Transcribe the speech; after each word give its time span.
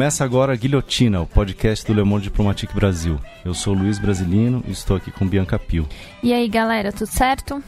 Começa 0.00 0.24
agora 0.24 0.54
a 0.54 0.56
Guilhotina, 0.56 1.20
o 1.20 1.26
podcast 1.26 1.84
do 1.84 1.92
Le 1.92 2.02
Monde 2.02 2.24
Diplomatique 2.24 2.74
Brasil. 2.74 3.20
Eu 3.44 3.52
sou 3.52 3.74
Luiz 3.74 3.98
Brasilino 3.98 4.64
e 4.66 4.70
estou 4.70 4.96
aqui 4.96 5.10
com 5.10 5.28
Bianca 5.28 5.58
Pio. 5.58 5.86
E 6.22 6.32
aí, 6.32 6.48
galera, 6.48 6.90
tudo 6.90 7.06
certo? 7.06 7.62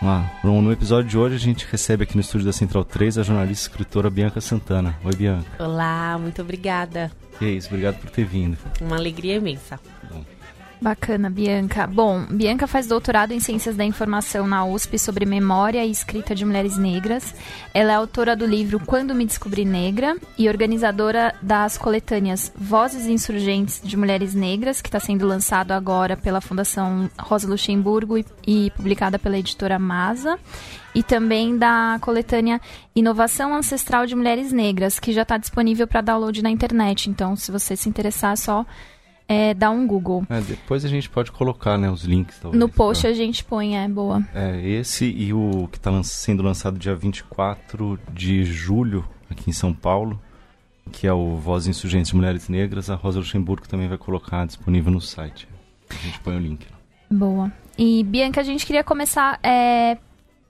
Ah, 0.00 0.24
no 0.44 0.70
episódio 0.70 1.10
de 1.10 1.18
hoje 1.18 1.34
a 1.34 1.38
gente 1.38 1.66
recebe 1.68 2.04
aqui 2.04 2.14
no 2.14 2.20
estúdio 2.20 2.46
da 2.46 2.52
Central 2.52 2.84
3 2.84 3.18
a 3.18 3.22
jornalista 3.24 3.66
e 3.66 3.70
escritora 3.72 4.08
Bianca 4.08 4.40
Santana. 4.40 4.96
Oi, 5.02 5.16
Bianca. 5.16 5.50
Olá, 5.58 6.16
muito 6.16 6.40
obrigada. 6.40 7.10
E 7.40 7.46
é 7.46 7.50
isso, 7.50 7.66
obrigado 7.66 7.98
por 7.98 8.08
ter 8.08 8.24
vindo. 8.24 8.56
Uma 8.80 8.94
alegria 8.94 9.34
imensa. 9.34 9.80
Bacana, 10.80 11.28
Bianca. 11.28 11.86
Bom, 11.86 12.24
Bianca 12.30 12.66
faz 12.66 12.86
doutorado 12.86 13.32
em 13.32 13.40
Ciências 13.40 13.76
da 13.76 13.84
Informação 13.84 14.46
na 14.46 14.64
USP 14.64 14.96
sobre 14.96 15.26
memória 15.26 15.84
e 15.84 15.90
escrita 15.90 16.34
de 16.34 16.44
mulheres 16.44 16.78
negras. 16.78 17.34
Ela 17.74 17.92
é 17.92 17.94
autora 17.96 18.36
do 18.36 18.46
livro 18.46 18.78
Quando 18.78 19.14
Me 19.14 19.26
Descobri 19.26 19.64
Negra 19.64 20.16
e 20.38 20.48
organizadora 20.48 21.34
das 21.42 21.76
coletâneas 21.76 22.52
Vozes 22.56 23.06
Insurgentes 23.06 23.80
de 23.82 23.96
Mulheres 23.96 24.34
Negras, 24.34 24.80
que 24.80 24.88
está 24.88 25.00
sendo 25.00 25.26
lançado 25.26 25.72
agora 25.72 26.16
pela 26.16 26.40
Fundação 26.40 27.10
Rosa 27.18 27.48
Luxemburgo 27.48 28.16
e, 28.16 28.24
e 28.46 28.70
publicada 28.70 29.18
pela 29.18 29.38
editora 29.38 29.78
Masa. 29.78 30.38
E 30.94 31.02
também 31.02 31.56
da 31.56 31.98
coletânea 32.00 32.60
Inovação 32.94 33.54
Ancestral 33.54 34.06
de 34.06 34.14
Mulheres 34.14 34.52
Negras, 34.52 34.98
que 34.98 35.12
já 35.12 35.22
está 35.22 35.36
disponível 35.36 35.86
para 35.86 36.00
download 36.00 36.42
na 36.42 36.50
internet. 36.50 37.10
Então, 37.10 37.36
se 37.36 37.52
você 37.52 37.76
se 37.76 37.88
interessar, 37.88 38.32
é 38.32 38.36
só 38.36 38.66
é, 39.28 39.52
dá 39.52 39.70
um 39.70 39.86
Google. 39.86 40.24
É, 40.30 40.40
depois 40.40 40.84
a 40.86 40.88
gente 40.88 41.08
pode 41.10 41.30
colocar 41.30 41.76
né, 41.76 41.90
os 41.90 42.02
links. 42.02 42.38
Talvez, 42.40 42.58
no 42.58 42.68
post 42.68 43.02
pra... 43.02 43.10
a 43.10 43.14
gente 43.14 43.44
põe, 43.44 43.76
é 43.76 43.86
boa. 43.86 44.26
É, 44.34 44.66
esse 44.66 45.04
e 45.04 45.34
o 45.34 45.68
que 45.70 45.76
está 45.76 45.90
lan 45.90 46.02
sendo 46.02 46.42
lançado 46.42 46.78
dia 46.78 46.94
24 46.94 48.00
de 48.12 48.42
julho 48.44 49.06
aqui 49.30 49.50
em 49.50 49.52
São 49.52 49.74
Paulo, 49.74 50.18
que 50.90 51.06
é 51.06 51.12
o 51.12 51.36
Voz 51.36 51.66
Insurgentes 51.66 52.10
de 52.10 52.16
Mulheres 52.16 52.48
Negras. 52.48 52.88
A 52.88 52.94
Rosa 52.94 53.18
Luxemburgo 53.18 53.68
também 53.68 53.86
vai 53.86 53.98
colocar 53.98 54.46
disponível 54.46 54.90
no 54.90 55.00
site. 55.00 55.46
A 55.90 55.94
gente 55.94 56.18
põe 56.20 56.34
o 56.34 56.40
link. 56.40 56.66
Boa. 57.10 57.52
E 57.76 58.02
Bianca, 58.04 58.40
a 58.40 58.44
gente 58.44 58.64
queria 58.66 58.82
começar 58.82 59.38
é, 59.42 59.98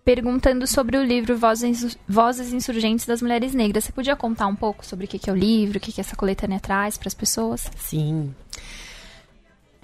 perguntando 0.05 0.67
sobre 0.67 0.97
o 0.97 1.05
livro 1.05 1.37
Vozes, 1.37 1.99
Vozes 2.09 2.53
Insurgentes 2.53 3.05
das 3.05 3.21
Mulheres 3.21 3.55
Negras. 3.55 3.85
Você 3.85 3.93
podia 3.93 4.17
contar 4.17 4.47
um 4.47 4.57
pouco 4.57 4.87
sobre 4.87 5.05
o 5.05 5.09
que 5.09 5.29
é 5.29 5.33
o 5.33 5.37
livro, 5.37 5.79
o 5.79 5.81
que 5.81 6.01
essa 6.01 6.17
coletânea 6.17 6.59
traz 6.59 6.97
para 6.97 7.09
as 7.09 7.15
pessoas? 7.15 7.71
Sim. 7.77 8.35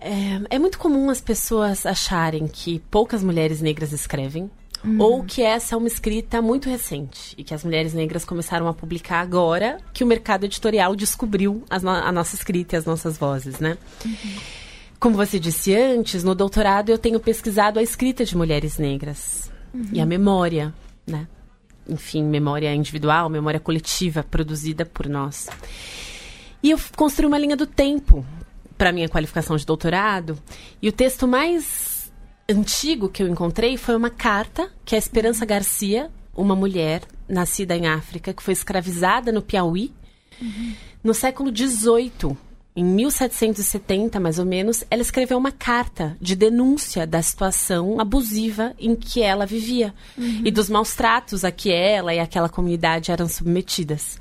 É, 0.05 0.56
é, 0.56 0.58
muito 0.58 0.78
comum 0.78 1.08
as 1.08 1.22
pessoas 1.22 1.86
acharem 1.86 2.47
que 2.47 2.78
poucas 2.91 3.24
mulheres 3.24 3.62
negras 3.62 3.91
escrevem. 3.91 4.50
Uhum. 4.84 5.00
Ou 5.00 5.24
que 5.24 5.41
essa 5.41 5.74
é 5.74 5.78
uma 5.78 5.88
escrita 5.88 6.42
muito 6.42 6.69
recente 6.69 7.34
e 7.38 7.42
que 7.42 7.55
as 7.55 7.64
mulheres 7.64 7.94
negras 7.94 8.22
começaram 8.22 8.69
a 8.69 8.74
publicar 8.74 9.20
agora 9.20 9.78
que 9.94 10.05
o 10.05 10.06
mercado 10.06 10.44
editorial 10.44 10.94
descobriu 10.94 11.64
no 11.83 11.88
a 11.88 12.12
nossa 12.12 12.36
escrita 12.36 12.77
e 12.77 12.78
as 12.78 12.84
nossas 12.84 13.16
vozes, 13.16 13.61
né? 13.61 13.78
Uhum. 14.05 14.36
Como 15.00 15.16
você 15.16 15.38
disse 15.38 15.74
antes, 15.74 16.22
no 16.22 16.34
doutorado 16.34 16.91
eu 16.91 16.98
tenho 16.98 17.18
pesquisado 17.18 17.78
a 17.78 17.83
escrita 17.83 18.27
de 18.27 18.36
mulheres 18.36 18.77
negras 18.77 19.50
uhum. 19.72 19.89
e 19.90 20.02
a 20.02 20.05
memória, 20.05 20.74
né? 21.06 21.27
Enfim, 21.89 22.23
memória 22.24 22.74
individual, 22.74 23.30
memória 23.30 23.58
coletiva 23.58 24.23
produzida 24.23 24.84
por 24.84 25.08
nós. 25.08 25.48
E 26.62 26.70
eu 26.70 26.79
construí 26.95 27.27
uma 27.27 27.39
linha 27.39 27.56
do 27.56 27.67
tempo 27.67 28.24
para 28.77 28.92
minha 28.92 29.08
qualificação 29.08 29.57
de 29.57 29.67
doutorado. 29.67 30.39
E 30.80 30.89
o 30.89 30.92
texto 30.92 31.27
mais 31.27 32.12
antigo 32.48 33.08
que 33.08 33.23
eu 33.23 33.29
encontrei 33.29 33.77
foi 33.77 33.96
uma 33.96 34.11
carta 34.11 34.70
que 34.85 34.95
a 34.95 34.98
Esperança 34.98 35.46
Garcia, 35.46 36.11
uma 36.36 36.55
mulher 36.55 37.02
nascida 37.29 37.77
em 37.77 37.86
África, 37.86 38.33
que 38.33 38.42
foi 38.42 38.52
escravizada 38.52 39.33
no 39.33 39.40
Piauí, 39.42 39.92
uhum. 40.40 40.74
no 41.02 41.14
século 41.14 41.55
XVIII, 41.55 42.36
em 42.77 42.85
1770, 42.85 44.18
mais 44.18 44.40
ou 44.40 44.45
menos, 44.45 44.83
ela 44.91 45.01
escreveu 45.01 45.39
uma 45.39 45.52
carta 45.52 46.17
de 46.20 46.35
denúncia 46.35 47.06
da 47.06 47.23
situação 47.23 48.01
abusiva 48.01 48.74
em 48.80 48.96
que 48.96 49.23
ela 49.23 49.46
vivia 49.46 49.95
uhum. 50.18 50.42
e 50.45 50.51
dos 50.51 50.68
maus 50.68 50.92
tratos 50.92 51.45
a 51.45 51.52
que 51.52 51.73
ela 51.73 52.12
e 52.12 52.18
aquela 52.18 52.48
comunidade 52.48 53.12
eram 53.12 53.29
submetidas. 53.29 54.18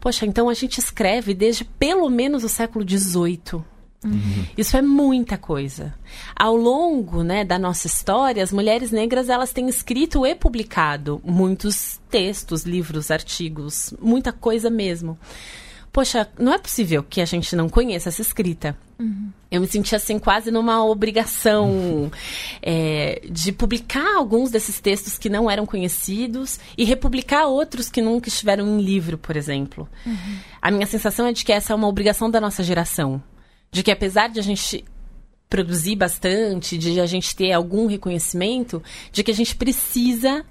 Poxa, 0.00 0.26
então 0.26 0.48
a 0.48 0.54
gente 0.54 0.78
escreve 0.78 1.34
desde 1.34 1.64
pelo 1.64 2.10
menos 2.10 2.42
o 2.42 2.48
século 2.48 2.84
XVIII. 2.86 3.62
Uhum. 4.04 4.44
Isso 4.56 4.76
é 4.76 4.82
muita 4.82 5.38
coisa. 5.38 5.94
Ao 6.36 6.54
longo 6.54 7.22
né, 7.22 7.44
da 7.44 7.58
nossa 7.58 7.86
história, 7.86 8.42
as 8.42 8.52
mulheres 8.52 8.90
negras 8.90 9.28
elas 9.28 9.52
têm 9.52 9.68
escrito 9.68 10.26
e 10.26 10.34
publicado 10.34 11.20
muitos 11.24 12.00
textos, 12.10 12.64
livros, 12.64 13.10
artigos, 13.10 13.94
muita 14.00 14.32
coisa 14.32 14.70
mesmo. 14.70 15.18
Poxa, 15.94 16.28
não 16.36 16.52
é 16.52 16.58
possível 16.58 17.04
que 17.04 17.20
a 17.20 17.24
gente 17.24 17.54
não 17.54 17.68
conheça 17.68 18.08
essa 18.08 18.20
escrita. 18.20 18.76
Uhum. 18.98 19.30
Eu 19.48 19.60
me 19.60 19.66
senti 19.68 19.94
assim 19.94 20.18
quase 20.18 20.50
numa 20.50 20.84
obrigação 20.84 21.70
uhum. 21.70 22.10
é, 22.60 23.22
de 23.30 23.52
publicar 23.52 24.16
alguns 24.16 24.50
desses 24.50 24.80
textos 24.80 25.16
que 25.16 25.28
não 25.28 25.48
eram 25.48 25.64
conhecidos 25.64 26.58
e 26.76 26.84
republicar 26.84 27.46
outros 27.46 27.88
que 27.88 28.02
nunca 28.02 28.28
estiveram 28.28 28.66
em 28.66 28.82
livro, 28.82 29.16
por 29.16 29.36
exemplo. 29.36 29.88
Uhum. 30.04 30.38
A 30.60 30.68
minha 30.72 30.86
sensação 30.86 31.28
é 31.28 31.32
de 31.32 31.44
que 31.44 31.52
essa 31.52 31.72
é 31.72 31.76
uma 31.76 31.86
obrigação 31.86 32.28
da 32.28 32.40
nossa 32.40 32.64
geração 32.64 33.22
de 33.74 33.82
que 33.82 33.90
apesar 33.90 34.28
de 34.28 34.38
a 34.38 34.42
gente 34.42 34.84
produzir 35.50 35.96
bastante, 35.96 36.78
de 36.78 37.00
a 37.00 37.06
gente 37.06 37.34
ter 37.34 37.50
algum 37.50 37.88
reconhecimento, 37.88 38.80
de 39.10 39.24
que 39.24 39.32
a 39.32 39.34
gente 39.34 39.56
precisa 39.56 40.46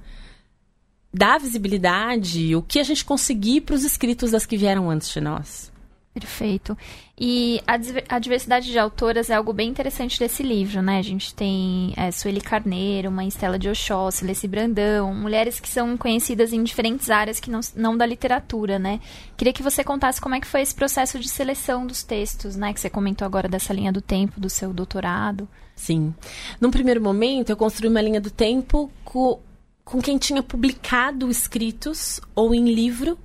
dar 1.12 1.40
visibilidade, 1.40 2.54
o 2.54 2.62
que 2.62 2.80
a 2.80 2.84
gente 2.84 3.06
conseguir 3.06 3.62
para 3.62 3.76
os 3.76 3.86
escritos 3.86 4.32
das 4.32 4.46
que 4.46 4.58
vieram 4.58 4.90
antes 4.90 5.10
de 5.10 5.22
nós. 5.22 5.72
Perfeito. 6.14 6.78
E 7.20 7.60
a, 8.08 8.20
diversidade 8.20 8.70
de 8.70 8.78
autoras 8.78 9.32
é 9.32 9.34
algo 9.34 9.52
bem 9.52 9.68
interessante 9.68 10.20
desse 10.20 10.44
livro, 10.44 10.80
né? 10.80 11.00
A 11.00 11.02
gente 11.02 11.34
tem 11.34 11.92
é, 11.98 12.12
Sueli 12.12 12.40
Carneiro, 12.40 13.12
Mãe 13.12 13.28
Estela 13.28 13.58
de 13.58 13.68
Oxóssi, 13.68 14.24
Leci 14.24 14.48
Brandão, 14.48 15.12
mulheres 15.16 15.60
que 15.60 15.68
são 15.68 15.98
conhecidas 15.98 16.54
em 16.54 16.64
diferentes 16.64 17.10
áreas 17.10 17.40
que 17.40 17.50
não, 17.50 17.62
não 17.76 17.98
da 17.98 18.06
literatura, 18.06 18.78
né? 18.78 19.00
Queria 19.36 19.52
que 19.52 19.64
você 19.64 19.84
contasse 19.84 20.22
como 20.22 20.36
é 20.36 20.40
que 20.40 20.46
foi 20.46 20.62
esse 20.62 20.76
processo 20.76 21.18
de 21.18 21.28
seleção 21.28 21.88
dos 21.88 22.04
textos, 22.04 22.56
né? 22.56 22.74
Que 22.74 22.80
você 22.80 22.92
comentou 22.92 23.26
agora 23.26 23.50
dessa 23.50 23.74
linha 23.74 23.92
do 23.92 24.02
tempo 24.02 24.40
do 24.40 24.50
seu 24.50 24.72
doutorado. 24.72 25.50
Sim. 25.76 26.14
Num 26.62 26.70
primeiro 26.70 27.02
momento, 27.02 27.50
eu 27.50 27.58
construí 27.58 27.90
uma 27.90 28.02
linha 28.02 28.22
do 28.22 28.30
tempo 28.30 28.92
com, 29.04 29.40
com 29.84 30.00
quem 30.00 30.20
tinha 30.20 30.44
publicado 30.44 31.32
escritos 31.32 32.22
ou 32.36 32.54
em 32.54 32.72
livro 32.72 33.18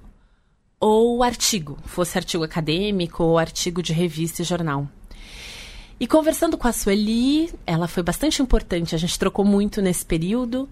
ou 0.81 1.23
artigo, 1.23 1.79
fosse 1.85 2.17
artigo 2.17 2.45
acadêmico 2.45 3.23
ou 3.23 3.39
artigo 3.39 3.83
de 3.83 3.93
revista 3.93 4.43
e 4.43 4.45
jornal. 4.45 4.89
E 6.01 6.07
conversando 6.07 6.57
com 6.57 6.69
a 6.69 6.73
Sueli, 6.73 7.51
ela 7.67 7.89
foi 7.89 8.05
bastante 8.05 8.41
importante, 8.41 8.95
a 8.95 8.99
gente 8.99 9.19
trocou 9.19 9.45
muito 9.45 9.83
nesse 9.83 10.07
período. 10.07 10.69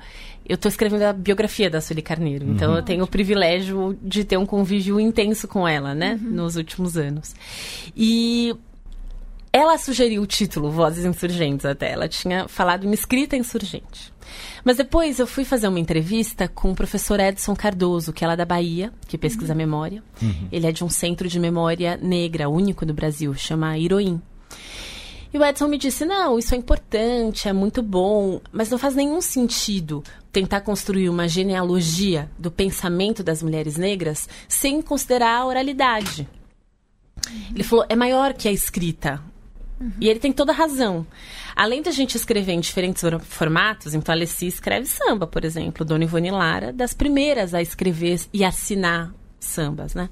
Eu 0.49 0.55
estou 0.55 0.69
escrevendo 0.69 1.03
a 1.03 1.12
biografia 1.12 1.69
da 1.69 1.81
Sueli 1.81 2.00
Carneiro, 2.00 2.47
uhum. 2.47 2.53
então 2.53 2.77
eu 2.77 2.83
tenho 2.83 3.03
o 3.03 3.09
privilégio 3.09 3.99
de 4.00 4.22
ter 4.22 4.37
um 4.37 4.47
convívio 4.47 5.00
intenso 5.00 5.49
com 5.49 5.66
ela, 5.66 5.95
né, 5.95 6.16
uhum. 6.22 6.31
nos 6.31 6.55
últimos 6.55 6.97
anos. 6.97 7.34
E 7.97 8.54
ela 9.57 9.79
sugeriu 9.79 10.21
o 10.21 10.27
título 10.27 10.71
Vozes 10.71 11.07
Insurgentes 11.07 11.65
até, 11.65 11.91
ela 11.91 12.07
tinha 12.07 12.47
falado 12.47 12.85
uma 12.85 12.95
escrita 12.95 13.37
insurgente. 13.37 14.13
Mas 14.63 14.77
depois 14.77 15.19
eu 15.19 15.27
fui 15.27 15.47
fazer 15.47 15.67
uma 15.67 15.81
entrevista 15.81 16.47
com 16.47 16.73
o 16.73 16.75
professor 16.75 17.19
Edson 17.19 17.57
Cardoso, 17.57 18.13
que 18.13 18.23
é 18.23 18.27
lá 18.27 18.37
da 18.37 18.45
Bahia, 18.45 18.93
que 19.09 19.17
pesquisa 19.17 19.55
uhum. 19.55 19.57
memória. 19.57 20.03
Uhum. 20.21 20.49
Ele 20.53 20.67
é 20.67 20.73
de 20.73 20.85
um 20.85 20.91
centro 20.91 21.27
de 21.27 21.41
memória 21.41 21.97
negra, 21.97 22.51
único 22.51 22.85
do 22.85 22.93
Brasil, 22.93 23.33
chama 23.33 23.79
Iroim. 23.79 24.21
E 25.33 25.39
o 25.39 25.45
Edson 25.45 25.69
me 25.69 25.79
disse: 25.79 26.05
não, 26.05 26.39
isso 26.39 26.55
é 26.55 26.59
importante, 26.59 27.49
é 27.49 27.53
muito 27.55 27.83
bom, 27.83 28.43
mas 28.53 28.69
não 28.69 28.77
faz 28.77 28.95
nenhum 28.95 29.23
sentido 29.23 30.05
tentar 30.31 30.61
construir 30.61 31.09
uma 31.09 31.27
genealogia 31.27 32.31
do 32.39 32.51
pensamento 32.51 33.23
das 33.23 33.43
mulheres 33.43 33.79
negras 33.79 34.29
sem 34.49 34.83
considerar 34.83 35.39
a 35.39 35.47
oralidade. 35.47 36.29
Ele 37.55 37.65
falou: 37.65 37.87
é 37.89 37.97
maior 37.97 38.35
que 38.35 38.49
a 38.49 38.53
escrita. 38.53 39.23
Uhum. 39.81 39.93
E 40.01 40.09
ele 40.09 40.19
tem 40.19 40.33
toda 40.33 40.53
a 40.53 40.55
razão. 40.55 41.07
Além 41.55 41.83
da 41.83 41.91
gente 41.91 42.17
escrever 42.17 42.53
em 42.53 42.61
diferentes 42.61 43.03
formatos, 43.23 43.95
então 43.95 44.15
a 44.15 44.19
escreve 44.19 44.87
samba, 44.87 45.27
por 45.27 45.45
exemplo. 45.45 45.84
Dona 45.84 46.05
Ivone 46.05 46.31
Lara, 46.31 46.73
das 46.73 46.95
primeiras 46.95 47.55
a 47.55 47.61
escrever 47.61 48.21
e 48.33 48.45
assinar 48.45 49.13
sambas, 49.39 49.95
né? 49.95 50.09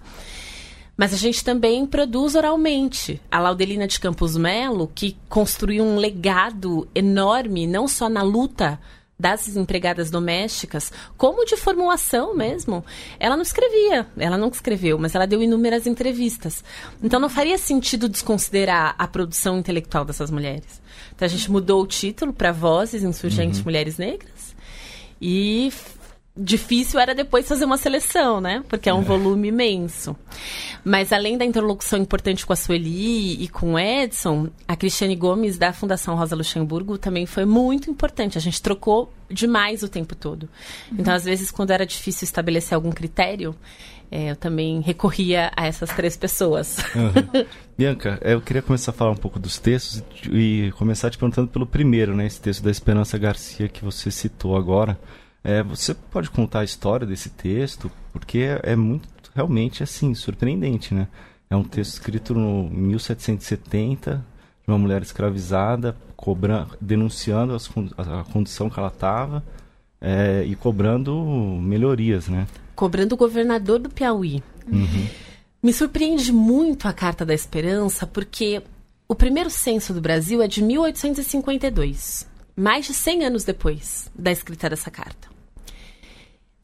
Mas 0.97 1.13
a 1.13 1.17
gente 1.17 1.43
também 1.45 1.85
produz 1.87 2.35
oralmente. 2.35 3.21
A 3.31 3.41
Laudelina 3.41 3.87
de 3.87 3.99
Campos 3.99 4.37
Melo, 4.37 4.91
que 4.95 5.17
construiu 5.29 5.85
um 5.85 5.97
legado 5.97 6.89
enorme, 6.95 7.67
não 7.67 7.89
só 7.89 8.09
na 8.09 8.23
luta 8.23 8.79
das 9.25 9.57
empregadas 9.57 10.11
domésticas, 10.11 10.93
como 11.17 11.47
de 11.47 11.57
formulação 11.57 12.37
mesmo. 12.37 12.85
Ela 13.19 13.37
não 13.37 13.43
escrevia, 13.43 14.07
ela 14.19 14.37
não 14.37 14.49
escreveu, 14.49 14.99
mas 14.99 15.15
ela 15.15 15.27
deu 15.27 15.43
inúmeras 15.43 15.87
entrevistas. 15.87 16.63
Então 17.03 17.19
não 17.19 17.31
faria 17.31 17.57
sentido 17.57 18.07
desconsiderar 18.07 18.95
a 18.99 19.07
produção 19.09 19.59
intelectual 19.59 20.05
dessas 20.05 20.31
mulheres. 20.31 20.83
Então 21.15 21.25
a 21.25 21.29
gente 21.29 21.51
mudou 21.51 21.83
o 21.83 21.87
título 21.87 22.35
para 22.35 22.53
Vozes 22.53 23.03
Insurgentes 23.03 23.61
uhum. 23.61 23.65
Mulheres 23.65 23.97
Negras 23.97 24.55
e 25.19 25.73
difícil 26.37 26.99
era 26.99 27.15
depois 27.15 27.47
fazer 27.47 27.65
uma 27.65 27.77
seleção, 27.77 28.41
né? 28.41 28.65
Porque 28.69 28.89
é 28.89 28.95
um 28.95 29.03
é. 29.03 29.05
volume 29.05 29.49
imenso. 29.49 30.17
Mas 30.85 31.13
além 31.13 31.39
da 31.39 31.45
interlocução 31.45 31.99
importante 31.99 32.45
com 32.45 32.53
a 32.53 32.57
Sueli 32.57 33.43
e 33.43 33.49
com 33.49 33.75
o 33.75 33.79
Edson, 33.79 34.49
a 34.67 34.75
Cristiane 34.75 35.15
Gomes 35.15 35.57
da 35.57 35.73
Fundação 35.73 36.17
Rosa 36.17 36.35
Luxemburgo 36.35 36.99
também 36.99 37.25
foi 37.25 37.45
muito 37.45 37.89
importante. 37.89 38.37
A 38.37 38.41
gente 38.41 38.61
trocou 38.61 39.13
demais 39.31 39.83
o 39.83 39.89
tempo 39.89 40.15
todo. 40.17 40.45
Uhum. 40.91 40.99
Então, 40.99 41.15
às 41.15 41.25
vezes, 41.25 41.51
quando 41.51 41.71
era 41.71 41.87
difícil 41.87 42.25
estabelecer 42.25 42.75
algum 42.75 42.91
critério, 42.91 43.55
é, 44.11 44.33
eu 44.33 44.37
também 44.37 44.81
recorria 44.81 45.53
a 45.57 45.67
essas 45.67 45.91
três 45.91 46.17
pessoas. 46.17 46.79
Uhum. 46.97 47.47
Bianca, 47.79 48.19
eu 48.23 48.41
queria 48.41 48.63
começar 48.63 48.91
a 48.91 48.95
falar 48.95 49.13
um 49.13 49.17
pouco 49.17 49.39
dos 49.39 49.59
textos 49.59 50.03
e 50.33 50.73
começar 50.77 51.11
te 51.11 51.19
perguntando 51.19 51.49
pelo 51.49 51.67
primeiro, 51.67 52.15
né? 52.15 52.27
Esse 52.27 52.41
texto 52.41 52.63
da 52.63 52.71
Esperança 52.71 53.17
Garcia 53.19 53.69
que 53.69 53.85
você 53.85 54.11
citou 54.11 54.57
agora. 54.57 54.99
É, 55.45 55.63
você 55.63 55.93
pode 55.93 56.31
contar 56.31 56.61
a 56.61 56.65
história 56.65 57.07
desse 57.07 57.29
texto? 57.29 57.93
Porque 58.11 58.39
é, 58.39 58.73
é 58.73 58.77
muito, 58.77 59.07
realmente, 59.35 59.83
assim, 59.83 60.15
surpreendente, 60.15 60.95
né? 60.95 61.07
É 61.51 61.55
um 61.55 61.63
texto 61.63 61.93
escrito 61.93 62.35
no 62.35 62.69
1770, 62.71 64.25
de 64.67 64.73
uma 64.73 64.79
mulher 64.79 65.03
escravizada, 65.03 65.95
cobrando, 66.17 66.77
denunciando 66.81 67.55
as, 67.55 67.71
a 67.99 68.25
condição 68.33 68.71
que 68.71 68.79
ela 68.79 68.89
estava 68.89 69.45
é, 70.01 70.43
e 70.47 70.57
cobrando 70.57 71.15
melhorias, 71.61 72.29
né? 72.29 72.47
Cobrando 72.75 73.15
o 73.15 73.19
governador 73.19 73.79
do 73.79 73.91
Piauí. 73.91 74.43
Uhum. 74.67 75.07
Me 75.63 75.73
surpreende 75.73 76.33
muito 76.33 76.89
a 76.89 76.93
Carta 76.93 77.25
da 77.25 77.35
Esperança, 77.35 78.07
porque 78.07 78.63
o 79.07 79.15
primeiro 79.15 79.51
censo 79.51 79.93
do 79.93 80.01
Brasil 80.01 80.41
é 80.43 80.49
de 80.49 80.63
1852, 80.63 82.27
mais 82.57 82.87
de 82.87 82.95
100 82.95 83.25
anos 83.27 83.45
depois 83.45 84.11
da 84.15 84.33
escrita 84.33 84.71
dessa 84.71 84.91
carta. 84.91 85.34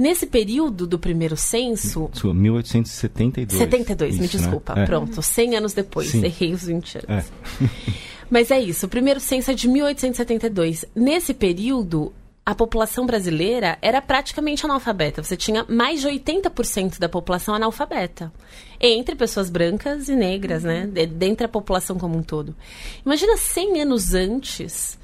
Nesse 0.00 0.26
período 0.26 0.86
do 0.86 0.98
primeiro 0.98 1.36
censo. 1.36 2.08
1872. 2.32 3.58
72, 3.58 4.14
isso, 4.14 4.22
me 4.22 4.26
né? 4.26 4.32
desculpa. 4.32 4.74
Né? 4.74 4.86
Pronto, 4.86 5.20
100 5.20 5.56
anos 5.56 5.74
depois. 5.74 6.08
Sim. 6.08 6.24
Errei 6.24 6.54
os 6.54 6.64
20 6.64 7.00
anos. 7.06 7.26
É. 7.26 7.68
Mas 8.30 8.50
é 8.50 8.58
isso, 8.58 8.86
o 8.86 8.88
primeiro 8.88 9.20
censo 9.20 9.50
é 9.50 9.54
de 9.54 9.68
1872. 9.68 10.86
Nesse 10.94 11.34
período, 11.34 12.14
a 12.46 12.54
população 12.54 13.04
brasileira 13.04 13.76
era 13.82 14.00
praticamente 14.00 14.64
analfabeta. 14.64 15.22
Você 15.22 15.36
tinha 15.36 15.66
mais 15.68 16.00
de 16.00 16.08
80% 16.08 16.98
da 16.98 17.08
população 17.08 17.54
analfabeta. 17.54 18.32
Entre 18.80 19.14
pessoas 19.14 19.50
brancas 19.50 20.08
e 20.08 20.16
negras, 20.16 20.64
né? 20.64 20.86
Dentre 20.86 21.44
a 21.44 21.48
população 21.48 21.98
como 21.98 22.16
um 22.16 22.22
todo. 22.22 22.56
Imagina 23.04 23.36
100 23.36 23.82
anos 23.82 24.14
antes, 24.14 24.98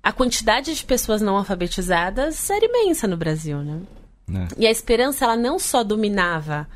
a 0.00 0.12
quantidade 0.12 0.72
de 0.72 0.84
pessoas 0.84 1.20
não 1.20 1.36
alfabetizadas 1.36 2.48
era 2.48 2.64
imensa 2.64 3.08
no 3.08 3.16
Brasil, 3.16 3.58
né? 3.58 3.80
É. 4.34 4.62
E 4.62 4.66
a 4.66 4.70
esperança, 4.70 5.24
ela 5.24 5.36
não 5.36 5.58
só 5.58 5.82
dominava 5.82 6.66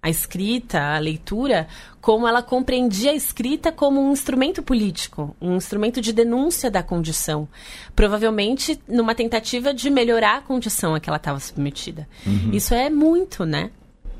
a 0.00 0.08
escrita, 0.08 0.80
a 0.80 0.98
leitura, 0.98 1.66
como 2.00 2.26
ela 2.26 2.42
compreendia 2.42 3.10
a 3.10 3.14
escrita 3.14 3.72
como 3.72 4.00
um 4.00 4.12
instrumento 4.12 4.62
político, 4.62 5.36
um 5.40 5.56
instrumento 5.56 6.00
de 6.00 6.12
denúncia 6.12 6.70
da 6.70 6.82
condição. 6.82 7.48
Provavelmente 7.96 8.80
numa 8.86 9.14
tentativa 9.14 9.74
de 9.74 9.90
melhorar 9.90 10.38
a 10.38 10.40
condição 10.40 10.94
a 10.94 11.00
que 11.00 11.10
ela 11.10 11.16
estava 11.16 11.40
submetida. 11.40 12.08
Uhum. 12.24 12.50
Isso 12.52 12.74
é 12.74 12.88
muito, 12.88 13.44
né? 13.44 13.70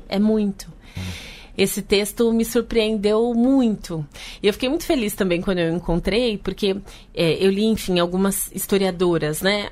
É 0.09 0.19
muito. 0.19 0.67
Uhum. 0.97 1.29
Esse 1.57 1.81
texto 1.81 2.31
me 2.31 2.45
surpreendeu 2.45 3.33
muito. 3.33 4.05
E 4.41 4.47
eu 4.47 4.53
fiquei 4.53 4.69
muito 4.69 4.85
feliz 4.85 5.13
também 5.13 5.41
quando 5.41 5.59
eu 5.59 5.73
encontrei, 5.75 6.37
porque 6.37 6.77
é, 7.13 7.33
eu 7.43 7.51
li, 7.51 7.65
enfim, 7.65 7.99
algumas 7.99 8.49
historiadoras, 8.53 9.41
né? 9.41 9.69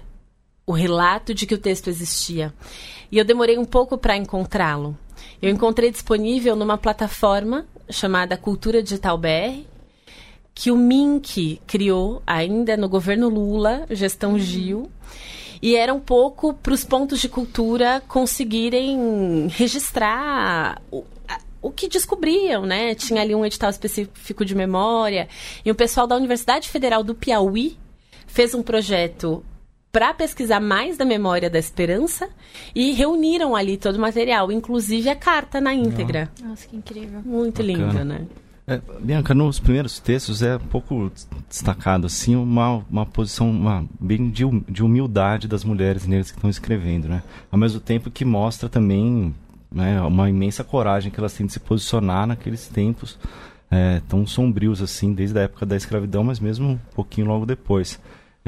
O 0.65 0.73
relato 0.73 1.33
de 1.33 1.45
que 1.45 1.53
o 1.53 1.57
texto 1.57 1.89
existia. 1.89 2.53
E 3.11 3.17
eu 3.17 3.25
demorei 3.25 3.57
um 3.57 3.65
pouco 3.65 3.97
para 3.97 4.17
encontrá-lo. 4.17 4.97
Eu 5.41 5.49
encontrei 5.49 5.91
disponível 5.91 6.55
numa 6.55 6.77
plataforma 6.77 7.65
chamada 7.89 8.37
Cultura 8.37 8.83
Digital 8.83 9.17
BR, 9.17 9.63
que 10.53 10.71
o 10.71 10.75
Mink 10.75 11.61
criou 11.67 12.21
ainda 12.25 12.75
no 12.75 12.89
governo 12.89 13.29
Lula, 13.29 13.85
gestão 13.91 14.33
uhum. 14.33 14.39
Gil. 14.39 14.91
E 15.61 15.75
era 15.75 15.93
um 15.93 15.99
pouco 15.99 16.53
para 16.53 16.73
os 16.73 16.83
pontos 16.83 17.19
de 17.19 17.29
cultura 17.29 18.01
conseguirem 18.07 19.47
registrar 19.49 20.81
o, 20.91 21.03
o 21.61 21.71
que 21.71 21.87
descobriam, 21.87 22.65
né? 22.65 22.93
Tinha 22.95 23.21
ali 23.21 23.33
um 23.33 23.45
edital 23.45 23.69
específico 23.69 24.45
de 24.45 24.55
memória. 24.55 25.27
E 25.65 25.71
o 25.71 25.75
pessoal 25.75 26.07
da 26.07 26.15
Universidade 26.15 26.69
Federal 26.69 27.03
do 27.03 27.15
Piauí 27.15 27.77
fez 28.25 28.53
um 28.53 28.61
projeto 28.61 29.43
para 29.91 30.13
pesquisar 30.13 30.59
mais 30.59 30.97
da 30.97 31.05
memória 31.05 31.49
da 31.49 31.57
esperança 31.57 32.29
e 32.75 32.91
reuniram 32.91 33.55
ali 33.55 33.77
todo 33.77 33.95
o 33.95 33.99
material, 33.99 34.51
inclusive 34.51 35.09
a 35.09 35.15
carta 35.15 35.59
na 35.59 35.73
íntegra. 35.73 36.29
Nossa, 36.43 36.67
que 36.67 36.75
incrível. 36.75 37.21
Muito 37.25 37.63
Bacana. 37.63 37.87
linda, 37.87 38.05
né? 38.05 38.27
É, 38.69 38.81
Bianca, 38.99 39.33
nos 39.33 39.59
primeiros 39.59 39.97
textos 39.97 40.41
é 40.41 40.57
um 40.57 40.59
pouco 40.59 41.09
destacado 41.47 42.05
assim 42.05 42.35
uma, 42.35 42.83
uma 42.91 43.05
posição 43.05 43.49
uma, 43.49 43.85
bem 43.97 44.29
de, 44.29 44.43
de 44.67 44.83
humildade 44.83 45.47
das 45.47 45.63
mulheres 45.63 46.05
negras 46.05 46.31
que 46.31 46.37
estão 46.37 46.49
escrevendo, 46.49 47.07
né? 47.07 47.23
Ao 47.49 47.57
mesmo 47.57 47.79
tempo 47.79 48.11
que 48.11 48.25
mostra 48.25 48.67
também 48.67 49.33
né, 49.71 50.01
uma 50.01 50.29
imensa 50.29 50.65
coragem 50.65 51.09
que 51.09 51.17
elas 51.17 51.33
têm 51.33 51.47
de 51.47 51.53
se 51.53 51.61
posicionar 51.61 52.27
naqueles 52.27 52.67
tempos 52.67 53.17
é, 53.71 54.01
tão 54.07 54.25
sombrios 54.25 54.81
assim, 54.81 55.13
desde 55.13 55.39
a 55.39 55.43
época 55.43 55.65
da 55.65 55.75
escravidão, 55.75 56.23
mas 56.23 56.39
mesmo 56.39 56.71
um 56.71 56.79
pouquinho 56.93 57.27
logo 57.27 57.45
depois. 57.45 57.99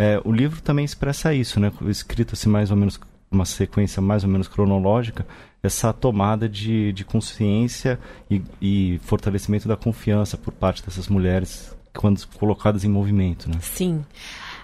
É, 0.02 0.22
o 0.24 0.32
livro 0.32 0.62
também 0.62 0.86
expressa 0.86 1.34
isso, 1.34 1.60
né? 1.60 1.74
Escrito 1.88 2.34
assim 2.34 2.48
mais 2.48 2.72
ou 2.72 2.78
menos 2.78 2.98
uma 3.30 3.44
sequência 3.44 4.02
mais 4.02 4.24
ou 4.24 4.30
menos 4.30 4.48
cronológica, 4.48 5.28
essa 5.62 5.92
tomada 5.92 6.48
de, 6.48 6.94
de 6.94 7.04
consciência 7.04 8.00
e, 8.32 8.42
e 8.62 9.02
fortalecimento 9.04 9.68
da 9.68 9.76
confiança 9.76 10.38
por 10.38 10.54
parte 10.54 10.82
dessas 10.86 11.10
mulheres 11.10 11.76
quando 11.94 12.26
colocadas 12.28 12.86
em 12.86 12.88
movimento, 12.88 13.50
né? 13.50 13.58
Sim. 13.62 14.06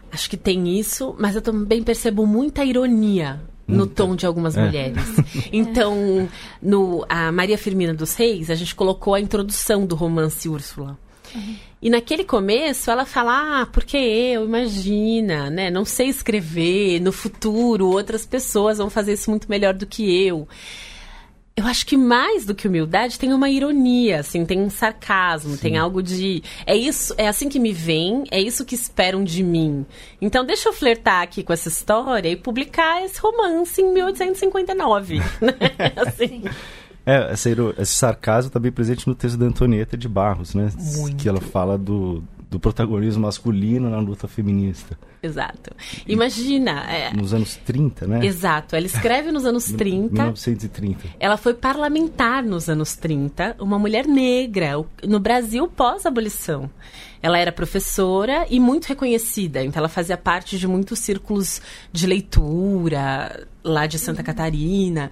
Acho 0.09 0.29
que 0.29 0.37
tem 0.37 0.79
isso, 0.79 1.13
mas 1.19 1.35
eu 1.35 1.41
também 1.41 1.83
percebo 1.83 2.25
muita 2.25 2.63
ironia 2.63 3.41
no 3.67 3.87
tom 3.87 4.15
de 4.15 4.25
algumas 4.25 4.55
é. 4.55 4.65
mulheres. 4.65 5.03
Então, 5.51 6.29
no 6.61 7.05
a 7.09 7.29
Maria 7.31 7.57
Firmina 7.57 7.93
dos 7.93 8.13
Reis, 8.13 8.49
a 8.49 8.55
gente 8.55 8.73
colocou 8.73 9.13
a 9.13 9.19
introdução 9.19 9.85
do 9.85 9.95
romance 9.95 10.47
Úrsula. 10.47 10.97
Uhum. 11.33 11.55
E 11.81 11.89
naquele 11.89 12.23
começo 12.23 12.89
ela 12.89 13.05
fala, 13.05 13.61
ah, 13.61 13.65
porque 13.67 13.97
eu, 13.97 14.45
imagina, 14.45 15.49
né? 15.49 15.69
Não 15.69 15.85
sei 15.85 16.07
escrever, 16.07 16.99
no 16.99 17.11
futuro 17.11 17.87
outras 17.87 18.25
pessoas 18.25 18.77
vão 18.77 18.89
fazer 18.89 19.13
isso 19.13 19.29
muito 19.29 19.49
melhor 19.49 19.73
do 19.73 19.85
que 19.85 20.25
eu. 20.25 20.47
Eu 21.57 21.65
acho 21.65 21.85
que 21.85 21.95
mais 21.95 22.45
do 22.45 22.53
que 22.53 22.67
humildade 22.67 23.17
tem 23.17 23.31
uma 23.31 23.49
ironia, 23.49 24.19
assim, 24.19 24.45
tem 24.45 24.59
um 24.59 24.69
sarcasmo, 24.69 25.53
Sim. 25.55 25.61
tem 25.61 25.77
algo 25.77 26.03
de. 26.03 26.43
É 26.65 26.75
isso, 26.75 27.13
é 27.17 27.29
assim 27.29 27.47
que 27.47 27.59
me 27.59 27.71
vem, 27.71 28.25
é 28.29 28.41
isso 28.41 28.65
que 28.65 28.75
esperam 28.75 29.23
de 29.23 29.41
mim. 29.41 29.85
Então 30.21 30.43
deixa 30.45 30.67
eu 30.67 30.73
flertar 30.73 31.21
aqui 31.21 31.43
com 31.43 31.53
essa 31.53 31.69
história 31.69 32.27
e 32.27 32.35
publicar 32.35 33.05
esse 33.05 33.21
romance 33.21 33.81
em 33.81 33.93
1859. 33.93 35.19
né? 35.39 35.53
assim. 35.95 36.43
É, 37.05 37.31
essa, 37.31 37.49
esse 37.77 37.93
sarcasmo 37.93 38.51
também 38.51 38.71
tá 38.71 38.75
presente 38.75 39.07
no 39.07 39.13
texto 39.13 39.37
da 39.37 39.45
Antonieta 39.45 39.95
de 39.95 40.09
Barros, 40.09 40.55
né? 40.55 40.71
Muito. 40.97 41.17
Que 41.17 41.29
ela 41.29 41.39
fala 41.39 41.77
do, 41.77 42.23
do 42.49 42.59
protagonismo 42.59 43.21
masculino 43.21 43.89
na 43.89 43.99
luta 43.99 44.27
feminista. 44.27 44.97
Exato. 45.21 45.71
Imagina. 46.07 46.83
É... 46.89 47.13
Nos 47.13 47.33
anos 47.33 47.55
30, 47.57 48.07
né? 48.07 48.25
Exato. 48.25 48.75
Ela 48.75 48.85
escreve 48.85 49.31
nos 49.31 49.45
anos 49.45 49.65
30. 49.65 50.13
1930. 50.13 51.15
Ela 51.19 51.37
foi 51.37 51.53
parlamentar 51.53 52.43
nos 52.43 52.69
anos 52.69 52.95
30, 52.95 53.57
uma 53.59 53.77
mulher 53.77 54.07
negra, 54.07 54.83
no 55.03 55.19
Brasil 55.19 55.67
pós-abolição. 55.67 56.69
Ela 57.21 57.39
era 57.39 57.51
professora 57.51 58.45
e 58.49 58.59
muito 58.59 58.85
reconhecida, 58.85 59.63
então 59.63 59.79
ela 59.79 59.89
fazia 59.89 60.15
parte 60.15 60.59
de 60.59 60.67
muitos 60.67 60.99
círculos 60.99 61.59
de 61.91 62.05
leitura 62.05 63.47
lá 63.65 63.87
de 63.87 63.99
Santa 63.99 64.23
Catarina 64.23 65.11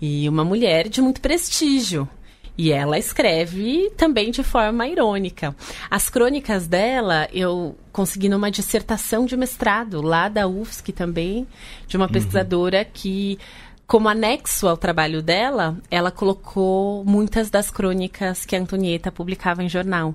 e 0.00 0.28
uma 0.28 0.44
mulher 0.44 0.88
de 0.88 1.00
muito 1.00 1.20
prestígio. 1.20 2.08
E 2.56 2.70
ela 2.70 2.96
escreve 2.96 3.90
também 3.96 4.30
de 4.30 4.44
forma 4.44 4.86
irônica. 4.86 5.56
As 5.90 6.08
crônicas 6.08 6.68
dela 6.68 7.28
eu 7.32 7.76
consegui 7.90 8.28
numa 8.28 8.50
dissertação 8.50 9.26
de 9.26 9.36
mestrado 9.36 10.00
lá 10.00 10.28
da 10.28 10.46
UFSC 10.46 10.92
também, 10.92 11.48
de 11.88 11.96
uma 11.96 12.06
uhum. 12.06 12.12
pesquisadora 12.12 12.84
que 12.84 13.38
como 13.86 14.08
anexo 14.08 14.66
ao 14.66 14.76
trabalho 14.76 15.22
dela, 15.22 15.76
ela 15.90 16.10
colocou 16.10 17.04
muitas 17.04 17.50
das 17.50 17.70
crônicas 17.70 18.44
que 18.46 18.56
a 18.56 18.58
Antonieta 18.58 19.12
publicava 19.12 19.62
em 19.62 19.68
jornal. 19.68 20.14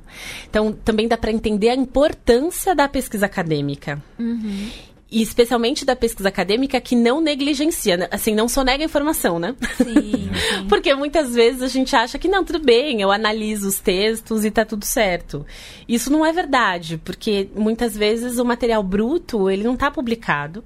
Então, 0.50 0.72
também 0.74 1.08
dá 1.08 1.16
para 1.16 1.32
entender 1.32 1.70
a 1.70 1.76
importância 1.76 2.74
da 2.74 2.90
pesquisa 2.90 3.28
acadêmica. 3.28 4.02
Uhum. 4.18 4.70
E 5.12 5.22
especialmente 5.22 5.84
da 5.86 5.96
pesquisa 5.96 6.30
acadêmica 6.30 6.80
que 6.80 6.96
não 6.96 7.20
negligencia, 7.20 7.98
né? 7.98 8.08
assim, 8.12 8.36
não 8.36 8.48
só 8.48 8.64
nega 8.64 8.84
informação, 8.84 9.40
né? 9.40 9.56
Sim, 9.76 10.30
sim. 10.30 10.68
Porque 10.68 10.94
muitas 10.94 11.34
vezes 11.34 11.64
a 11.64 11.68
gente 11.68 11.96
acha 11.96 12.20
que 12.20 12.28
não, 12.28 12.44
tudo 12.44 12.60
bem, 12.60 13.02
eu 13.02 13.12
analiso 13.12 13.68
os 13.68 13.80
textos 13.80 14.46
e 14.46 14.52
tá 14.52 14.64
tudo 14.64 14.86
certo. 14.86 15.46
Isso 15.88 16.12
não 16.12 16.26
é 16.26 16.32
verdade, 16.32 17.00
porque 17.04 17.50
muitas 17.56 17.98
vezes 17.98 18.38
o 18.38 18.46
material 18.46 18.84
bruto, 18.84 19.50
ele 19.50 19.64
não 19.64 19.74
está 19.74 19.90
publicado. 19.90 20.64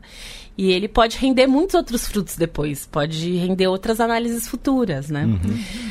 E 0.56 0.72
ele 0.72 0.88
pode 0.88 1.18
render 1.18 1.48
muitos 1.48 1.74
outros 1.74 2.08
frutos 2.08 2.36
depois, 2.36 2.86
pode 2.86 3.38
render 3.38 3.68
outras 3.68 4.00
análises 4.00 4.48
futuras, 4.48 5.10
né? 5.10 5.26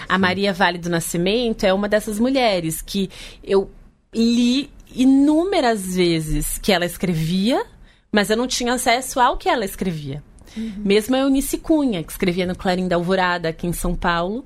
A 0.08 0.16
Maria 0.18 0.52
Vale 0.52 0.78
do 0.78 0.88
Nascimento 0.88 1.64
é 1.64 1.74
uma 1.74 1.88
dessas 1.88 2.20
mulheres 2.20 2.80
que 2.80 3.10
eu 3.42 3.68
li 4.14 4.70
inúmeras 4.94 5.94
vezes 5.96 6.58
que 6.58 6.70
ela 6.70 6.84
escrevia, 6.84 7.64
mas 8.12 8.28
eu 8.28 8.36
não 8.36 8.46
tinha 8.46 8.74
acesso 8.74 9.18
ao 9.18 9.36
que 9.36 9.48
ela 9.48 9.64
escrevia. 9.64 10.22
Mesmo 10.54 11.16
a 11.16 11.20
Eunice 11.20 11.56
Cunha, 11.56 12.02
que 12.02 12.12
escrevia 12.12 12.44
no 12.44 12.54
Clarim 12.54 12.86
da 12.86 12.96
Alvorada, 12.96 13.48
aqui 13.48 13.66
em 13.66 13.72
São 13.72 13.94
Paulo, 13.94 14.44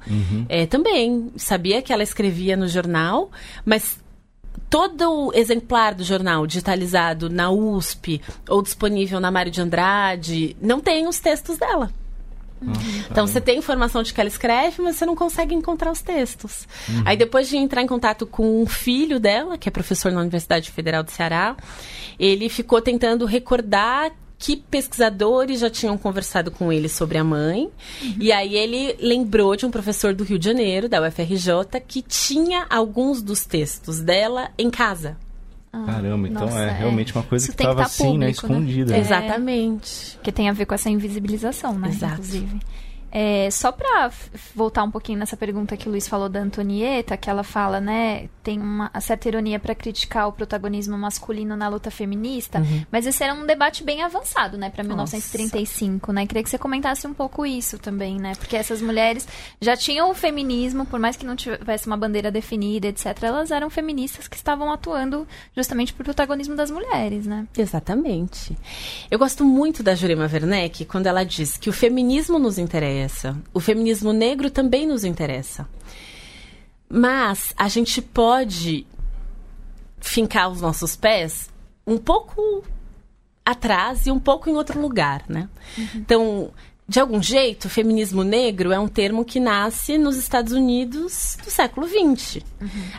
é, 0.49 0.65
também 0.65 1.33
sabia 1.37 1.83
que 1.83 1.93
ela 1.93 2.03
escrevia 2.05 2.57
no 2.57 2.69
jornal, 2.69 3.29
mas 3.65 3.99
todo 4.71 5.33
exemplar 5.35 5.95
do 5.95 6.05
jornal 6.05 6.47
digitalizado 6.47 7.29
na 7.29 7.51
USP 7.51 8.21
ou 8.49 8.63
disponível 8.63 9.19
na 9.19 9.33
Mário 9.33 9.51
de 9.51 9.61
Andrade 9.61 10.57
não 10.61 10.81
tem 10.81 11.09
os 11.09 11.19
textos 11.19 11.59
dela. 11.59 11.91
Então 13.11 13.27
você 13.27 13.41
tem 13.41 13.59
informação 13.59 14.03
de 14.03 14.13
que 14.13 14.21
ela 14.21 14.29
escreve, 14.29 14.83
mas 14.83 14.97
você 14.97 15.07
não 15.07 15.15
consegue 15.15 15.55
encontrar 15.55 15.91
os 15.91 16.01
textos. 16.01 16.67
Aí 17.05 17.17
depois 17.17 17.49
de 17.49 17.57
entrar 17.57 17.83
em 17.83 17.87
contato 17.87 18.27
com 18.27 18.63
um 18.63 18.67
filho 18.67 19.21
dela, 19.21 19.59
que 19.59 19.69
é 19.69 19.73
professor 19.73 20.11
na 20.11 20.21
Universidade 20.21 20.71
Federal 20.71 21.03
do 21.03 21.11
Ceará, 21.11 21.57
ele 22.19 22.49
ficou 22.49 22.81
tentando 22.81 23.25
recordar 23.27 24.13
que 24.39 24.57
pesquisadores 24.57 25.61
já 25.61 25.71
tinham 25.71 25.97
conversado 25.97 26.51
com 26.51 26.73
ele 26.73 26.89
sobre 26.89 27.17
a 27.19 27.25
mãe. 27.25 27.71
E 28.21 28.31
aí 28.31 28.55
ele 28.55 28.97
lembrou 29.01 29.57
de 29.57 29.65
um 29.65 29.71
professor 29.71 30.15
do 30.15 30.25
Rio 30.25 30.39
de 30.39 30.45
Janeiro, 30.45 30.89
da 30.89 31.01
UFRJ, 31.01 31.81
que 31.87 32.03
tinha 32.03 32.67
alguns 32.69 33.23
dos 33.23 33.47
textos 33.47 34.01
dela 34.01 34.51
em 34.59 34.71
casa. 34.71 35.17
Caramba, 35.85 36.29
então 36.29 36.47
Nossa, 36.47 36.61
é 36.61 36.69
é. 36.69 36.73
realmente 36.73 37.13
uma 37.13 37.23
coisa 37.23 37.45
Isso 37.45 37.53
que 37.53 37.59
tem 37.59 37.67
que 37.67 37.73
estava 37.73 37.83
tá 37.83 37.87
assim, 37.87 38.19
né? 38.19 38.27
público, 38.33 38.49
né? 38.49 38.59
Escondida. 38.59 38.97
É. 38.97 39.01
Exatamente. 39.01 40.19
Que 40.23 40.33
tem 40.33 40.49
a 40.49 40.53
ver 40.53 40.67
com 40.67 40.75
essa 40.75 40.89
invisibilização, 40.89 41.79
né? 41.79 41.89
Exato. 41.89 42.15
Inclusive. 42.15 42.61
É, 43.19 43.51
só 43.51 43.73
para 43.73 44.11
voltar 44.55 44.85
um 44.85 44.91
pouquinho 44.91 45.19
nessa 45.19 45.39
pergunta 45.39 45.75
que 45.75 45.89
o 45.89 45.91
Luiz 45.91 46.07
falou 46.07 46.29
da 46.29 46.39
Antonieta, 46.39 47.17
que 47.17 47.31
ela 47.31 47.43
fala, 47.43 47.81
né, 47.81 48.29
tem 48.43 48.61
uma 48.61 48.91
certa 49.01 49.27
ironia 49.27 49.59
para 49.59 49.75
criticar 49.75 50.29
o 50.29 50.33
protagonismo 50.33 50.99
masculino 50.99 51.57
na 51.57 51.67
luta 51.67 51.91
feminista, 51.91 52.63
mas 52.93 53.07
esse 53.07 53.25
era 53.25 53.33
um 53.33 53.47
debate 53.47 53.83
bem 53.83 54.03
avançado, 54.03 54.59
né, 54.59 54.69
para 54.69 54.85
1935, 54.85 56.13
né? 56.13 56.27
Queria 56.27 56.43
que 56.43 56.51
você 56.51 56.59
comentasse 56.59 57.07
um 57.07 57.15
pouco 57.15 57.47
isso 57.47 57.79
também, 57.79 58.21
né? 58.21 58.35
Porque 58.39 58.55
essas 58.55 58.83
mulheres 58.83 59.27
já 59.63 59.75
tinham 59.75 60.11
o 60.11 60.15
feminismo, 60.15 60.85
por 60.85 61.01
mais 61.01 61.17
que 61.17 61.25
não 61.25 61.37
tivesse 61.37 61.87
uma 61.87 61.97
bandeira 61.97 62.31
definida, 62.31 62.89
etc, 62.89 63.17
elas 63.23 63.51
eram 63.51 63.71
feministas 63.71 64.29
que 64.29 64.37
estavam 64.37 64.71
atuando 64.71 65.27
justamente 65.57 65.95
por 65.95 66.05
protagonismo 66.05 66.55
das 66.55 66.71
mulheres, 66.71 67.27
né? 67.27 67.47
Exatamente. 67.57 68.55
Eu 69.11 69.19
gosto 69.19 69.43
muito 69.43 69.83
da 69.83 69.95
Jurema 69.95 70.29
Werneck 70.31 70.85
quando 70.85 71.07
ela 71.07 71.25
diz 71.25 71.57
que 71.57 71.71
o 71.71 71.73
feminismo 71.73 72.39
nos 72.39 72.59
interessa, 72.59 73.06
o 73.53 73.61
feminismo 73.61 74.13
negro 74.13 74.51
também 74.51 74.87
nos 74.87 75.05
interessa. 75.05 75.69
Mas 76.89 77.53
a 77.57 77.69
gente 77.69 78.01
pode 78.01 78.87
fincar 80.01 80.51
os 80.51 80.61
nossos 80.61 80.95
pés 80.95 81.51
um 81.87 81.99
pouco 81.99 82.65
atrás 83.45 84.07
e 84.07 84.11
um 84.11 84.19
pouco 84.19 84.51
em 84.51 84.55
outro 84.55 84.81
lugar, 84.81 85.25
né? 85.29 85.49
Então, 85.95 86.51
de 86.89 87.01
algum 87.01 87.21
jeito, 87.21 87.65
o 87.65 87.71
feminismo 87.71 88.23
negro 88.23 88.71
é 88.71 88.79
um 88.79 88.87
termo 88.87 89.25
que 89.25 89.41
nasce 89.41 89.99
nos 89.99 90.17
Estados 90.17 90.53
Unidos 90.53 91.37
do 91.43 91.51
século 91.51 91.89
XX. 91.89 92.45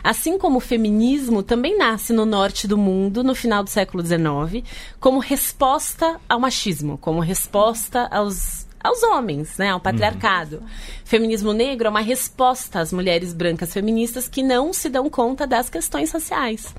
Assim 0.04 0.36
como 0.36 0.58
o 0.58 0.60
feminismo 0.60 1.42
também 1.42 1.76
nasce 1.76 2.12
no 2.12 2.26
norte 2.26 2.68
do 2.68 2.76
mundo, 2.76 3.24
no 3.24 3.34
final 3.34 3.64
do 3.64 3.70
século 3.70 4.04
XIX, 4.04 4.62
como 5.00 5.18
resposta 5.20 6.20
ao 6.28 6.38
machismo, 6.38 6.98
como 6.98 7.20
resposta 7.20 8.06
aos, 8.10 8.66
aos 8.88 9.02
homens, 9.02 9.56
né, 9.58 9.70
ao 9.70 9.80
patriarcado. 9.80 10.62
Feminismo 11.04 11.52
negro 11.52 11.86
é 11.86 11.90
uma 11.90 12.00
resposta 12.00 12.80
às 12.80 12.92
mulheres 12.92 13.32
brancas 13.32 13.72
feministas 13.72 14.28
que 14.28 14.42
não 14.42 14.72
se 14.72 14.88
dão 14.88 15.08
conta 15.08 15.46
das 15.46 15.68
questões 15.70 16.10
sociais. 16.10 16.74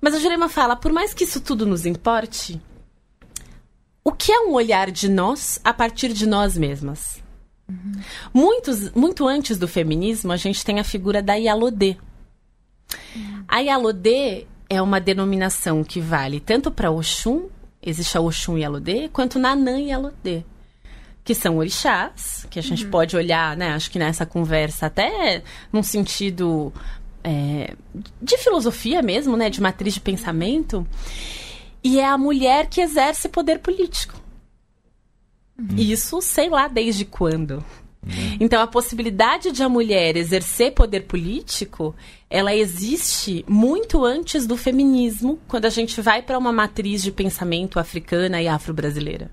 Mas 0.00 0.14
a 0.14 0.18
Jurema 0.18 0.48
fala, 0.48 0.76
por 0.76 0.92
mais 0.92 1.14
que 1.14 1.24
isso 1.24 1.40
tudo 1.40 1.64
nos 1.64 1.86
importe, 1.86 2.60
o 4.04 4.12
que 4.12 4.30
é 4.30 4.40
um 4.40 4.52
olhar 4.52 4.90
de 4.90 5.08
nós 5.08 5.60
a 5.64 5.72
partir 5.72 6.12
de 6.12 6.26
nós 6.26 6.56
mesmas? 6.56 7.22
Muitos, 8.32 8.90
muito 8.92 9.26
antes 9.26 9.58
do 9.58 9.66
feminismo, 9.66 10.30
a 10.32 10.36
gente 10.36 10.64
tem 10.64 10.78
a 10.78 10.84
figura 10.84 11.20
da 11.20 11.34
Yalodê. 11.34 11.96
A 13.48 13.58
Yalodê 13.58 14.46
é 14.68 14.80
uma 14.80 15.00
denominação 15.00 15.82
que 15.82 16.00
vale 16.00 16.38
tanto 16.38 16.70
para 16.70 16.90
Oxum, 16.90 17.48
existe 17.82 18.16
a 18.16 18.20
Oxum 18.20 18.56
Yalodê, 18.58 19.08
quanto 19.08 19.38
Nanã 19.38 19.80
Yalodê. 19.80 20.44
Que 21.26 21.34
são 21.34 21.58
orixás, 21.58 22.46
que 22.48 22.58
a 22.58 22.62
gente 22.62 22.86
pode 22.86 23.16
olhar, 23.16 23.54
né? 23.56 23.74
Acho 23.74 23.90
que 23.90 23.98
nessa 23.98 24.24
conversa, 24.24 24.86
até 24.86 25.42
num 25.70 25.82
sentido 25.82 26.72
é, 27.22 27.74
de 28.22 28.38
filosofia 28.38 29.02
mesmo, 29.02 29.36
né? 29.36 29.50
De 29.50 29.60
matriz 29.60 29.94
de 29.94 30.00
pensamento. 30.00 30.86
E 31.82 32.00
é 32.00 32.06
a 32.06 32.16
mulher 32.16 32.68
que 32.68 32.80
exerce 32.80 33.28
poder 33.28 33.58
político. 33.58 34.14
Isso, 35.76 36.22
sei 36.22 36.48
lá 36.48 36.68
desde 36.68 37.04
quando. 37.04 37.64
Então, 38.38 38.62
a 38.62 38.66
possibilidade 38.66 39.50
de 39.50 39.62
a 39.62 39.68
mulher 39.68 40.16
exercer 40.16 40.72
poder 40.72 41.02
político, 41.06 41.94
ela 42.30 42.54
existe 42.54 43.44
muito 43.48 44.04
antes 44.04 44.46
do 44.46 44.56
feminismo, 44.56 45.40
quando 45.48 45.64
a 45.64 45.70
gente 45.70 46.00
vai 46.00 46.22
para 46.22 46.38
uma 46.38 46.52
matriz 46.52 47.02
de 47.02 47.10
pensamento 47.10 47.80
africana 47.80 48.40
e 48.40 48.46
afro-brasileira. 48.46 49.30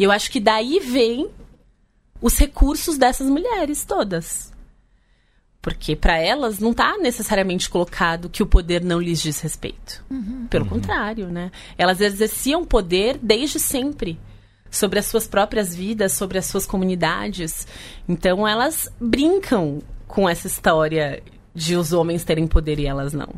E 0.00 0.02
eu 0.02 0.10
acho 0.10 0.30
que 0.30 0.40
daí 0.40 0.80
vem 0.80 1.28
os 2.22 2.38
recursos 2.38 2.96
dessas 2.96 3.28
mulheres 3.28 3.84
todas. 3.84 4.50
Porque 5.60 5.94
para 5.94 6.16
elas 6.16 6.58
não 6.58 6.70
está 6.70 6.96
necessariamente 6.96 7.68
colocado 7.68 8.30
que 8.30 8.42
o 8.42 8.46
poder 8.46 8.82
não 8.82 8.98
lhes 8.98 9.20
diz 9.20 9.38
respeito. 9.40 10.02
Pelo 10.48 10.64
contrário, 10.64 11.28
né? 11.28 11.52
Elas 11.76 12.00
exerciam 12.00 12.64
poder 12.64 13.18
desde 13.22 13.60
sempre 13.60 14.18
sobre 14.70 14.98
as 14.98 15.04
suas 15.04 15.28
próprias 15.28 15.74
vidas, 15.74 16.14
sobre 16.14 16.38
as 16.38 16.46
suas 16.46 16.64
comunidades. 16.64 17.66
Então 18.08 18.48
elas 18.48 18.90
brincam 18.98 19.82
com 20.06 20.26
essa 20.26 20.46
história 20.46 21.22
de 21.54 21.76
os 21.76 21.92
homens 21.92 22.24
terem 22.24 22.46
poder 22.46 22.78
e 22.78 22.86
elas 22.86 23.12
não. 23.12 23.34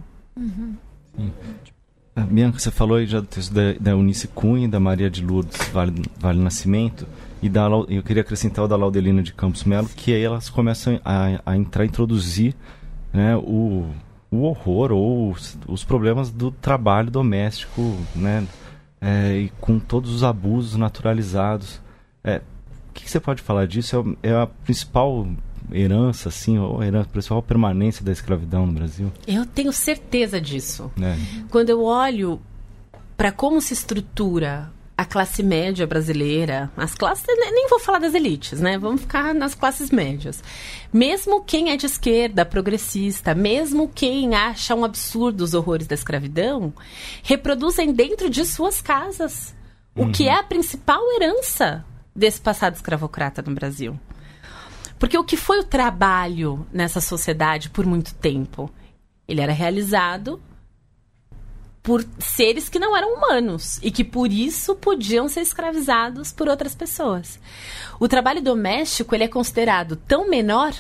Ah, 1.18 1.71
Bianca, 2.14 2.58
você 2.58 2.70
falou 2.70 2.98
aí 2.98 3.06
já 3.06 3.20
do 3.20 3.26
texto 3.26 3.54
da, 3.54 3.72
da 3.80 3.90
Eunice 3.92 4.28
Cunha, 4.28 4.68
da 4.68 4.78
Maria 4.78 5.08
de 5.08 5.24
Lourdes 5.24 5.68
Vale, 5.68 6.02
vale 6.18 6.38
Nascimento, 6.40 7.06
e 7.42 7.48
da, 7.48 7.66
eu 7.88 8.02
queria 8.02 8.20
acrescentar 8.20 8.64
o 8.64 8.68
da 8.68 8.76
Laudelina 8.76 9.22
de 9.22 9.32
Campos 9.32 9.64
Melo, 9.64 9.88
que 9.88 10.12
aí 10.12 10.22
elas 10.22 10.50
começam 10.50 11.00
a, 11.04 11.40
a 11.44 11.56
entrar, 11.56 11.86
introduzir 11.86 12.54
né, 13.12 13.34
o, 13.36 13.86
o 14.30 14.42
horror 14.42 14.92
ou 14.92 15.30
os, 15.30 15.58
os 15.66 15.84
problemas 15.84 16.30
do 16.30 16.50
trabalho 16.50 17.10
doméstico, 17.10 17.96
né, 18.14 18.46
é, 19.00 19.36
e 19.38 19.48
com 19.60 19.78
todos 19.78 20.14
os 20.14 20.22
abusos 20.22 20.76
naturalizados. 20.76 21.80
É, 22.22 22.42
o 22.90 22.92
que, 22.92 23.04
que 23.04 23.10
você 23.10 23.20
pode 23.20 23.40
falar 23.40 23.66
disso? 23.66 24.16
É, 24.22 24.28
é 24.28 24.36
a 24.36 24.46
principal 24.46 25.26
herança, 25.70 26.28
assim, 26.28 26.58
ou 26.58 26.82
herança, 26.82 27.08
principal 27.08 27.42
permanência 27.42 28.04
da 28.04 28.10
escravidão 28.12 28.66
no 28.66 28.72
Brasil? 28.72 29.12
Eu 29.26 29.44
tenho 29.46 29.72
certeza 29.72 30.40
disso. 30.40 30.90
Né? 30.96 31.18
Quando 31.50 31.70
eu 31.70 31.82
olho 31.82 32.40
para 33.16 33.30
como 33.30 33.60
se 33.60 33.72
estrutura 33.74 34.70
a 34.96 35.04
classe 35.04 35.42
média 35.42 35.86
brasileira, 35.86 36.70
as 36.76 36.94
classes, 36.94 37.24
ne- 37.26 37.50
nem 37.50 37.68
vou 37.68 37.80
falar 37.80 37.98
das 37.98 38.14
elites, 38.14 38.60
né? 38.60 38.78
Vamos 38.78 39.00
ficar 39.00 39.34
nas 39.34 39.54
classes 39.54 39.90
médias. 39.90 40.42
Mesmo 40.92 41.42
quem 41.42 41.70
é 41.70 41.76
de 41.76 41.86
esquerda, 41.86 42.44
progressista, 42.44 43.34
mesmo 43.34 43.88
quem 43.92 44.34
acha 44.34 44.74
um 44.74 44.84
absurdo 44.84 45.42
os 45.42 45.54
horrores 45.54 45.86
da 45.86 45.94
escravidão, 45.94 46.72
reproduzem 47.22 47.92
dentro 47.92 48.28
de 48.28 48.44
suas 48.44 48.80
casas 48.80 49.54
o 49.96 50.10
que 50.10 50.28
é 50.28 50.34
a 50.38 50.42
principal 50.42 51.00
herança 51.16 51.84
desse 52.14 52.40
passado 52.40 52.74
escravocrata 52.74 53.42
no 53.42 53.54
Brasil. 53.54 53.98
Porque 55.02 55.18
o 55.18 55.24
que 55.24 55.36
foi 55.36 55.58
o 55.58 55.64
trabalho 55.64 56.64
nessa 56.72 57.00
sociedade 57.00 57.68
por 57.70 57.84
muito 57.84 58.14
tempo? 58.14 58.70
Ele 59.26 59.40
era 59.40 59.50
realizado 59.50 60.40
por 61.82 62.06
seres 62.20 62.68
que 62.68 62.78
não 62.78 62.96
eram 62.96 63.16
humanos 63.16 63.80
e 63.82 63.90
que 63.90 64.04
por 64.04 64.30
isso 64.30 64.76
podiam 64.76 65.28
ser 65.28 65.40
escravizados 65.40 66.30
por 66.30 66.48
outras 66.48 66.76
pessoas. 66.76 67.40
O 67.98 68.06
trabalho 68.06 68.40
doméstico 68.40 69.12
ele 69.12 69.24
é 69.24 69.28
considerado 69.28 69.96
tão 69.96 70.30
menor 70.30 70.72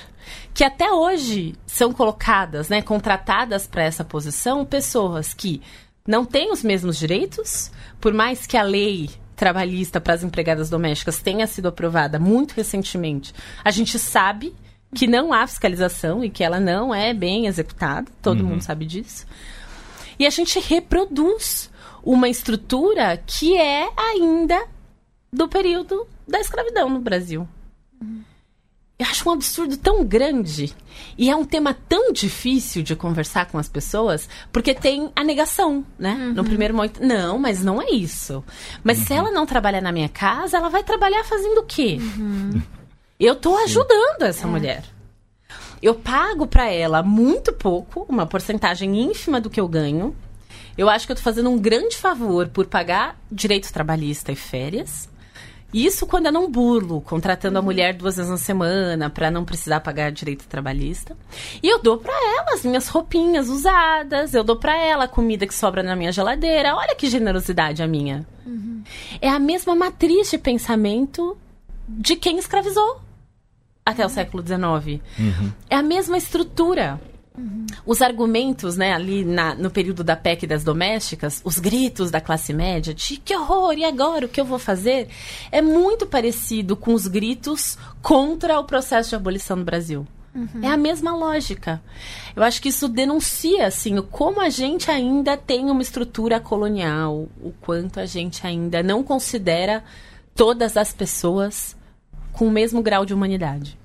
que 0.54 0.62
até 0.62 0.92
hoje 0.92 1.56
são 1.66 1.92
colocadas, 1.92 2.68
né, 2.68 2.80
contratadas 2.80 3.66
para 3.66 3.82
essa 3.82 4.04
posição 4.04 4.64
pessoas 4.64 5.34
que 5.34 5.60
não 6.06 6.24
têm 6.24 6.52
os 6.52 6.62
mesmos 6.62 6.96
direitos, 6.96 7.72
por 8.00 8.14
mais 8.14 8.46
que 8.46 8.56
a 8.56 8.62
lei 8.62 9.10
trabalhista 9.36 10.00
para 10.00 10.14
as 10.14 10.22
empregadas 10.22 10.70
domésticas 10.70 11.20
tenha 11.20 11.46
sido 11.46 11.68
aprovada 11.68 12.18
muito 12.18 12.52
recentemente. 12.52 13.34
A 13.64 13.70
gente 13.70 13.98
sabe 13.98 14.54
que 14.94 15.06
não 15.06 15.32
há 15.32 15.46
fiscalização 15.46 16.22
e 16.22 16.30
que 16.30 16.44
ela 16.44 16.60
não 16.60 16.94
é 16.94 17.14
bem 17.14 17.46
executada, 17.46 18.10
todo 18.20 18.44
mundo 18.44 18.60
sabe 18.62 18.84
disso. 18.84 19.26
E 20.18 20.26
a 20.26 20.30
gente 20.30 20.60
reproduz 20.60 21.70
uma 22.02 22.28
estrutura 22.28 23.16
que 23.26 23.56
é 23.56 23.88
ainda 23.96 24.66
do 25.32 25.48
período 25.48 26.06
da 26.28 26.40
escravidão 26.40 26.90
no 26.90 27.00
Brasil. 27.00 27.48
Eu 29.02 29.08
acho 29.08 29.28
um 29.28 29.32
absurdo 29.32 29.76
tão 29.76 30.04
grande. 30.04 30.72
E 31.18 31.28
é 31.28 31.34
um 31.34 31.44
tema 31.44 31.74
tão 31.74 32.12
difícil 32.12 32.84
de 32.84 32.94
conversar 32.94 33.46
com 33.46 33.58
as 33.58 33.68
pessoas, 33.68 34.28
porque 34.52 34.72
tem 34.74 35.10
a 35.16 35.24
negação, 35.24 35.84
né? 35.98 36.14
No 36.14 36.44
primeiro 36.44 36.72
momento, 36.72 37.04
não, 37.04 37.36
mas 37.36 37.64
não 37.64 37.82
é 37.82 37.90
isso. 37.90 38.44
Mas 38.84 38.98
se 38.98 39.12
ela 39.12 39.32
não 39.32 39.44
trabalhar 39.44 39.80
na 39.80 39.90
minha 39.90 40.08
casa, 40.08 40.56
ela 40.56 40.68
vai 40.68 40.84
trabalhar 40.84 41.24
fazendo 41.24 41.58
o 41.58 41.64
quê? 41.64 41.98
Eu 43.18 43.34
tô 43.34 43.56
ajudando 43.56 44.22
essa 44.22 44.46
mulher. 44.46 44.84
Eu 45.82 45.96
pago 45.96 46.46
para 46.46 46.70
ela 46.70 47.02
muito 47.02 47.52
pouco, 47.52 48.06
uma 48.08 48.24
porcentagem 48.24 49.02
ínfima 49.02 49.40
do 49.40 49.50
que 49.50 49.60
eu 49.60 49.66
ganho. 49.66 50.14
Eu 50.78 50.88
acho 50.88 51.06
que 51.06 51.12
eu 51.12 51.16
tô 51.16 51.22
fazendo 51.22 51.50
um 51.50 51.58
grande 51.58 51.96
favor 51.96 52.46
por 52.46 52.66
pagar 52.66 53.20
direito 53.30 53.72
trabalhista 53.72 54.30
e 54.30 54.36
férias. 54.36 55.08
Isso 55.72 56.06
quando 56.06 56.26
eu 56.26 56.32
não 56.32 56.50
burlo, 56.50 57.00
contratando 57.00 57.58
a 57.58 57.62
mulher 57.62 57.94
duas 57.94 58.16
vezes 58.16 58.30
na 58.30 58.36
semana 58.36 59.08
para 59.08 59.30
não 59.30 59.44
precisar 59.44 59.80
pagar 59.80 60.12
direito 60.12 60.46
trabalhista. 60.46 61.16
E 61.62 61.68
eu 61.68 61.82
dou 61.82 61.96
para 61.96 62.12
ela 62.12 62.54
as 62.54 62.64
minhas 62.64 62.88
roupinhas 62.88 63.48
usadas, 63.48 64.34
eu 64.34 64.44
dou 64.44 64.56
para 64.56 64.76
ela 64.76 65.04
a 65.04 65.08
comida 65.08 65.46
que 65.46 65.54
sobra 65.54 65.82
na 65.82 65.96
minha 65.96 66.12
geladeira. 66.12 66.76
Olha 66.76 66.94
que 66.94 67.08
generosidade 67.08 67.82
a 67.82 67.86
minha. 67.86 68.26
É 69.20 69.28
a 69.28 69.38
mesma 69.38 69.74
matriz 69.74 70.30
de 70.30 70.38
pensamento 70.38 71.36
de 71.88 72.16
quem 72.16 72.38
escravizou 72.38 73.00
até 73.84 74.04
o 74.04 74.08
século 74.08 74.44
XIX. 74.46 75.00
É 75.68 75.76
a 75.76 75.82
mesma 75.82 76.16
estrutura. 76.16 77.00
Os 77.86 78.02
argumentos, 78.02 78.76
né, 78.76 78.92
ali 78.92 79.24
na- 79.24 79.54
no 79.54 79.70
período 79.70 80.04
da 80.04 80.14
PEC 80.14 80.46
das 80.46 80.62
domésticas, 80.62 81.40
os 81.44 81.58
gritos 81.58 82.10
da 82.10 82.20
classe 82.20 82.52
média 82.52 82.92
de 82.92 83.16
que 83.16 83.34
horror, 83.34 83.72
e 83.72 83.84
agora 83.84 84.26
o 84.26 84.28
que 84.28 84.40
eu 84.40 84.44
vou 84.44 84.58
fazer? 84.58 85.08
É 85.50 85.62
muito 85.62 86.06
parecido 86.06 86.76
com 86.76 86.92
os 86.92 87.06
gritos 87.06 87.78
contra 88.02 88.60
o 88.60 88.64
processo 88.64 89.08
de 89.10 89.14
abolição 89.16 89.56
no 89.56 89.64
Brasil. 89.64 90.06
É 90.62 90.68
a 90.68 90.76
mesma 90.78 91.14
lógica. 91.14 91.82
Eu 92.34 92.42
acho 92.42 92.62
que 92.62 92.70
isso 92.70 92.88
denuncia, 92.88 93.66
assim, 93.66 94.00
como 94.10 94.40
a 94.40 94.48
gente 94.48 94.90
ainda 94.90 95.36
tem 95.36 95.70
uma 95.70 95.82
estrutura 95.82 96.40
colonial, 96.40 97.28
o 97.42 97.52
quanto 97.60 98.00
a 98.00 98.06
gente 98.06 98.46
ainda 98.46 98.82
não 98.82 99.02
considera 99.02 99.84
todas 100.34 100.76
as 100.78 100.90
pessoas 100.92 101.76
com 102.32 102.46
o 102.46 102.50
mesmo 102.50 102.82
grau 102.82 103.04
de 103.04 103.12
humanidade. 103.12 103.78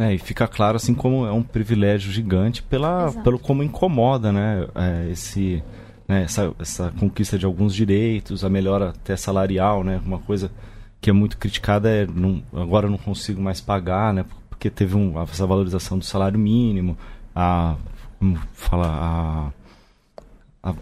É, 0.00 0.14
e 0.14 0.18
fica 0.18 0.46
claro 0.46 0.76
assim 0.76 0.94
como 0.94 1.26
é 1.26 1.32
um 1.32 1.42
privilégio 1.42 2.12
gigante 2.12 2.62
pela, 2.62 3.06
Exato. 3.08 3.24
pelo 3.24 3.38
como 3.38 3.64
incomoda, 3.64 4.30
né, 4.30 4.66
é, 4.74 5.10
esse, 5.10 5.60
né, 6.06 6.22
essa, 6.22 6.54
essa 6.60 6.92
conquista 7.00 7.36
de 7.36 7.44
alguns 7.44 7.74
direitos, 7.74 8.44
a 8.44 8.48
melhora 8.48 8.90
até 8.90 9.16
salarial, 9.16 9.82
né, 9.82 10.00
uma 10.06 10.20
coisa 10.20 10.52
que 11.00 11.10
é 11.10 11.12
muito 11.12 11.36
criticada 11.36 11.90
é 11.90 12.06
não, 12.06 12.40
agora 12.54 12.86
eu 12.86 12.90
não 12.90 12.98
consigo 12.98 13.42
mais 13.42 13.60
pagar, 13.60 14.14
né, 14.14 14.24
porque 14.48 14.70
teve 14.70 14.96
um, 14.96 15.20
essa 15.20 15.44
valorização 15.46 15.98
do 15.98 16.04
salário 16.04 16.38
mínimo, 16.38 16.96
a 17.34 17.74
como 18.20 18.38
fala 18.52 19.52
a, 20.62 20.70
a- 20.70 20.74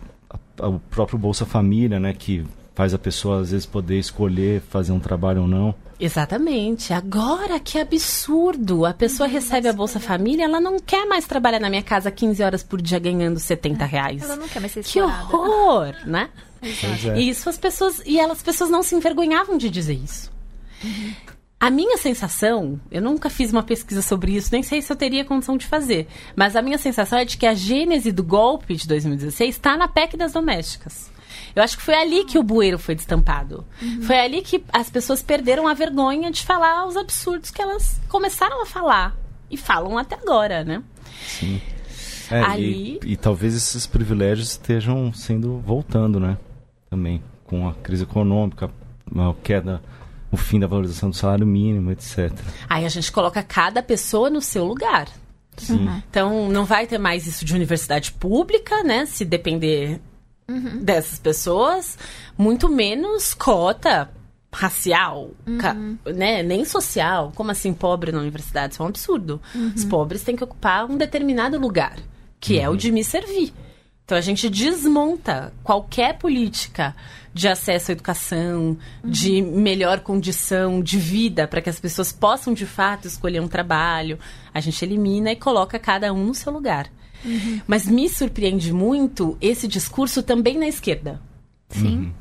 a- 0.60 0.68
o 0.68 0.78
próprio 0.78 1.18
Bolsa 1.18 1.46
Família, 1.46 1.98
né, 1.98 2.12
que 2.12 2.44
faz 2.74 2.92
a 2.92 2.98
pessoa 2.98 3.40
às 3.40 3.50
vezes 3.50 3.64
poder 3.66 3.98
escolher 3.98 4.60
fazer 4.60 4.92
um 4.92 5.00
trabalho 5.00 5.42
ou 5.42 5.48
não. 5.48 5.74
Exatamente. 5.98 6.92
Agora, 6.92 7.58
que 7.58 7.78
absurdo. 7.78 8.84
A 8.84 8.92
pessoa 8.92 9.26
recebe 9.28 9.68
a 9.68 9.72
Bolsa 9.72 9.98
Família, 9.98 10.44
ela 10.44 10.60
não 10.60 10.78
quer 10.78 11.06
mais 11.06 11.26
trabalhar 11.26 11.58
na 11.60 11.70
minha 11.70 11.82
casa 11.82 12.10
15 12.10 12.42
horas 12.42 12.62
por 12.62 12.80
dia 12.82 12.98
ganhando 12.98 13.38
70 13.38 13.84
reais. 13.84 14.22
Ela 14.22 14.36
não 14.36 14.48
quer 14.48 14.60
mais 14.60 14.72
ser 14.72 14.82
Que 14.82 14.98
explorada. 14.98 15.36
horror, 15.36 15.94
né? 16.06 16.28
É. 16.62 17.18
E 17.18 17.28
isso 17.28 17.48
as 17.48 17.58
pessoas. 17.58 18.02
E 18.04 18.18
elas, 18.18 18.38
as 18.38 18.42
pessoas 18.42 18.70
não 18.70 18.82
se 18.82 18.94
envergonhavam 18.94 19.56
de 19.56 19.70
dizer 19.70 19.94
isso. 19.94 20.30
A 21.58 21.70
minha 21.70 21.96
sensação, 21.96 22.78
eu 22.90 23.00
nunca 23.00 23.30
fiz 23.30 23.50
uma 23.50 23.62
pesquisa 23.62 24.02
sobre 24.02 24.36
isso, 24.36 24.50
nem 24.52 24.62
sei 24.62 24.82
se 24.82 24.92
eu 24.92 24.96
teria 24.96 25.24
condição 25.24 25.56
de 25.56 25.66
fazer. 25.66 26.06
Mas 26.34 26.54
a 26.54 26.60
minha 26.60 26.76
sensação 26.76 27.18
é 27.18 27.24
de 27.24 27.38
que 27.38 27.46
a 27.46 27.54
gênese 27.54 28.12
do 28.12 28.22
golpe 28.22 28.74
de 28.76 28.86
2016 28.86 29.54
está 29.56 29.76
na 29.76 29.88
PEC 29.88 30.16
das 30.18 30.32
domésticas. 30.34 31.10
Eu 31.56 31.62
acho 31.62 31.76
que 31.78 31.82
foi 31.82 31.94
ali 31.94 32.24
que 32.24 32.38
o 32.38 32.42
bueiro 32.42 32.78
foi 32.78 32.94
destampado. 32.94 33.64
Foi 34.02 34.18
ali 34.20 34.42
que 34.42 34.62
as 34.72 34.90
pessoas 34.90 35.22
perderam 35.22 35.66
a 35.66 35.72
vergonha 35.74 36.30
de 36.30 36.42
falar 36.44 36.86
os 36.86 36.96
absurdos 36.96 37.50
que 37.50 37.62
elas 37.62 37.98
começaram 38.08 38.62
a 38.62 38.66
falar. 38.66 39.16
E 39.50 39.56
falam 39.56 39.96
até 39.96 40.16
agora, 40.16 40.62
né? 40.62 40.82
É, 42.30 42.40
Ali- 42.42 42.98
e, 43.04 43.12
e 43.12 43.16
talvez 43.16 43.54
esses 43.54 43.86
privilégios 43.86 44.50
estejam 44.50 45.12
sendo 45.12 45.58
voltando, 45.60 46.20
né? 46.20 46.36
Também 46.90 47.22
com 47.44 47.68
a 47.68 47.74
crise 47.74 48.02
econômica, 48.02 48.68
a 49.14 49.34
queda, 49.42 49.80
o 50.32 50.36
fim 50.36 50.58
da 50.58 50.66
valorização 50.66 51.10
do 51.10 51.16
salário 51.16 51.46
mínimo, 51.46 51.90
etc. 51.92 52.32
Aí 52.68 52.84
a 52.84 52.88
gente 52.88 53.10
coloca 53.12 53.42
cada 53.42 53.82
pessoa 53.82 54.28
no 54.28 54.40
seu 54.42 54.64
lugar. 54.64 55.08
Sim. 55.56 55.88
Então, 56.10 56.50
não 56.50 56.64
vai 56.66 56.86
ter 56.86 56.98
mais 56.98 57.26
isso 57.26 57.44
de 57.44 57.54
universidade 57.54 58.12
pública, 58.12 58.82
né? 58.82 59.06
Se 59.06 59.24
depender 59.24 60.00
dessas 60.80 61.18
pessoas. 61.18 61.98
Muito 62.38 62.68
menos 62.68 63.34
cota 63.34 64.10
racial, 64.52 65.30
ca- 65.58 65.76
né? 66.14 66.42
Nem 66.42 66.64
social. 66.64 67.32
Como 67.34 67.50
assim, 67.50 67.72
pobre 67.74 68.10
na 68.12 68.20
universidade? 68.20 68.74
Isso 68.74 68.82
é 68.82 68.86
um 68.86 68.88
absurdo. 68.88 69.40
Os 69.74 69.84
pobres 69.84 70.22
têm 70.22 70.36
que 70.36 70.44
ocupar 70.44 70.86
um 70.86 70.96
determinado 70.96 71.58
lugar, 71.58 71.96
que 72.40 72.58
é 72.58 72.68
o 72.68 72.76
de 72.76 72.90
me 72.90 73.04
servir. 73.04 73.52
Então, 74.04 74.16
a 74.16 74.20
gente 74.20 74.48
desmonta 74.48 75.52
qualquer 75.64 76.16
política 76.16 76.94
de 77.34 77.48
acesso 77.48 77.90
à 77.90 77.92
educação, 77.92 78.78
de 79.04 79.42
melhor 79.42 80.00
condição 80.00 80.80
de 80.80 80.96
vida 80.96 81.46
para 81.48 81.60
que 81.60 81.68
as 81.68 81.78
pessoas 81.80 82.12
possam 82.12 82.54
de 82.54 82.64
fato 82.64 83.06
escolher 83.08 83.40
um 83.40 83.48
trabalho. 83.48 84.18
A 84.54 84.60
gente 84.60 84.82
elimina 84.84 85.32
e 85.32 85.36
coloca 85.36 85.78
cada 85.78 86.12
um 86.14 86.24
no 86.24 86.34
seu 86.34 86.52
lugar. 86.52 86.86
Mas 87.66 87.86
me 87.86 88.08
surpreende 88.08 88.72
muito 88.72 89.36
esse 89.40 89.66
discurso 89.66 90.22
também 90.22 90.58
na 90.58 90.68
esquerda. 90.68 91.20
Sim. 91.68 92.12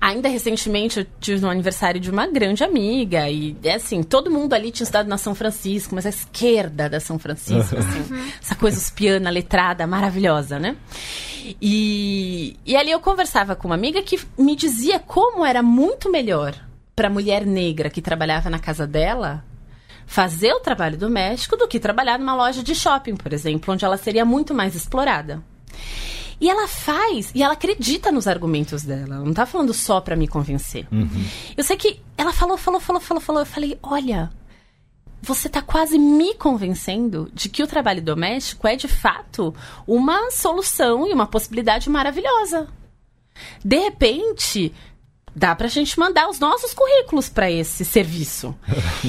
Ainda 0.00 0.28
recentemente 0.28 1.00
eu 1.00 1.06
tive 1.18 1.44
um 1.44 1.50
aniversário 1.50 2.00
de 2.00 2.08
uma 2.08 2.26
grande 2.26 2.62
amiga 2.62 3.28
e 3.28 3.56
é 3.64 3.74
assim, 3.74 4.02
todo 4.02 4.30
mundo 4.30 4.52
ali 4.52 4.70
tinha 4.70 4.84
estudado 4.84 5.08
na 5.08 5.18
São 5.18 5.34
Francisco, 5.34 5.94
mas 5.94 6.06
a 6.06 6.10
esquerda 6.10 6.88
da 6.88 7.00
São 7.00 7.18
Francisco, 7.18 7.76
assim, 7.76 8.04
essa 8.40 8.54
coisa 8.54 8.78
uspiana, 8.78 9.28
letrada, 9.28 9.86
maravilhosa, 9.88 10.58
né? 10.58 10.76
E, 11.60 12.56
e 12.64 12.76
ali 12.76 12.92
eu 12.92 13.00
conversava 13.00 13.56
com 13.56 13.66
uma 13.66 13.74
amiga 13.74 14.00
que 14.02 14.20
me 14.38 14.54
dizia 14.54 15.00
como 15.00 15.44
era 15.44 15.62
muito 15.62 16.10
melhor 16.10 16.54
para 16.94 17.10
mulher 17.10 17.44
negra 17.44 17.90
que 17.90 18.02
trabalhava 18.02 18.48
na 18.48 18.58
casa 18.58 18.86
dela 18.86 19.44
fazer 20.08 20.54
o 20.54 20.60
trabalho 20.60 20.96
doméstico 20.96 21.54
do 21.54 21.68
que 21.68 21.78
trabalhar 21.78 22.18
numa 22.18 22.34
loja 22.34 22.62
de 22.62 22.74
shopping, 22.74 23.14
por 23.14 23.30
exemplo, 23.30 23.74
onde 23.74 23.84
ela 23.84 23.98
seria 23.98 24.24
muito 24.24 24.54
mais 24.54 24.74
explorada. 24.74 25.44
E 26.40 26.48
ela 26.48 26.66
faz, 26.66 27.30
e 27.34 27.42
ela 27.42 27.52
acredita 27.52 28.10
nos 28.10 28.26
argumentos 28.26 28.84
dela. 28.84 29.16
Ela 29.16 29.24
não 29.24 29.34
tá 29.34 29.44
falando 29.44 29.74
só 29.74 30.00
pra 30.00 30.16
me 30.16 30.26
convencer. 30.26 30.88
Eu 31.56 31.62
sei 31.62 31.76
que 31.76 32.00
ela 32.16 32.32
falou, 32.32 32.56
falou, 32.56 32.80
falou, 32.80 33.02
falou, 33.02 33.20
falou. 33.20 33.42
Eu 33.42 33.46
falei, 33.46 33.78
olha, 33.82 34.30
você 35.20 35.46
tá 35.46 35.60
quase 35.60 35.98
me 35.98 36.34
convencendo 36.34 37.30
de 37.34 37.50
que 37.50 37.62
o 37.62 37.66
trabalho 37.66 38.00
doméstico 38.00 38.66
é 38.66 38.76
de 38.76 38.88
fato 38.88 39.54
uma 39.86 40.30
solução 40.30 41.06
e 41.06 41.12
uma 41.12 41.26
possibilidade 41.26 41.90
maravilhosa. 41.90 42.68
De 43.62 43.78
repente, 43.78 44.72
dá 45.34 45.54
pra 45.54 45.68
gente 45.68 45.98
mandar 45.98 46.28
os 46.28 46.38
nossos 46.38 46.72
currículos 46.72 47.28
pra 47.28 47.50
esse 47.50 47.84
serviço. 47.84 48.54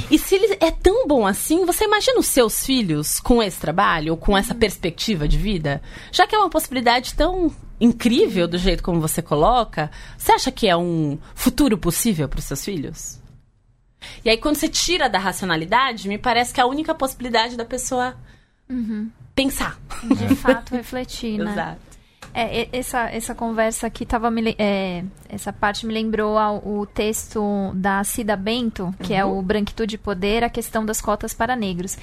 e 0.10 0.18
se 0.18 0.36
ele 0.36 0.58
é 0.60 0.72
tão 0.72 1.08
bom 1.08 1.26
assim, 1.26 1.66
você 1.66 1.86
imagina 1.86 2.20
os 2.20 2.28
seus 2.28 2.66
filhos 2.66 3.20
com 3.20 3.42
esse 3.42 3.60
trabalho, 3.60 4.14
ou 4.14 4.18
com 4.18 4.38
essa 4.38 4.54
perspectiva 4.54 5.28
de 5.28 5.38
vida? 5.38 5.82
Já 6.12 6.28
que 6.28 6.36
é 6.36 6.40
uma 6.40 6.50
possibilidade 6.50 7.14
tão 7.16 7.52
incrível 7.80 8.48
do 8.48 8.58
jeito 8.58 8.84
como 8.84 9.00
você 9.00 9.22
coloca, 9.22 9.90
você 10.18 10.32
acha 10.32 10.52
que 10.52 10.68
é 10.68 10.76
um 10.76 11.18
futuro 11.34 11.78
possível 11.78 12.28
para 12.28 12.40
os 12.40 12.46
seus 12.46 12.64
filhos? 12.64 13.20
E 14.24 14.30
aí, 14.30 14.38
quando 14.38 14.56
você 14.56 14.68
tira 14.68 15.10
da 15.10 15.20
racionalidade, 15.20 16.08
me 16.08 16.18
parece 16.18 16.54
que 16.54 16.60
é 16.60 16.64
a 16.64 16.68
única 16.68 16.94
possibilidade 16.96 17.58
da 17.58 17.66
pessoa 17.66 18.16
pensar. 19.36 19.80
De 20.04 20.36
fato, 20.36 20.76
refletir, 20.76 21.38
né? 21.38 21.52
Exato. 21.52 21.89
É, 22.34 22.70
essa, 22.72 23.10
essa 23.10 23.34
conversa 23.36 23.88
aqui 23.88 24.06
tava 24.06 24.30
me, 24.30 24.56
é, 24.58 25.04
essa 25.28 25.52
parte 25.52 25.86
me 25.86 25.94
lembrou 25.94 26.38
ao- 26.38 26.58
o 26.66 26.86
texto 26.86 27.72
da 27.74 28.04
Cida 28.04 28.36
Bento, 28.36 28.94
que 29.04 29.14
é 29.14 29.26
o 29.26 29.42
Branquitude 29.42 29.96
e 29.96 29.98
Poder, 29.98 30.44
a 30.44 30.50
questão 30.50 30.86
das 30.86 31.02
cotas 31.02 31.34
para 31.34 31.56
negros. 31.56 31.98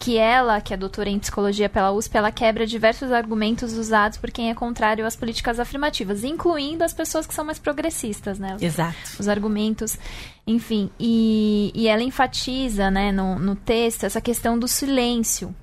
Que 0.00 0.16
ela, 0.16 0.60
que 0.60 0.72
é 0.72 0.76
doutora 0.76 1.08
em 1.10 1.18
psicologia 1.18 1.68
pela 1.68 1.90
USP, 1.90 2.16
ela 2.16 2.30
quebra 2.30 2.64
diversos 2.66 3.10
argumentos 3.10 3.72
usados 3.72 4.16
por 4.18 4.30
quem 4.30 4.48
é 4.50 4.54
contrário 4.54 5.04
às 5.04 5.16
políticas 5.16 5.58
afirmativas, 5.58 6.22
incluindo 6.22 6.84
as 6.84 6.92
pessoas 6.92 7.26
que 7.26 7.34
são 7.34 7.44
mais 7.44 7.58
progressistas, 7.58 8.38
né? 8.38 8.54
Os- 8.56 8.62
Exato. 8.62 8.96
os 9.18 9.26
argumentos, 9.28 9.98
enfim. 10.46 10.88
E, 11.00 11.72
e 11.74 11.88
ela 11.88 12.02
enfatiza, 12.02 12.90
né, 12.90 13.10
no, 13.10 13.38
no 13.40 13.56
texto, 13.56 14.04
essa 14.04 14.20
questão 14.20 14.56
do 14.58 14.68
silêncio 14.68 15.54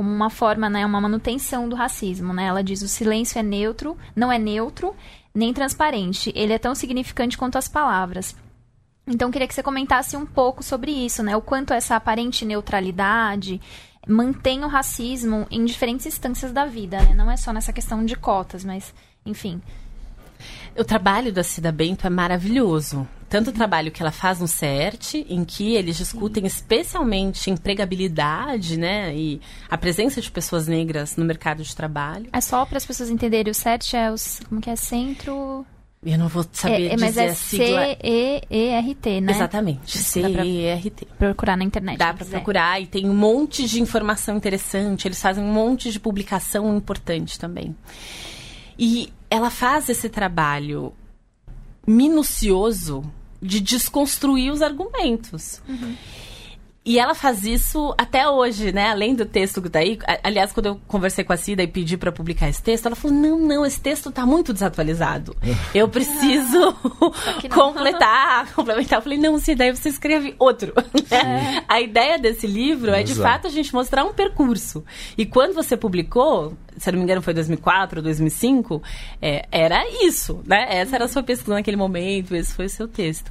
como 0.00 0.10
uma 0.10 0.30
forma, 0.30 0.70
né, 0.70 0.86
uma 0.86 0.98
manutenção 0.98 1.68
do 1.68 1.76
racismo, 1.76 2.32
né? 2.32 2.46
Ela 2.46 2.64
diz 2.64 2.80
o 2.80 2.88
silêncio 2.88 3.38
é 3.38 3.42
neutro, 3.42 3.98
não 4.16 4.32
é 4.32 4.38
neutro, 4.38 4.96
nem 5.34 5.52
transparente. 5.52 6.32
Ele 6.34 6.54
é 6.54 6.58
tão 6.58 6.74
significante 6.74 7.36
quanto 7.36 7.58
as 7.58 7.68
palavras. 7.68 8.34
Então, 9.06 9.30
queria 9.30 9.46
que 9.46 9.52
você 9.52 9.62
comentasse 9.62 10.16
um 10.16 10.24
pouco 10.24 10.62
sobre 10.62 10.90
isso, 10.90 11.22
né? 11.22 11.36
O 11.36 11.42
quanto 11.42 11.74
essa 11.74 11.96
aparente 11.96 12.46
neutralidade 12.46 13.60
mantém 14.08 14.64
o 14.64 14.68
racismo 14.68 15.46
em 15.50 15.66
diferentes 15.66 16.06
instâncias 16.06 16.50
da 16.50 16.64
vida, 16.64 16.98
né? 17.02 17.12
Não 17.12 17.30
é 17.30 17.36
só 17.36 17.52
nessa 17.52 17.70
questão 17.70 18.02
de 18.02 18.16
cotas, 18.16 18.64
mas, 18.64 18.94
enfim. 19.26 19.60
O 20.80 20.84
trabalho 20.84 21.30
da 21.30 21.42
Cida 21.42 21.70
Bento 21.70 22.06
é 22.06 22.10
maravilhoso. 22.10 23.06
Tanto 23.28 23.50
o 23.50 23.52
trabalho 23.52 23.92
que 23.92 24.02
ela 24.02 24.10
faz 24.10 24.40
no 24.40 24.48
CERT, 24.48 25.26
em 25.28 25.44
que 25.44 25.74
eles 25.74 25.98
discutem 25.98 26.46
especialmente 26.46 27.50
empregabilidade, 27.50 28.78
né? 28.78 29.14
E 29.14 29.42
a 29.68 29.76
presença 29.76 30.22
de 30.22 30.30
pessoas 30.30 30.66
negras 30.66 31.16
no 31.16 31.24
mercado 31.26 31.62
de 31.62 31.76
trabalho. 31.76 32.30
É 32.32 32.40
só 32.40 32.64
para 32.64 32.78
as 32.78 32.86
pessoas 32.86 33.10
entenderem, 33.10 33.50
o 33.50 33.54
CERT 33.54 33.92
é 33.92 34.10
os, 34.10 34.40
como 34.48 34.58
que 34.58 34.70
é, 34.70 34.76
Centro... 34.76 35.66
Eu 36.02 36.16
não 36.16 36.28
vou 36.28 36.46
saber 36.50 36.86
é, 36.88 36.94
é, 36.94 36.96
mas 36.96 37.10
dizer 37.10 37.24
é 37.24 37.28
a 37.28 37.34
sigla. 37.34 37.84
C-E-E-R-T, 37.84 39.20
né? 39.20 39.32
Exatamente, 39.32 39.98
C-E-R-T. 39.98 41.08
Procurar 41.18 41.58
na 41.58 41.64
internet. 41.64 41.98
Dá 41.98 42.14
para 42.14 42.24
procurar 42.24 42.80
e 42.80 42.86
tem 42.86 43.06
um 43.06 43.14
monte 43.14 43.68
de 43.68 43.82
informação 43.82 44.34
interessante. 44.34 45.06
Eles 45.06 45.20
fazem 45.20 45.44
um 45.44 45.52
monte 45.52 45.92
de 45.92 46.00
publicação 46.00 46.74
importante 46.74 47.38
também. 47.38 47.76
E 48.78 49.12
ela 49.30 49.48
faz 49.48 49.88
esse 49.88 50.08
trabalho 50.08 50.92
minucioso 51.86 53.02
de 53.40 53.60
desconstruir 53.60 54.52
os 54.52 54.60
argumentos. 54.60 55.62
E 56.82 56.98
ela 56.98 57.14
faz 57.14 57.44
isso 57.44 57.94
até 57.98 58.26
hoje, 58.26 58.72
né? 58.72 58.88
Além 58.88 59.14
do 59.14 59.26
texto 59.26 59.60
que 59.60 59.68
tá 59.68 59.80
aí. 59.80 59.98
Aliás, 60.22 60.50
quando 60.50 60.66
eu 60.66 60.80
conversei 60.88 61.22
com 61.22 61.32
a 61.32 61.36
Cida 61.36 61.62
e 61.62 61.66
pedi 61.66 61.98
para 61.98 62.10
publicar 62.10 62.48
esse 62.48 62.62
texto, 62.62 62.86
ela 62.86 62.96
falou: 62.96 63.16
não, 63.16 63.38
não, 63.38 63.66
esse 63.66 63.78
texto 63.78 64.10
tá 64.10 64.24
muito 64.24 64.52
desatualizado. 64.52 65.36
Eu 65.74 65.88
preciso 65.88 66.72
completar, 67.54 68.52
complementar. 68.54 68.98
Eu 68.98 69.02
falei, 69.02 69.18
não, 69.18 69.38
Cida, 69.38 69.64
aí 69.64 69.76
você 69.76 69.90
escreve 69.90 70.34
outro. 70.38 70.72
A 71.68 71.80
ideia 71.80 72.18
desse 72.18 72.46
livro 72.46 72.90
é, 72.90 73.02
de 73.02 73.12
Exato. 73.12 73.28
fato, 73.28 73.46
a 73.46 73.50
gente 73.50 73.72
mostrar 73.72 74.04
um 74.04 74.12
percurso. 74.12 74.84
E 75.16 75.24
quando 75.24 75.54
você 75.54 75.76
publicou, 75.76 76.56
se 76.80 76.90
não 76.90 76.98
me 76.98 77.04
engano, 77.04 77.20
foi 77.20 77.34
2004 77.34 77.98
ou 77.98 78.02
2005, 78.02 78.82
é, 79.20 79.46
era 79.52 79.84
isso, 80.02 80.40
né? 80.46 80.66
Essa 80.70 80.96
era 80.96 81.04
a 81.04 81.08
sua 81.08 81.22
pesquisa 81.22 81.52
naquele 81.52 81.76
momento, 81.76 82.34
esse 82.34 82.54
foi 82.54 82.66
o 82.66 82.70
seu 82.70 82.88
texto. 82.88 83.30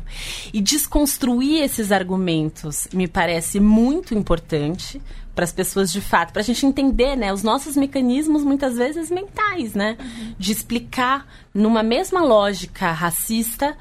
E 0.53 0.61
desconstruir 0.61 1.63
esses 1.63 1.91
argumentos 1.91 2.87
me 2.93 3.07
parece 3.07 3.59
muito 3.59 4.13
importante 4.13 5.01
para 5.33 5.45
as 5.45 5.51
pessoas 5.51 5.91
de 5.91 5.99
fato, 5.99 6.31
para 6.31 6.41
a 6.41 6.45
gente 6.45 6.65
entender, 6.65 7.15
né, 7.15 7.33
os 7.33 7.43
nossos 7.43 7.75
mecanismos 7.75 8.43
muitas 8.43 8.75
vezes 8.75 9.09
mentais, 9.09 9.73
né, 9.73 9.97
de 10.37 10.51
explicar 10.51 11.25
numa 11.53 11.81
mesma 11.81 12.21
lógica 12.21 12.91
racista 12.91 13.75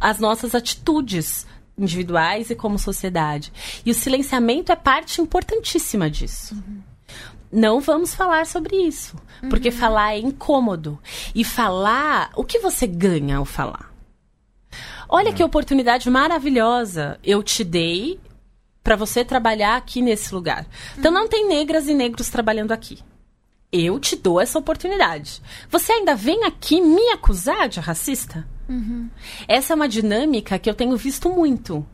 as 0.00 0.18
nossas 0.18 0.54
atitudes 0.54 1.46
individuais 1.78 2.50
e 2.50 2.54
como 2.54 2.78
sociedade. 2.78 3.52
E 3.84 3.90
o 3.90 3.94
silenciamento 3.94 4.72
é 4.72 4.76
parte 4.76 5.20
importantíssima 5.20 6.10
disso. 6.10 6.56
Não 7.50 7.80
vamos 7.80 8.14
falar 8.14 8.46
sobre 8.46 8.76
isso, 8.76 9.16
porque 9.48 9.70
falar 9.70 10.14
é 10.14 10.18
incômodo. 10.18 10.98
E 11.34 11.44
falar, 11.44 12.30
o 12.36 12.44
que 12.44 12.58
você 12.58 12.86
ganha 12.86 13.36
ao 13.36 13.44
falar? 13.44 13.92
Olha 15.08 15.32
que 15.32 15.42
oportunidade 15.42 16.10
maravilhosa 16.10 17.18
eu 17.22 17.42
te 17.42 17.62
dei 17.62 18.18
para 18.82 18.96
você 18.96 19.24
trabalhar 19.24 19.76
aqui 19.76 20.02
nesse 20.02 20.34
lugar. 20.34 20.66
Então 20.98 21.12
não 21.12 21.28
tem 21.28 21.48
negras 21.48 21.88
e 21.88 21.94
negros 21.94 22.28
trabalhando 22.28 22.72
aqui. 22.72 22.98
Eu 23.72 23.98
te 23.98 24.16
dou 24.16 24.40
essa 24.40 24.58
oportunidade. 24.58 25.42
Você 25.70 25.92
ainda 25.92 26.14
vem 26.14 26.44
aqui 26.44 26.80
me 26.80 27.10
acusar 27.10 27.68
de 27.68 27.80
racista? 27.80 28.46
Essa 29.46 29.72
é 29.72 29.76
uma 29.76 29.88
dinâmica 29.88 30.58
que 30.58 30.68
eu 30.68 30.74
tenho 30.74 30.96
visto 30.96 31.28
muito 31.28 31.86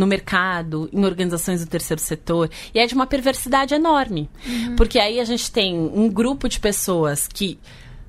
no 0.00 0.06
mercado, 0.06 0.88
em 0.92 1.04
organizações 1.04 1.64
do 1.64 1.70
terceiro 1.70 2.00
setor, 2.00 2.50
e 2.74 2.78
é 2.78 2.86
de 2.86 2.94
uma 2.94 3.06
perversidade 3.06 3.74
enorme. 3.74 4.28
Porque 4.76 4.98
aí 4.98 5.20
a 5.20 5.24
gente 5.24 5.52
tem 5.52 5.78
um 5.78 6.08
grupo 6.08 6.48
de 6.48 6.58
pessoas 6.58 7.28
que 7.28 7.58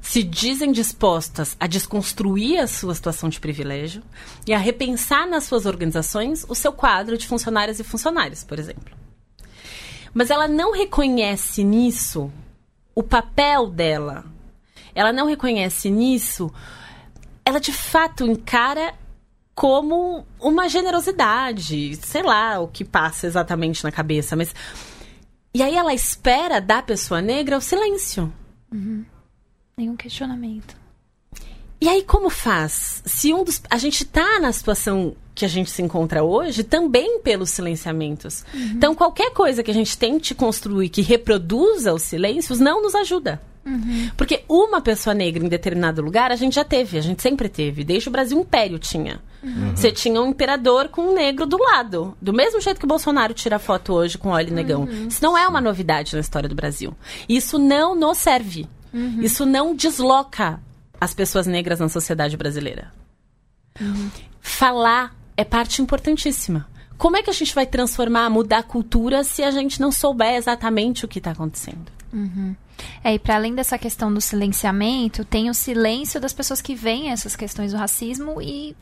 se 0.01 0.23
dizem 0.23 0.71
dispostas 0.71 1.55
a 1.59 1.67
desconstruir 1.67 2.59
a 2.59 2.65
sua 2.65 2.95
situação 2.95 3.29
de 3.29 3.39
privilégio 3.39 4.01
e 4.47 4.53
a 4.53 4.57
repensar 4.57 5.27
nas 5.27 5.43
suas 5.43 5.67
organizações 5.67 6.43
o 6.49 6.55
seu 6.55 6.73
quadro 6.73 7.17
de 7.17 7.27
funcionárias 7.27 7.79
e 7.79 7.83
funcionários, 7.83 8.43
por 8.43 8.57
exemplo. 8.57 8.95
Mas 10.13 10.31
ela 10.31 10.47
não 10.47 10.71
reconhece 10.71 11.63
nisso 11.63 12.31
o 12.95 13.03
papel 13.03 13.67
dela. 13.67 14.25
Ela 14.95 15.13
não 15.13 15.27
reconhece 15.27 15.89
nisso. 15.89 16.51
Ela 17.45 17.59
de 17.59 17.71
fato 17.71 18.25
encara 18.25 18.93
como 19.53 20.25
uma 20.39 20.67
generosidade, 20.69 21.95
sei 21.97 22.23
lá 22.23 22.59
o 22.59 22.67
que 22.67 22.83
passa 22.83 23.27
exatamente 23.27 23.83
na 23.83 23.91
cabeça, 23.91 24.35
mas 24.35 24.53
e 25.53 25.61
aí 25.61 25.75
ela 25.75 25.93
espera 25.93 26.61
da 26.61 26.81
pessoa 26.81 27.21
negra 27.21 27.57
o 27.57 27.61
silêncio. 27.61 28.31
Nenhum 29.77 29.95
questionamento. 29.95 30.75
E 31.79 31.89
aí 31.89 32.03
como 32.03 32.29
faz? 32.29 33.01
Se 33.05 33.33
um 33.33 33.43
dos 33.43 33.61
a 33.69 33.77
gente 33.77 34.05
tá 34.05 34.39
na 34.39 34.51
situação 34.51 35.15
que 35.33 35.43
a 35.43 35.47
gente 35.47 35.71
se 35.71 35.81
encontra 35.81 36.23
hoje 36.23 36.63
também 36.63 37.19
pelos 37.19 37.49
silenciamentos. 37.49 38.45
Então 38.53 38.95
qualquer 38.95 39.33
coisa 39.33 39.63
que 39.63 39.71
a 39.71 39.73
gente 39.73 39.97
tente 39.97 40.35
construir 40.35 40.89
que 40.89 41.01
reproduza 41.01 41.93
os 41.93 42.03
silêncios 42.03 42.59
não 42.59 42.81
nos 42.81 42.95
ajuda. 42.95 43.41
Porque 44.17 44.43
uma 44.49 44.81
pessoa 44.81 45.13
negra 45.13 45.43
em 45.43 45.49
determinado 45.49 46.01
lugar 46.01 46.31
a 46.31 46.35
gente 46.35 46.55
já 46.55 46.63
teve, 46.63 46.97
a 46.97 47.01
gente 47.01 47.21
sempre 47.21 47.47
teve, 47.47 47.83
desde 47.83 48.09
o 48.09 48.11
Brasil 48.11 48.39
Império 48.39 48.79
tinha. 48.79 49.21
Você 49.75 49.91
tinha 49.91 50.21
um 50.21 50.29
imperador 50.29 50.89
com 50.89 51.01
um 51.01 51.13
negro 51.15 51.45
do 51.45 51.57
lado. 51.57 52.15
Do 52.21 52.33
mesmo 52.33 52.61
jeito 52.61 52.79
que 52.79 52.85
o 52.85 52.87
Bolsonaro 52.87 53.33
tira 53.33 53.57
foto 53.57 53.93
hoje 53.93 54.17
com 54.17 54.29
óleo 54.29 54.53
negão. 54.53 54.87
Isso 55.07 55.23
não 55.23 55.37
é 55.37 55.47
uma 55.47 55.61
novidade 55.61 56.13
na 56.13 56.19
história 56.19 56.47
do 56.47 56.55
Brasil. 56.55 56.95
Isso 57.27 57.57
não 57.57 57.95
nos 57.95 58.17
serve. 58.17 58.67
Isso 59.21 59.45
não 59.45 59.75
desloca 59.75 60.59
as 60.99 61.13
pessoas 61.13 61.47
negras 61.47 61.79
na 61.79 61.89
sociedade 61.89 62.37
brasileira. 62.37 62.91
Falar 64.39 65.15
é 65.35 65.43
parte 65.43 65.81
importantíssima. 65.81 66.67
Como 66.97 67.17
é 67.17 67.23
que 67.23 67.31
a 67.31 67.33
gente 67.33 67.55
vai 67.55 67.65
transformar, 67.65 68.29
mudar 68.29 68.59
a 68.59 68.63
cultura 68.63 69.23
se 69.23 69.41
a 69.41 69.49
gente 69.49 69.81
não 69.81 69.91
souber 69.91 70.35
exatamente 70.35 71.03
o 71.03 71.07
que 71.07 71.17
está 71.17 71.31
acontecendo? 71.31 71.91
É, 73.03 73.13
e 73.13 73.19
para 73.19 73.35
além 73.35 73.55
dessa 73.55 73.77
questão 73.77 74.13
do 74.13 74.21
silenciamento, 74.21 75.25
tem 75.25 75.49
o 75.49 75.53
silêncio 75.53 76.19
das 76.19 76.33
pessoas 76.33 76.61
que 76.61 76.75
veem 76.75 77.11
essas 77.11 77.35
questões 77.35 77.71
do 77.71 77.77
racismo 77.77 78.41
e, 78.41 78.75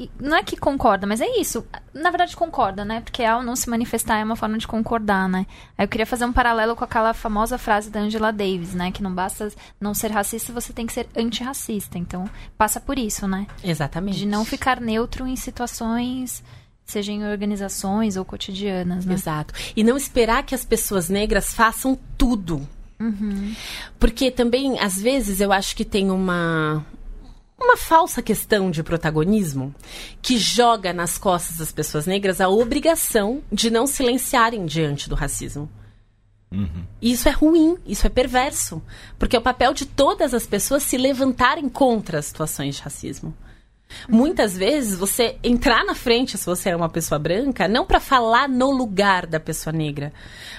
e 0.00 0.08
não 0.20 0.36
é 0.36 0.44
que 0.44 0.56
concorda, 0.56 1.06
mas 1.06 1.20
é 1.20 1.40
isso. 1.40 1.66
Na 1.92 2.10
verdade, 2.10 2.36
concorda, 2.36 2.84
né? 2.84 3.00
Porque 3.00 3.24
ao 3.24 3.42
não 3.42 3.56
se 3.56 3.68
manifestar 3.68 4.18
é 4.18 4.24
uma 4.24 4.36
forma 4.36 4.56
de 4.56 4.66
concordar, 4.66 5.28
né? 5.28 5.44
Aí 5.76 5.84
eu 5.84 5.88
queria 5.88 6.06
fazer 6.06 6.24
um 6.24 6.32
paralelo 6.32 6.76
com 6.76 6.84
aquela 6.84 7.12
famosa 7.12 7.58
frase 7.58 7.90
da 7.90 8.00
Angela 8.00 8.32
Davis, 8.32 8.74
né? 8.74 8.92
Que 8.92 9.02
não 9.02 9.12
basta 9.12 9.50
não 9.80 9.92
ser 9.94 10.12
racista, 10.12 10.52
você 10.52 10.72
tem 10.72 10.86
que 10.86 10.92
ser 10.92 11.08
antirracista. 11.16 11.98
Então, 11.98 12.30
passa 12.56 12.80
por 12.80 12.96
isso, 12.96 13.26
né? 13.26 13.46
Exatamente. 13.62 14.18
De 14.18 14.26
não 14.26 14.44
ficar 14.44 14.80
neutro 14.80 15.26
em 15.26 15.34
situações, 15.34 16.44
seja 16.88 17.10
em 17.10 17.24
organizações 17.24 18.16
ou 18.16 18.24
cotidianas, 18.24 19.04
né? 19.04 19.14
Exato. 19.14 19.52
E 19.76 19.82
não 19.82 19.96
esperar 19.96 20.44
que 20.44 20.54
as 20.54 20.64
pessoas 20.64 21.08
negras 21.08 21.52
façam 21.52 21.98
tudo. 22.16 22.66
Porque 23.98 24.30
também, 24.30 24.78
às 24.80 25.00
vezes, 25.00 25.40
eu 25.40 25.52
acho 25.52 25.74
que 25.76 25.84
tem 25.84 26.10
uma. 26.10 26.84
Uma 27.60 27.76
falsa 27.76 28.22
questão 28.22 28.70
de 28.70 28.84
protagonismo 28.84 29.74
que 30.22 30.38
joga 30.38 30.92
nas 30.92 31.18
costas 31.18 31.56
das 31.56 31.72
pessoas 31.72 32.06
negras 32.06 32.40
a 32.40 32.48
obrigação 32.48 33.42
de 33.50 33.68
não 33.68 33.84
silenciarem 33.84 34.64
diante 34.64 35.08
do 35.08 35.16
racismo. 35.16 35.68
E 37.02 37.12
isso 37.12 37.28
é 37.28 37.32
ruim, 37.32 37.76
isso 37.84 38.06
é 38.06 38.10
perverso. 38.10 38.80
Porque 39.18 39.34
é 39.34 39.38
o 39.38 39.42
papel 39.42 39.74
de 39.74 39.86
todas 39.86 40.34
as 40.34 40.46
pessoas 40.46 40.84
se 40.84 40.96
levantarem 40.96 41.68
contra 41.68 42.20
as 42.20 42.26
situações 42.26 42.76
de 42.76 42.82
racismo. 42.82 43.34
Muitas 44.08 44.56
vezes 44.56 44.98
você 44.98 45.36
entrar 45.42 45.84
na 45.84 45.94
frente, 45.94 46.36
se 46.36 46.46
você 46.46 46.70
é 46.70 46.76
uma 46.76 46.88
pessoa 46.88 47.18
branca, 47.18 47.66
não 47.66 47.86
para 47.86 48.00
falar 48.00 48.48
no 48.48 48.70
lugar 48.70 49.26
da 49.26 49.40
pessoa 49.40 49.72
negra, 49.72 50.12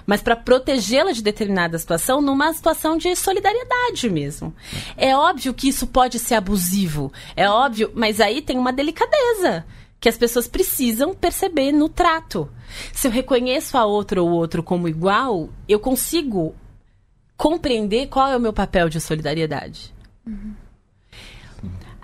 mas 0.06 0.22
para 0.22 0.36
protegê-la 0.36 1.12
de 1.12 1.22
determinada 1.22 1.78
situação 1.78 2.22
numa 2.22 2.52
situação 2.54 2.98
de 2.98 3.16
solidariedade 3.16 4.10
mesmo. 4.10 4.54
É 4.98 5.16
óbvio 5.16 5.54
que 5.54 5.70
isso 5.70 5.88
pode 5.88 6.20
ser 6.20 6.36
abusivo, 6.36 7.12
é 7.36 7.50
óbvio, 7.50 7.92
mas 7.94 8.20
aí 8.20 8.42
tem 8.42 8.58
uma 8.58 8.74
delicadeza 8.74 9.66
que 10.00 10.10
as 10.10 10.18
pessoas 10.18 10.48
precisam 10.48 11.14
perceber 11.14 11.72
no 11.72 11.90
trato. 11.90 12.50
Se 12.94 13.08
eu 13.08 13.12
reconheço 13.12 13.78
a 13.78 13.86
outra 13.86 14.22
ou 14.22 14.30
outro 14.30 14.64
como 14.64 14.88
igual, 14.88 15.50
eu 15.68 15.80
consigo 15.80 16.56
compreender 17.36 18.08
qual 18.08 18.28
é 18.28 18.38
o 18.38 18.40
meu 18.40 18.54
papel 18.54 18.90
de 18.90 19.00
solidariedade. 19.00 19.94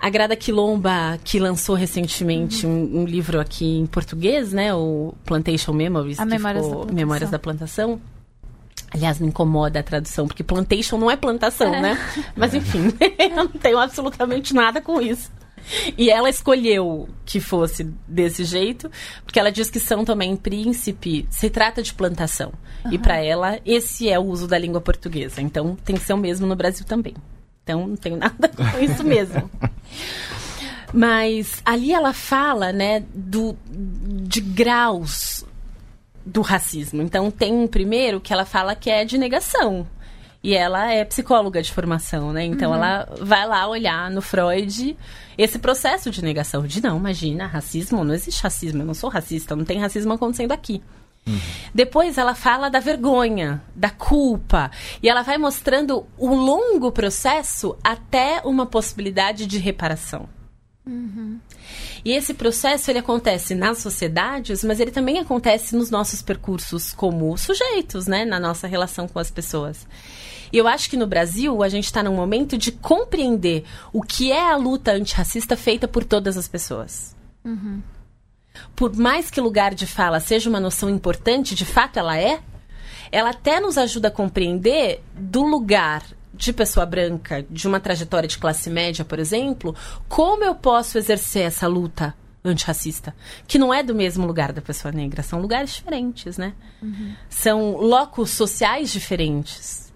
A 0.06 0.08
Grada 0.08 0.36
Quilomba, 0.36 1.18
que 1.24 1.36
lançou 1.40 1.74
recentemente 1.74 2.64
um, 2.64 3.00
um 3.00 3.04
livro 3.04 3.40
aqui 3.40 3.78
em 3.78 3.86
português, 3.86 4.52
né? 4.52 4.72
O 4.72 5.12
Plantation 5.24 5.72
Memories, 5.72 6.20
A 6.20 6.22
que 6.22 6.28
Memórias 6.28 6.64
ficou 6.64 6.70
da 6.70 6.84
Plantação. 6.84 6.94
Memórias 6.94 7.30
da 7.30 7.38
Plantação. 7.40 8.00
Aliás, 8.92 9.18
me 9.18 9.26
incomoda 9.26 9.80
a 9.80 9.82
tradução, 9.82 10.28
porque 10.28 10.44
plantation 10.44 10.96
não 10.96 11.10
é 11.10 11.16
plantação, 11.16 11.72
né? 11.72 11.98
Mas 12.36 12.54
enfim, 12.54 12.92
eu 13.18 13.30
não 13.30 13.48
tenho 13.48 13.80
absolutamente 13.80 14.54
nada 14.54 14.80
com 14.80 15.00
isso. 15.00 15.28
E 15.98 16.08
ela 16.08 16.30
escolheu 16.30 17.08
que 17.24 17.40
fosse 17.40 17.82
desse 18.06 18.44
jeito, 18.44 18.88
porque 19.24 19.40
ela 19.40 19.50
diz 19.50 19.70
que 19.70 19.80
São 19.80 20.04
Tomé 20.04 20.26
em 20.26 20.36
Príncipe 20.36 21.26
se 21.28 21.50
trata 21.50 21.82
de 21.82 21.92
plantação. 21.92 22.52
E 22.92 22.96
para 22.96 23.16
ela, 23.16 23.58
esse 23.66 24.08
é 24.08 24.16
o 24.16 24.22
uso 24.22 24.46
da 24.46 24.56
língua 24.56 24.80
portuguesa. 24.80 25.42
Então, 25.42 25.74
tem 25.84 25.96
que 25.96 26.02
ser 26.02 26.12
o 26.12 26.16
mesmo 26.16 26.46
no 26.46 26.54
Brasil 26.54 26.86
também. 26.86 27.14
Então, 27.66 27.84
não 27.84 27.96
tenho 27.96 28.14
nada 28.16 28.48
com 28.48 28.78
isso 28.78 29.02
mesmo. 29.02 29.50
Mas 30.94 31.60
ali 31.64 31.92
ela 31.92 32.12
fala, 32.12 32.72
né, 32.72 33.02
do, 33.12 33.56
de 33.66 34.40
graus 34.40 35.44
do 36.24 36.42
racismo. 36.42 37.02
Então, 37.02 37.28
tem 37.28 37.52
um 37.52 37.66
primeiro 37.66 38.20
que 38.20 38.32
ela 38.32 38.44
fala 38.44 38.76
que 38.76 38.88
é 38.88 39.04
de 39.04 39.18
negação. 39.18 39.84
E 40.44 40.54
ela 40.54 40.92
é 40.92 41.04
psicóloga 41.04 41.60
de 41.60 41.72
formação, 41.72 42.32
né? 42.32 42.44
Então 42.44 42.70
uhum. 42.70 42.76
ela 42.76 43.08
vai 43.20 43.44
lá 43.48 43.66
olhar 43.66 44.08
no 44.12 44.22
Freud 44.22 44.96
esse 45.36 45.58
processo 45.58 46.08
de 46.08 46.22
negação. 46.22 46.64
De 46.64 46.80
não, 46.80 46.98
imagina, 46.98 47.48
racismo, 47.48 48.04
não 48.04 48.14
existe 48.14 48.44
racismo, 48.44 48.80
eu 48.80 48.86
não 48.86 48.94
sou 48.94 49.10
racista, 49.10 49.56
não 49.56 49.64
tem 49.64 49.80
racismo 49.80 50.12
acontecendo 50.12 50.52
aqui. 50.52 50.80
Depois 51.74 52.16
ela 52.16 52.34
fala 52.34 52.68
da 52.68 52.78
vergonha, 52.80 53.62
da 53.74 53.90
culpa, 53.90 54.70
e 55.02 55.08
ela 55.08 55.22
vai 55.22 55.36
mostrando 55.36 56.06
o 56.16 56.34
longo 56.34 56.92
processo 56.92 57.76
até 57.82 58.40
uma 58.44 58.64
possibilidade 58.64 59.46
de 59.46 59.58
reparação. 59.58 60.28
Uhum. 60.86 61.40
E 62.04 62.12
esse 62.12 62.32
processo 62.32 62.90
ele 62.90 63.00
acontece 63.00 63.54
nas 63.54 63.78
sociedades, 63.78 64.62
mas 64.62 64.78
ele 64.78 64.92
também 64.92 65.18
acontece 65.18 65.74
nos 65.74 65.90
nossos 65.90 66.22
percursos 66.22 66.92
como 66.92 67.36
sujeitos, 67.36 68.06
né, 68.06 68.24
na 68.24 68.38
nossa 68.38 68.68
relação 68.68 69.08
com 69.08 69.18
as 69.18 69.30
pessoas. 69.30 69.86
E 70.52 70.56
eu 70.56 70.68
acho 70.68 70.88
que 70.88 70.96
no 70.96 71.08
Brasil 71.08 71.60
a 71.62 71.68
gente 71.68 71.86
está 71.86 72.04
num 72.04 72.14
momento 72.14 72.56
de 72.56 72.70
compreender 72.70 73.64
o 73.92 74.00
que 74.00 74.30
é 74.30 74.40
a 74.40 74.56
luta 74.56 74.92
antirracista 74.92 75.56
feita 75.56 75.88
por 75.88 76.04
todas 76.04 76.36
as 76.36 76.46
pessoas. 76.46 77.16
Uhum. 77.44 77.82
Por 78.74 78.94
mais 78.96 79.30
que 79.30 79.40
lugar 79.40 79.74
de 79.74 79.86
fala 79.86 80.20
seja 80.20 80.48
uma 80.48 80.60
noção 80.60 80.88
importante, 80.90 81.54
de 81.54 81.64
fato 81.64 81.98
ela 81.98 82.18
é, 82.18 82.40
ela 83.10 83.30
até 83.30 83.60
nos 83.60 83.78
ajuda 83.78 84.08
a 84.08 84.10
compreender 84.10 85.02
do 85.14 85.42
lugar 85.42 86.02
de 86.32 86.52
pessoa 86.52 86.84
branca, 86.84 87.44
de 87.48 87.66
uma 87.66 87.80
trajetória 87.80 88.28
de 88.28 88.38
classe 88.38 88.68
média, 88.68 89.04
por 89.04 89.18
exemplo, 89.18 89.74
como 90.08 90.44
eu 90.44 90.54
posso 90.54 90.98
exercer 90.98 91.42
essa 91.42 91.66
luta 91.66 92.14
antirracista, 92.44 93.14
que 93.46 93.58
não 93.58 93.72
é 93.72 93.82
do 93.82 93.94
mesmo 93.94 94.26
lugar 94.26 94.52
da 94.52 94.62
pessoa 94.62 94.92
negra, 94.92 95.22
são 95.22 95.40
lugares 95.40 95.74
diferentes, 95.74 96.36
né? 96.36 96.52
Uhum. 96.80 97.14
São 97.28 97.76
locos 97.76 98.30
sociais 98.30 98.92
diferentes. 98.92 99.92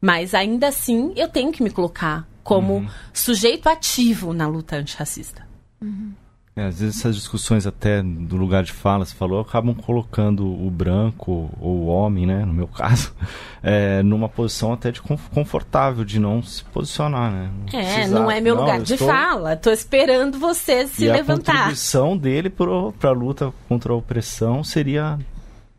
Mas 0.00 0.32
ainda 0.32 0.68
assim, 0.68 1.12
eu 1.14 1.28
tenho 1.28 1.52
que 1.52 1.62
me 1.62 1.70
colocar 1.70 2.26
como 2.42 2.74
uhum. 2.74 2.88
sujeito 3.12 3.68
ativo 3.68 4.32
na 4.32 4.46
luta 4.46 4.76
antirracista. 4.76 5.46
Uhum. 5.80 6.14
É, 6.60 6.66
às 6.66 6.80
vezes 6.80 6.98
essas 6.98 7.16
discussões 7.16 7.66
até 7.66 8.02
do 8.02 8.36
lugar 8.36 8.62
de 8.62 8.72
fala, 8.72 9.06
você 9.06 9.14
falou, 9.14 9.40
acabam 9.40 9.74
colocando 9.74 10.44
o 10.44 10.70
branco 10.70 11.50
ou 11.58 11.76
o 11.76 11.86
homem, 11.86 12.26
né, 12.26 12.44
no 12.44 12.52
meu 12.52 12.68
caso, 12.68 13.14
é, 13.62 14.02
numa 14.02 14.28
posição 14.28 14.74
até 14.74 14.90
de 14.90 15.00
confortável 15.00 16.04
de 16.04 16.20
não 16.20 16.42
se 16.42 16.62
posicionar, 16.64 17.30
né? 17.30 17.50
Não 17.72 17.80
é, 17.80 17.94
precisar, 17.94 18.20
não 18.20 18.30
é 18.30 18.40
meu 18.40 18.54
não, 18.54 18.62
lugar 18.62 18.80
de 18.82 18.92
estou... 18.92 19.08
fala. 19.08 19.54
Estou 19.54 19.72
esperando 19.72 20.38
você 20.38 20.86
se 20.86 21.06
e 21.06 21.10
levantar. 21.10 21.52
A 21.52 21.56
contribuição 21.56 22.16
dele 22.16 22.50
para 22.50 23.10
a 23.10 23.12
luta 23.12 23.52
contra 23.66 23.92
a 23.92 23.96
opressão 23.96 24.62
seria 24.62 25.18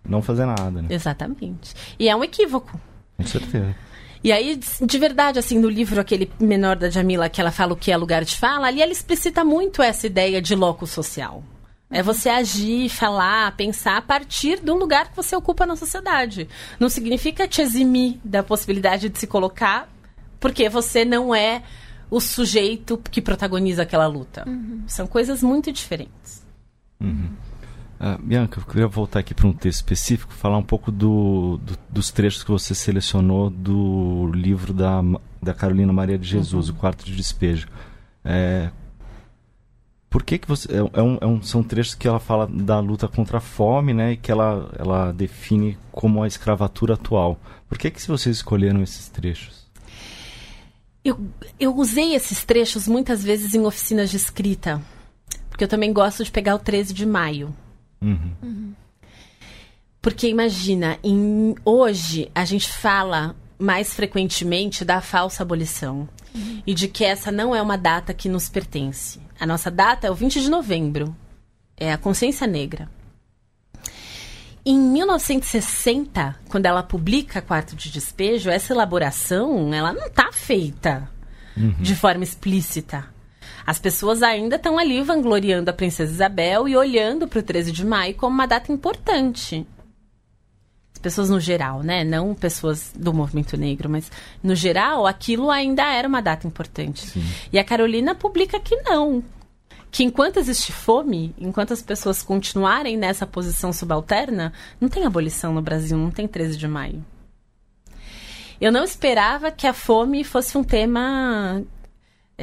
não 0.04 0.22
fazer 0.22 0.46
nada. 0.46 0.82
Né? 0.82 0.88
Exatamente. 0.90 1.76
E 2.00 2.10
é 2.10 2.16
um 2.16 2.24
equívoco. 2.24 2.80
Com 3.18 3.28
certeza. 3.28 3.76
E 4.24 4.32
aí, 4.32 4.60
de 4.82 5.00
verdade, 5.00 5.40
assim, 5.40 5.58
no 5.58 5.70
livro 5.70 6.00
aquele 6.00 6.32
menor 6.40 6.76
da 6.76 6.90
Jamila, 6.90 7.30
que 7.30 7.42
ela 7.42 7.52
fala 7.52 7.74
o 7.74 7.76
que 7.76 7.92
é 7.92 7.98
lugar 7.98 8.24
de 8.24 8.36
fala, 8.36 8.68
ali 8.68 8.82
ela 8.82 8.92
explicita 8.92 9.44
muito 9.44 9.82
essa 9.82 10.06
ideia 10.06 10.42
de 10.42 10.56
loco 10.56 10.86
social. 10.86 11.44
É 11.90 12.02
você 12.02 12.30
agir, 12.30 12.88
falar, 12.90 13.56
pensar 13.58 13.98
a 13.98 14.02
partir 14.02 14.62
do 14.62 14.76
lugar 14.76 15.10
que 15.10 15.16
você 15.16 15.36
ocupa 15.36 15.66
na 15.66 15.76
sociedade. 15.76 16.48
Não 16.80 16.88
significa 16.88 17.48
te 17.48 17.62
eximir 17.62 18.18
da 18.24 18.42
possibilidade 18.42 19.10
de 19.10 19.20
se 19.20 19.28
colocar 19.28 19.90
porque 20.40 20.70
você 20.70 21.04
não 21.04 21.36
é 21.36 21.62
o 22.10 22.20
sujeito 22.20 22.98
que 23.10 23.22
protagoniza 23.22 23.84
aquela 23.84 24.08
luta. 24.08 24.44
Uhum. 24.48 24.84
São 24.88 25.06
coisas 25.06 25.44
muito 25.44 25.72
diferentes. 25.72 26.46
Uhum. 27.00 27.30
Uh, 28.02 28.20
Bianca, 28.20 28.60
eu 28.60 28.66
queria 28.66 28.88
voltar 28.88 29.20
aqui 29.20 29.32
para 29.32 29.46
um 29.46 29.54
texto 29.54 29.76
específico, 29.76 30.34
falar 30.34 30.58
um 30.58 30.64
pouco 30.64 30.92
do, 30.92 31.60
do, 31.62 31.78
dos 31.88 32.10
trechos 32.10 32.44
que 32.44 32.50
você 32.50 32.74
selecionou 32.74 33.48
do 33.52 34.32
livro 34.34 34.74
da, 34.74 35.04
da 35.40 35.54
Carolina 35.54 35.94
Maria 35.94 36.18
de 36.18 36.28
Jesus, 36.28 36.68
uhum. 36.68 36.74
O 36.74 36.78
Quarto 36.80 37.06
de 37.06 37.16
Despejo. 37.16 37.68
É, 38.26 38.72
por 40.10 40.24
que, 40.24 40.40
que 40.40 40.48
você. 40.48 40.68
É, 40.74 40.78
é, 40.78 41.02
um, 41.04 41.18
é 41.22 41.28
um, 41.28 41.44
são 41.44 41.62
trechos 41.62 41.94
que 41.94 42.08
ela 42.08 42.20
fala 42.20 42.48
da 42.48 42.80
luta 42.80 43.08
contra 43.08 43.38
a 43.38 43.42
fome, 43.42 43.94
né? 43.94 44.14
E 44.14 44.18
que 44.18 44.32
ela, 44.32 44.74
ela 44.80 45.12
define 45.12 45.78
como 45.92 46.24
a 46.24 46.28
escravatura 46.28 46.96
atual. 46.96 47.40
Por 47.70 47.78
que, 47.78 47.92
que 47.92 48.02
vocês 48.08 48.38
escolheram 48.38 48.82
esses 48.82 49.10
trechos? 49.10 49.68
Eu, 51.06 51.20
eu 51.60 51.76
usei 51.78 52.16
esses 52.16 52.44
trechos 52.44 52.88
muitas 52.88 53.24
vezes 53.24 53.54
em 53.54 53.64
oficinas 53.64 54.10
de 54.10 54.18
escrita. 54.18 54.82
Porque 55.52 55.64
eu 55.64 55.68
também 55.68 55.94
gosto 55.94 56.24
de 56.24 56.32
pegar 56.32 56.56
o 56.56 56.60
13 56.60 56.96
de 56.96 57.06
maio 57.06 57.54
Uhum. 58.02 58.34
Uhum. 58.42 58.74
Porque 60.02 60.28
imagina, 60.28 60.98
em, 61.04 61.56
hoje 61.64 62.32
a 62.34 62.44
gente 62.44 62.72
fala 62.72 63.36
mais 63.60 63.94
frequentemente 63.94 64.84
da 64.84 65.00
falsa 65.00 65.44
abolição 65.44 66.10
uhum. 66.34 66.64
e 66.66 66.74
de 66.74 66.88
que 66.88 67.06
essa 67.06 67.32
não 67.32 67.56
é 67.56 67.62
uma 67.62 67.78
data 67.78 68.14
que 68.14 68.28
nos 68.28 68.50
pertence. 68.50 69.22
A 69.40 69.46
nossa 69.46 69.70
data 69.70 70.08
é 70.08 70.12
o 70.12 70.16
20 70.16 70.42
de 70.42 70.50
novembro, 70.50 71.16
é 71.78 71.94
a 71.94 71.98
consciência 71.98 72.48
negra. 72.48 72.90
Em 74.66 74.78
1960, 74.78 76.36
quando 76.50 76.66
ela 76.68 76.84
publica 76.84 77.42
Quarto 77.42 77.76
de 77.76 77.92
Despejo, 77.92 78.50
essa 78.50 78.74
elaboração 78.74 79.74
ela 79.74 79.92
não 79.92 80.06
está 80.06 80.32
feita 80.32 81.10
uhum. 81.58 81.74
de 81.80 81.96
forma 81.96 82.24
explícita. 82.24 83.06
As 83.66 83.80
pessoas 83.80 84.24
ainda 84.24 84.56
estão 84.56 84.78
ali 84.78 85.02
vangloriando 85.02 85.70
a 85.70 85.74
Princesa 85.74 86.12
Isabel 86.12 86.68
e 86.68 86.76
olhando 86.76 87.28
para 87.28 87.40
o 87.40 87.44
13 87.44 87.72
de 87.72 87.86
maio 87.86 88.16
como 88.16 88.34
uma 88.34 88.46
data 88.46 88.72
importante. 88.72 89.66
As 90.94 91.00
pessoas 91.00 91.30
no 91.30 91.40
geral, 91.40 91.82
né? 91.82 92.04
Não 92.04 92.34
pessoas 92.34 92.92
do 92.96 93.14
movimento 93.14 93.58
negro, 93.58 93.90
mas 93.90 94.12
no 94.44 94.56
geral, 94.56 95.08
aquilo 95.08 95.50
ainda 95.50 95.84
era 95.84 96.08
uma 96.08 96.22
data 96.22 96.46
importante. 96.48 97.06
Sim. 97.08 97.24
E 97.52 97.58
a 97.58 97.64
Carolina 97.64 98.14
publica 98.14 98.60
que 98.60 98.76
não. 98.78 99.24
Que 99.92 100.04
enquanto 100.04 100.38
existe 100.38 100.72
fome, 100.72 101.36
enquanto 101.38 101.74
as 101.74 101.82
pessoas 101.82 102.24
continuarem 102.24 102.98
nessa 102.98 103.28
posição 103.28 103.74
subalterna, 103.74 104.54
não 104.80 104.88
tem 104.88 105.06
abolição 105.06 105.54
no 105.54 105.62
Brasil, 105.62 105.98
não 105.98 106.12
tem 106.12 106.28
13 106.28 106.58
de 106.58 106.68
maio. 106.68 107.04
Eu 108.60 108.72
não 108.72 108.84
esperava 108.84 109.52
que 109.52 109.66
a 109.66 109.74
fome 109.74 110.24
fosse 110.24 110.56
um 110.56 110.64
tema 110.64 111.64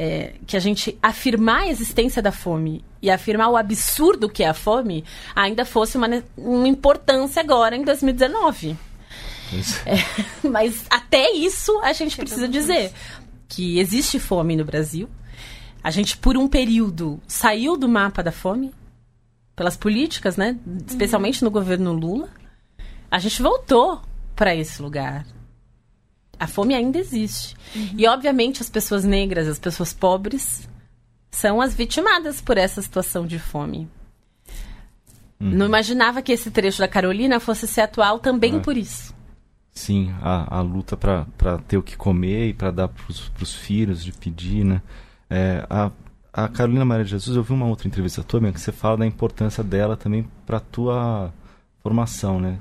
é, 0.01 0.31
que 0.47 0.55
a 0.55 0.61
gente 0.61 0.97
afirmar 1.03 1.63
a 1.63 1.67
existência 1.67 2.21
da 2.21 2.31
fome 2.31 2.85
e 3.01 3.11
afirmar 3.11 3.49
o 3.49 3.57
absurdo 3.57 4.29
que 4.29 4.43
é 4.43 4.47
a 4.47 4.53
fome 4.53 5.03
ainda 5.35 5.65
fosse 5.65 5.97
uma, 5.97 6.07
uma 6.37 6.69
importância 6.69 7.41
agora 7.41 7.75
em 7.75 7.83
2019. 7.83 8.77
É, 9.85 9.97
mas 10.47 10.85
até 10.89 11.33
isso 11.33 11.77
a 11.81 11.91
gente 11.91 12.15
precisa 12.15 12.47
dizer 12.47 12.93
que 13.49 13.77
existe 13.77 14.19
fome 14.19 14.55
no 14.55 14.63
Brasil. 14.63 15.09
A 15.83 15.91
gente, 15.91 16.15
por 16.15 16.37
um 16.37 16.47
período, 16.47 17.19
saiu 17.27 17.75
do 17.75 17.89
mapa 17.89 18.23
da 18.23 18.31
fome 18.31 18.73
pelas 19.53 19.75
políticas, 19.75 20.37
né? 20.37 20.57
Especialmente 20.87 21.43
uhum. 21.43 21.47
no 21.47 21.51
governo 21.51 21.91
Lula. 21.91 22.29
A 23.11 23.19
gente 23.19 23.41
voltou 23.41 24.01
para 24.33 24.55
esse 24.55 24.81
lugar 24.81 25.25
a 26.39 26.47
fome 26.47 26.73
ainda 26.73 26.97
existe. 26.97 27.55
Uhum. 27.75 27.95
E, 27.97 28.07
obviamente, 28.07 28.61
as 28.61 28.69
pessoas 28.69 29.03
negras, 29.03 29.47
as 29.47 29.59
pessoas 29.59 29.93
pobres, 29.93 30.67
são 31.31 31.61
as 31.61 31.73
vitimadas 31.73 32.41
por 32.41 32.57
essa 32.57 32.81
situação 32.81 33.27
de 33.27 33.37
fome. 33.37 33.87
Uhum. 35.39 35.51
Não 35.51 35.65
imaginava 35.65 36.21
que 36.21 36.31
esse 36.31 36.51
trecho 36.51 36.79
da 36.79 36.87
Carolina 36.87 37.39
fosse 37.39 37.67
ser 37.67 37.81
atual 37.81 38.19
também 38.19 38.57
é. 38.57 38.59
por 38.59 38.77
isso. 38.77 39.13
Sim, 39.71 40.13
a, 40.21 40.57
a 40.57 40.61
luta 40.61 40.97
para 40.97 41.57
ter 41.67 41.77
o 41.77 41.83
que 41.83 41.95
comer 41.95 42.49
e 42.49 42.53
para 42.53 42.71
dar 42.71 42.87
para 42.89 43.03
os 43.41 43.55
filhos, 43.55 44.03
de 44.03 44.11
pedir, 44.11 44.65
né? 44.65 44.81
É, 45.29 45.65
a, 45.69 45.91
a 46.33 46.47
Carolina 46.49 46.83
Maria 46.83 47.05
de 47.05 47.11
Jesus, 47.11 47.37
eu 47.37 47.43
vi 47.43 47.53
uma 47.53 47.67
outra 47.67 47.87
entrevista 47.87 48.23
tua, 48.23 48.51
que 48.51 48.59
você 48.59 48.71
fala 48.71 48.97
da 48.97 49.05
importância 49.05 49.63
dela 49.63 49.95
também 49.95 50.27
para 50.45 50.57
a 50.57 50.61
tua 50.61 51.33
formação, 51.81 52.41
né? 52.41 52.59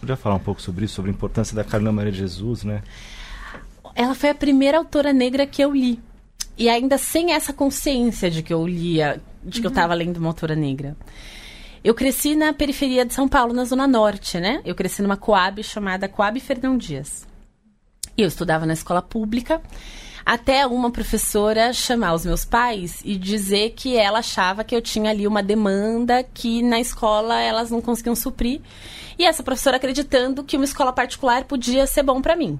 Podia 0.00 0.16
falar 0.16 0.36
um 0.36 0.40
pouco 0.40 0.62
sobre 0.62 0.86
isso, 0.86 0.94
sobre 0.94 1.10
a 1.10 1.14
importância 1.14 1.54
da 1.54 1.62
Carolina 1.62 1.92
Maria 1.92 2.10
de 2.10 2.18
Jesus, 2.18 2.64
né? 2.64 2.82
Ela 3.94 4.14
foi 4.14 4.30
a 4.30 4.34
primeira 4.34 4.78
autora 4.78 5.12
negra 5.12 5.46
que 5.46 5.62
eu 5.62 5.72
li. 5.72 6.00
E 6.56 6.68
ainda 6.68 6.96
sem 6.96 7.32
essa 7.32 7.52
consciência 7.52 8.30
de 8.30 8.42
que 8.42 8.52
eu 8.52 8.66
lia, 8.66 9.20
de 9.42 9.52
que 9.52 9.58
uhum. 9.58 9.64
eu 9.66 9.68
estava 9.68 9.94
lendo 9.94 10.16
uma 10.16 10.28
autora 10.28 10.54
negra. 10.54 10.96
Eu 11.82 11.94
cresci 11.94 12.34
na 12.34 12.52
periferia 12.52 13.04
de 13.04 13.12
São 13.14 13.28
Paulo, 13.28 13.52
na 13.52 13.64
Zona 13.64 13.86
Norte, 13.86 14.38
né? 14.38 14.60
Eu 14.64 14.74
cresci 14.74 15.02
numa 15.02 15.16
Coab 15.16 15.62
chamada 15.62 16.08
Coab 16.08 16.38
Fernão 16.40 16.76
Dias. 16.76 17.26
E 18.16 18.22
eu 18.22 18.28
estudava 18.28 18.66
na 18.66 18.74
escola 18.74 19.00
pública, 19.00 19.62
até 20.24 20.66
uma 20.66 20.90
professora 20.90 21.72
chamar 21.72 22.14
os 22.14 22.24
meus 22.24 22.44
pais 22.44 23.00
e 23.04 23.16
dizer 23.16 23.70
que 23.70 23.96
ela 23.96 24.20
achava 24.20 24.64
que 24.64 24.74
eu 24.74 24.82
tinha 24.82 25.10
ali 25.10 25.26
uma 25.26 25.42
demanda 25.42 26.22
que 26.22 26.62
na 26.62 26.80
escola 26.80 27.40
elas 27.40 27.70
não 27.70 27.80
conseguiam 27.80 28.14
suprir. 28.14 28.60
E 29.18 29.24
essa 29.24 29.42
professora 29.42 29.76
acreditando 29.76 30.44
que 30.44 30.56
uma 30.56 30.64
escola 30.64 30.92
particular 30.92 31.44
podia 31.44 31.86
ser 31.86 32.02
bom 32.02 32.22
para 32.22 32.36
mim. 32.36 32.58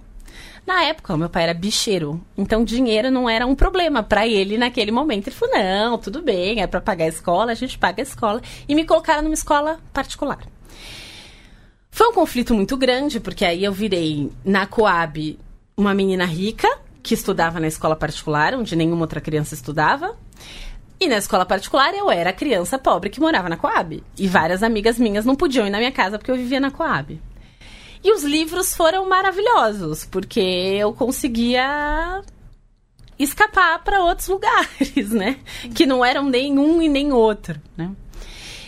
Na 0.66 0.84
época, 0.84 1.16
meu 1.16 1.28
pai 1.28 1.44
era 1.44 1.54
bicheiro, 1.54 2.20
então 2.36 2.64
dinheiro 2.64 3.10
não 3.10 3.28
era 3.28 3.46
um 3.46 3.54
problema 3.54 4.02
para 4.02 4.26
ele 4.26 4.58
naquele 4.58 4.90
momento. 4.90 5.28
Ele 5.28 5.36
falou: 5.36 5.54
não, 5.56 5.98
tudo 5.98 6.22
bem, 6.22 6.60
é 6.60 6.66
para 6.66 6.80
pagar 6.80 7.06
a 7.06 7.08
escola, 7.08 7.52
a 7.52 7.54
gente 7.54 7.78
paga 7.78 8.02
a 8.02 8.04
escola. 8.04 8.42
E 8.68 8.74
me 8.74 8.84
colocaram 8.84 9.22
numa 9.22 9.34
escola 9.34 9.80
particular. 9.92 10.38
Foi 11.90 12.08
um 12.08 12.12
conflito 12.12 12.54
muito 12.54 12.76
grande, 12.76 13.18
porque 13.18 13.44
aí 13.44 13.64
eu 13.64 13.72
virei 13.72 14.30
na 14.44 14.66
Coab 14.66 15.38
uma 15.76 15.94
menina 15.94 16.24
rica, 16.24 16.68
que 17.02 17.14
estudava 17.14 17.60
na 17.60 17.66
escola 17.66 17.96
particular, 17.96 18.54
onde 18.54 18.76
nenhuma 18.76 19.02
outra 19.02 19.20
criança 19.20 19.54
estudava. 19.54 20.16
E 20.98 21.08
na 21.08 21.16
escola 21.16 21.46
particular 21.46 21.94
eu 21.94 22.10
era 22.10 22.32
criança 22.32 22.78
pobre 22.78 23.08
que 23.08 23.20
morava 23.20 23.48
na 23.48 23.56
Coab. 23.56 24.02
E 24.18 24.28
várias 24.28 24.62
amigas 24.62 24.98
minhas 24.98 25.24
não 25.24 25.34
podiam 25.34 25.66
ir 25.66 25.70
na 25.70 25.78
minha 25.78 25.92
casa 25.92 26.18
porque 26.18 26.30
eu 26.30 26.36
vivia 26.36 26.60
na 26.60 26.70
Coab. 26.70 27.20
E 28.02 28.12
os 28.12 28.22
livros 28.22 28.74
foram 28.74 29.08
maravilhosos, 29.08 30.04
porque 30.04 30.40
eu 30.40 30.92
conseguia 30.92 32.22
escapar 33.18 33.82
para 33.84 34.02
outros 34.02 34.28
lugares, 34.28 35.10
né? 35.10 35.38
Que 35.74 35.86
não 35.86 36.04
eram 36.04 36.24
nenhum 36.24 36.80
e 36.80 36.88
nem 36.88 37.12
outro, 37.12 37.60
né? 37.76 37.90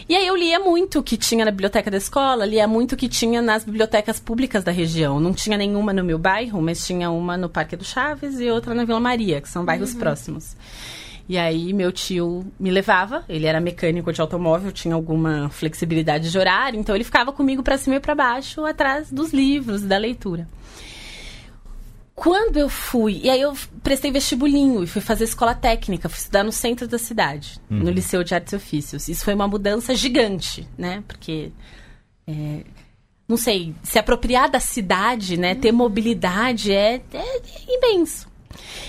E 0.08 0.16
aí 0.16 0.26
eu 0.26 0.36
lia 0.36 0.58
muito 0.58 0.98
o 0.98 1.02
que 1.02 1.16
tinha 1.16 1.44
na 1.44 1.50
biblioteca 1.50 1.90
da 1.90 1.96
escola, 1.96 2.44
lia 2.44 2.66
muito 2.66 2.92
o 2.92 2.96
que 2.96 3.08
tinha 3.08 3.40
nas 3.40 3.64
bibliotecas 3.64 4.18
públicas 4.18 4.64
da 4.64 4.72
região. 4.72 5.20
Não 5.20 5.32
tinha 5.32 5.56
nenhuma 5.56 5.92
no 5.92 6.04
meu 6.04 6.18
bairro, 6.18 6.60
mas 6.60 6.84
tinha 6.84 7.10
uma 7.10 7.36
no 7.36 7.48
Parque 7.48 7.76
do 7.76 7.84
Chaves 7.84 8.40
e 8.40 8.50
outra 8.50 8.74
na 8.74 8.84
Vila 8.84 9.00
Maria, 9.00 9.40
que 9.40 9.48
são 9.48 9.64
bairros 9.64 9.92
uhum. 9.92 10.00
próximos. 10.00 10.56
E 11.28 11.38
aí 11.38 11.72
meu 11.72 11.92
tio 11.92 12.44
me 12.58 12.70
levava, 12.70 13.24
ele 13.28 13.46
era 13.46 13.60
mecânico 13.60 14.12
de 14.12 14.20
automóvel, 14.20 14.72
tinha 14.72 14.94
alguma 14.94 15.48
flexibilidade 15.50 16.30
de 16.30 16.38
horário, 16.38 16.78
então 16.78 16.94
ele 16.94 17.04
ficava 17.04 17.32
comigo 17.32 17.62
para 17.62 17.78
cima 17.78 17.96
e 17.96 18.00
para 18.00 18.14
baixo 18.14 18.64
atrás 18.64 19.10
dos 19.10 19.32
livros, 19.32 19.82
da 19.82 19.96
leitura. 19.96 20.48
Quando 22.22 22.56
eu 22.56 22.68
fui, 22.68 23.20
e 23.24 23.28
aí 23.28 23.40
eu 23.40 23.52
prestei 23.82 24.12
vestibulinho 24.12 24.84
e 24.84 24.86
fui 24.86 25.02
fazer 25.02 25.24
escola 25.24 25.56
técnica, 25.56 26.08
fui 26.08 26.20
estudar 26.20 26.44
no 26.44 26.52
centro 26.52 26.86
da 26.86 26.96
cidade, 26.96 27.60
uhum. 27.68 27.78
no 27.78 27.90
Liceu 27.90 28.22
de 28.22 28.32
Artes 28.32 28.52
e 28.52 28.56
Ofícios. 28.56 29.08
Isso 29.08 29.24
foi 29.24 29.34
uma 29.34 29.48
mudança 29.48 29.92
gigante, 29.92 30.68
né? 30.78 31.02
Porque 31.08 31.50
é, 32.24 32.60
não 33.26 33.36
sei, 33.36 33.74
se 33.82 33.98
apropriar 33.98 34.48
da 34.48 34.60
cidade, 34.60 35.36
né, 35.36 35.56
ter 35.56 35.72
mobilidade 35.72 36.70
é, 36.70 37.02
é, 37.12 37.42
imenso. 37.68 38.30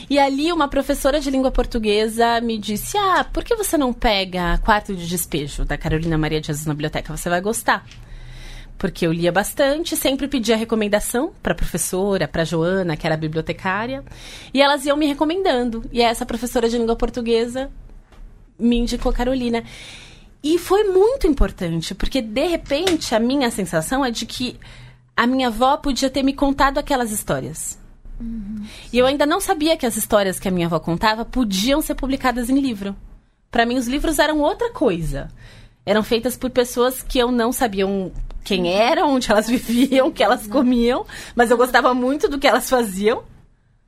E 0.07 0.19
ali 0.19 0.51
uma 0.51 0.67
professora 0.67 1.19
de 1.19 1.31
língua 1.31 1.49
portuguesa 1.49 2.39
me 2.39 2.59
disse: 2.59 2.95
Ah, 2.99 3.23
por 3.23 3.43
que 3.43 3.55
você 3.55 3.75
não 3.79 3.91
pega 3.91 4.59
Quarto 4.59 4.95
de 4.95 5.07
Despejo 5.07 5.65
da 5.65 5.75
Carolina 5.75 6.19
Maria 6.19 6.39
de 6.39 6.45
Jesus 6.45 6.67
na 6.67 6.73
biblioteca? 6.75 7.17
Você 7.17 7.29
vai 7.29 7.41
gostar. 7.41 7.83
Porque 8.83 9.07
eu 9.07 9.13
lia 9.13 9.31
bastante, 9.31 9.95
sempre 9.95 10.27
pedia 10.27 10.57
recomendação 10.57 11.31
para 11.41 11.55
professora, 11.55 12.27
para 12.27 12.43
Joana, 12.43 12.97
que 12.97 13.07
era 13.07 13.15
bibliotecária, 13.15 14.03
e 14.53 14.61
elas 14.61 14.85
iam 14.85 14.97
me 14.97 15.05
recomendando. 15.05 15.85
E 15.89 16.01
essa 16.01 16.25
professora 16.25 16.67
de 16.67 16.77
língua 16.77 16.97
portuguesa 16.97 17.71
me 18.59 18.75
indicou 18.75 19.13
Carolina. 19.13 19.63
E 20.43 20.57
foi 20.57 20.83
muito 20.83 21.25
importante, 21.25 21.95
porque 21.95 22.21
de 22.21 22.45
repente 22.45 23.15
a 23.15 23.19
minha 23.21 23.49
sensação 23.49 24.03
é 24.03 24.11
de 24.11 24.25
que 24.25 24.59
a 25.15 25.25
minha 25.25 25.47
avó 25.47 25.77
podia 25.77 26.09
ter 26.09 26.21
me 26.21 26.33
contado 26.33 26.77
aquelas 26.77 27.09
histórias. 27.09 27.79
Uhum. 28.19 28.65
E 28.91 28.97
eu 28.97 29.05
ainda 29.05 29.25
não 29.25 29.39
sabia 29.39 29.77
que 29.77 29.85
as 29.85 29.95
histórias 29.95 30.41
que 30.41 30.49
a 30.49 30.51
minha 30.51 30.67
avó 30.67 30.77
contava 30.77 31.23
podiam 31.23 31.81
ser 31.81 31.95
publicadas 31.95 32.49
em 32.49 32.59
livro. 32.59 32.93
Para 33.49 33.65
mim, 33.65 33.77
os 33.77 33.87
livros 33.87 34.19
eram 34.19 34.41
outra 34.41 34.73
coisa. 34.73 35.29
Eram 35.85 36.03
feitas 36.03 36.37
por 36.37 36.49
pessoas 36.49 37.01
que 37.01 37.19
eu 37.19 37.31
não 37.31 37.51
sabia 37.51 37.85
quem 38.43 38.71
eram, 38.71 39.13
onde 39.13 39.31
elas 39.31 39.47
viviam, 39.49 40.07
o 40.07 40.11
que 40.11 40.23
elas 40.23 40.47
comiam, 40.47 41.05
mas 41.35 41.51
eu 41.51 41.57
gostava 41.57 41.93
muito 41.93 42.27
do 42.27 42.39
que 42.39 42.47
elas 42.47 42.69
faziam. 42.69 43.23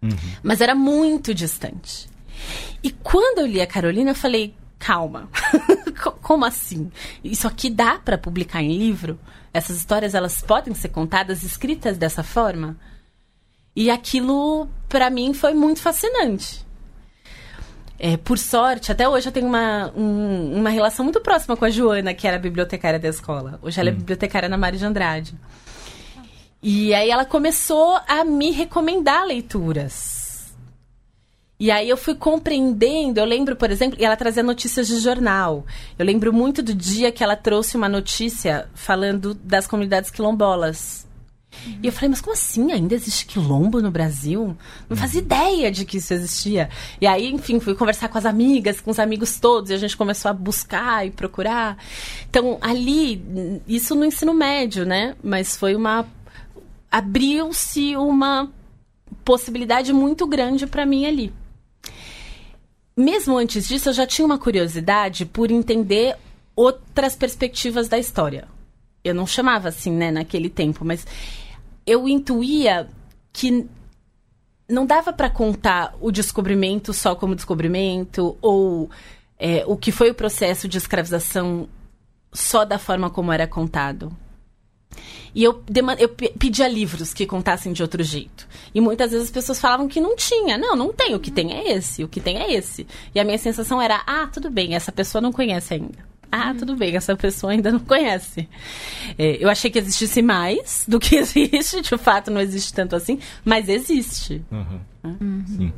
Uhum. 0.02 0.10
Mas 0.44 0.62
era 0.62 0.76
muito 0.76 1.34
distante. 1.34 2.10
E 2.84 2.92
quando 2.92 3.40
eu 3.40 3.48
li 3.48 3.62
a 3.62 3.68
Carolina, 3.68 4.12
eu 4.12 4.16
falei: 4.16 4.54
calma, 4.78 5.30
como 6.22 6.46
assim? 6.46 6.92
Isso 7.24 7.48
aqui 7.48 7.70
dá 7.70 7.98
para 7.98 8.18
publicar 8.18 8.62
em 8.62 8.78
livro? 8.78 9.20
Essas 9.54 9.78
histórias 9.78 10.14
elas 10.14 10.42
podem 10.42 10.74
ser 10.74 10.90
contadas, 10.90 11.44
escritas 11.44 11.98
dessa 11.98 12.24
forma? 12.24 12.78
E 13.76 13.90
aquilo, 13.90 14.70
para 14.88 15.10
mim, 15.10 15.34
foi 15.34 15.54
muito 15.54 15.82
fascinante. 15.82 16.65
É, 17.98 18.18
por 18.18 18.38
sorte, 18.38 18.92
até 18.92 19.08
hoje 19.08 19.28
eu 19.28 19.32
tenho 19.32 19.48
uma, 19.48 19.92
um, 19.96 20.58
uma 20.58 20.70
relação 20.70 21.04
muito 21.04 21.22
próxima 21.22 21.56
com 21.56 21.64
a 21.64 21.70
Joana, 21.70 22.14
que 22.14 22.28
era 22.28 22.38
bibliotecária 22.38 23.00
da 23.00 23.08
escola. 23.08 23.58
Hoje 23.62 23.80
ela 23.80 23.90
é 23.90 23.94
hum. 23.94 23.98
bibliotecária 23.98 24.50
na 24.50 24.58
Mário 24.58 24.78
de 24.78 24.86
Andrade. 24.86 25.34
E 26.62 26.94
aí 26.94 27.10
ela 27.10 27.26
começou 27.26 28.00
a 28.08 28.26
me 28.26 28.52
recomendar 28.52 29.26
leituras. 29.26 30.54
E 31.58 31.72
aí 31.72 31.88
eu 31.88 31.96
fui 31.96 32.16
compreendendo, 32.16 33.20
eu 33.20 33.26
lembro, 33.26 33.56
por 33.56 33.72
exemplo, 33.72 33.98
e 34.00 34.04
ela 34.04 34.18
trazia 34.18 34.44
notícias 34.44 34.88
de 34.88 35.00
jornal. 35.00 35.66
Eu 35.98 36.06
lembro 36.06 36.34
muito 36.34 36.62
do 36.62 36.74
dia 36.74 37.14
que 37.14 37.24
ela 37.24 37.36
trouxe 37.38 37.78
uma 37.78 37.88
notícia 37.88 38.68
falando 38.74 39.34
das 39.34 39.66
comunidades 39.66 40.12
quilombolas. 40.12 41.08
Uhum. 41.66 41.80
E 41.84 41.88
eu 41.88 41.94
falei, 41.94 42.10
mas 42.10 42.22
como 42.22 42.34
assim? 42.34 42.72
Ainda 42.72 42.96
existe 42.96 43.26
quilombo 43.26 43.82
no 43.82 43.92
Brasil? 43.92 44.56
Não 44.90 44.98
fazia 44.98 45.20
uhum. 45.20 45.26
ideia 45.26 45.72
de 45.72 45.86
que 45.86 45.98
isso 45.98 46.14
existia. 46.14 46.70
E 47.00 47.08
aí, 47.08 47.32
enfim, 47.32 47.60
fui 47.60 47.76
conversar 47.76 48.10
com 48.10 48.18
as 48.18 48.26
amigas, 48.26 48.80
com 48.82 48.92
os 48.92 49.00
amigos 49.00 49.40
todos, 49.40 49.70
e 49.70 49.74
a 49.74 49.78
gente 49.78 49.96
começou 49.98 50.30
a 50.30 50.34
buscar 50.34 51.06
e 51.06 51.12
procurar. 51.12 51.78
Então, 52.30 52.58
ali, 52.62 53.62
isso 53.68 53.96
no 53.96 54.06
ensino 54.06 54.34
médio, 54.34 54.86
né? 54.86 55.16
Mas 55.24 55.56
foi 55.58 55.76
uma. 55.76 56.06
Abriu-se 56.92 57.96
uma 57.96 58.50
possibilidade 59.24 59.92
muito 59.92 60.28
grande 60.28 60.68
para 60.68 60.86
mim 60.86 61.06
ali. 61.06 61.34
Mesmo 62.96 63.38
antes 63.38 63.68
disso, 63.68 63.90
eu 63.90 63.94
já 63.94 64.08
tinha 64.08 64.26
uma 64.26 64.38
curiosidade 64.38 65.26
por 65.26 65.52
entender 65.52 66.16
outras 66.56 67.16
perspectivas 67.16 67.90
da 67.90 68.00
história. 68.00 68.48
Eu 69.04 69.14
não 69.14 69.28
chamava 69.28 69.68
assim, 69.68 69.92
né, 69.92 70.12
naquele 70.12 70.50
tempo, 70.50 70.86
mas 70.86 71.06
eu 71.86 72.08
intuía 72.08 72.90
que 73.32 73.68
não 74.68 74.86
dava 74.86 75.14
para 75.14 75.30
contar 75.30 75.96
o 76.02 76.12
descobrimento 76.12 76.94
só 76.94 77.16
como 77.16 77.36
descobrimento 77.36 78.38
ou 78.42 78.90
é, 79.38 79.64
o 79.68 79.78
que 79.78 79.92
foi 79.92 80.10
o 80.10 80.16
processo 80.16 80.68
de 80.68 80.78
escravização 80.78 81.70
só 82.34 82.66
da 82.66 82.80
forma 82.80 83.10
como 83.10 83.32
era 83.32 83.48
contado. 83.48 84.12
E 85.34 85.44
eu, 85.44 85.62
eu 86.00 86.10
pedia 86.10 86.68
livros 86.68 87.14
que 87.14 87.26
contassem 87.26 87.74
de 87.74 87.82
outro 87.82 88.02
jeito. 88.02 88.48
E 88.74 88.80
muitas 88.80 89.12
vezes 89.12 89.26
as 89.28 89.32
pessoas 89.32 89.60
falavam 89.60 89.88
que 89.88 90.00
não 90.00 90.16
tinha. 90.16 90.58
Não, 90.58 90.78
não 90.78 90.94
tem. 90.94 91.14
O 91.14 91.20
que 91.20 91.30
tem 91.30 91.54
é 91.54 91.74
esse. 91.74 92.06
O 92.06 92.08
que 92.08 92.22
tem 92.22 92.38
é 92.38 92.54
esse. 92.54 92.88
E 93.14 93.20
a 93.20 93.24
minha 93.26 93.38
sensação 93.38 93.82
era: 93.82 94.02
ah, 94.08 94.28
tudo 94.32 94.50
bem, 94.50 94.76
essa 94.76 94.94
pessoa 94.94 95.22
não 95.22 95.34
conhece 95.34 95.74
ainda. 95.74 96.15
Ah, 96.38 96.54
tudo 96.54 96.76
bem, 96.76 96.98
essa 96.98 97.16
pessoa 97.16 97.54
ainda 97.54 97.72
não 97.72 97.80
conhece. 97.80 98.50
É, 99.18 99.42
eu 99.42 99.50
achei 99.50 99.72
que 99.72 99.80
existisse 99.80 100.22
mais 100.22 100.84
do 100.86 101.00
que 101.00 101.16
existe, 101.18 101.82
de 101.82 101.98
fato 101.98 102.30
não 102.30 102.42
existe 102.42 102.74
tanto 102.74 102.94
assim, 102.94 103.20
mas 103.46 103.70
existe. 103.70 104.44
Uhum. 104.52 104.80
Uhum. 105.06 105.44
Sim. 105.48 105.74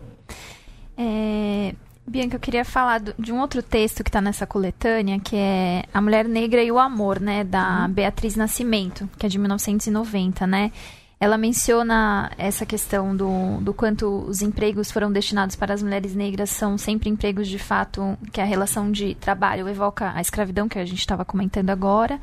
É, 0.97 1.75
Bianca, 2.07 2.37
eu 2.37 2.39
queria 2.39 2.65
falar 2.65 2.99
do, 2.99 3.13
de 3.19 3.31
um 3.31 3.39
outro 3.39 3.61
texto 3.61 4.03
que 4.03 4.09
está 4.09 4.19
nessa 4.19 4.47
coletânea, 4.47 5.19
que 5.19 5.35
é 5.35 5.83
A 5.93 6.01
Mulher 6.01 6.27
Negra 6.27 6.63
e 6.63 6.71
o 6.71 6.79
Amor, 6.79 7.19
né, 7.19 7.43
da 7.43 7.85
uhum. 7.85 7.93
Beatriz 7.93 8.35
Nascimento, 8.35 9.07
que 9.19 9.27
é 9.27 9.29
de 9.29 9.37
1990, 9.37 10.47
né? 10.47 10.71
Ela 11.19 11.37
menciona 11.37 12.31
essa 12.37 12.65
questão 12.65 13.15
do, 13.15 13.57
do 13.61 13.73
quanto 13.73 14.25
os 14.27 14.41
empregos 14.41 14.91
foram 14.91 15.11
destinados 15.11 15.55
para 15.55 15.73
as 15.73 15.81
mulheres 15.81 16.13
negras 16.13 16.51
são 16.51 16.77
sempre 16.77 17.09
empregos 17.09 17.47
de 17.47 17.57
fato 17.57 18.17
que 18.31 18.39
a 18.39 18.45
relação 18.45 18.91
de 18.91 19.15
trabalho 19.15 19.67
evoca 19.67 20.11
a 20.13 20.21
escravidão 20.21 20.69
que 20.69 20.77
a 20.77 20.85
gente 20.85 20.99
estava 20.99 21.25
comentando 21.25 21.71
agora. 21.71 22.19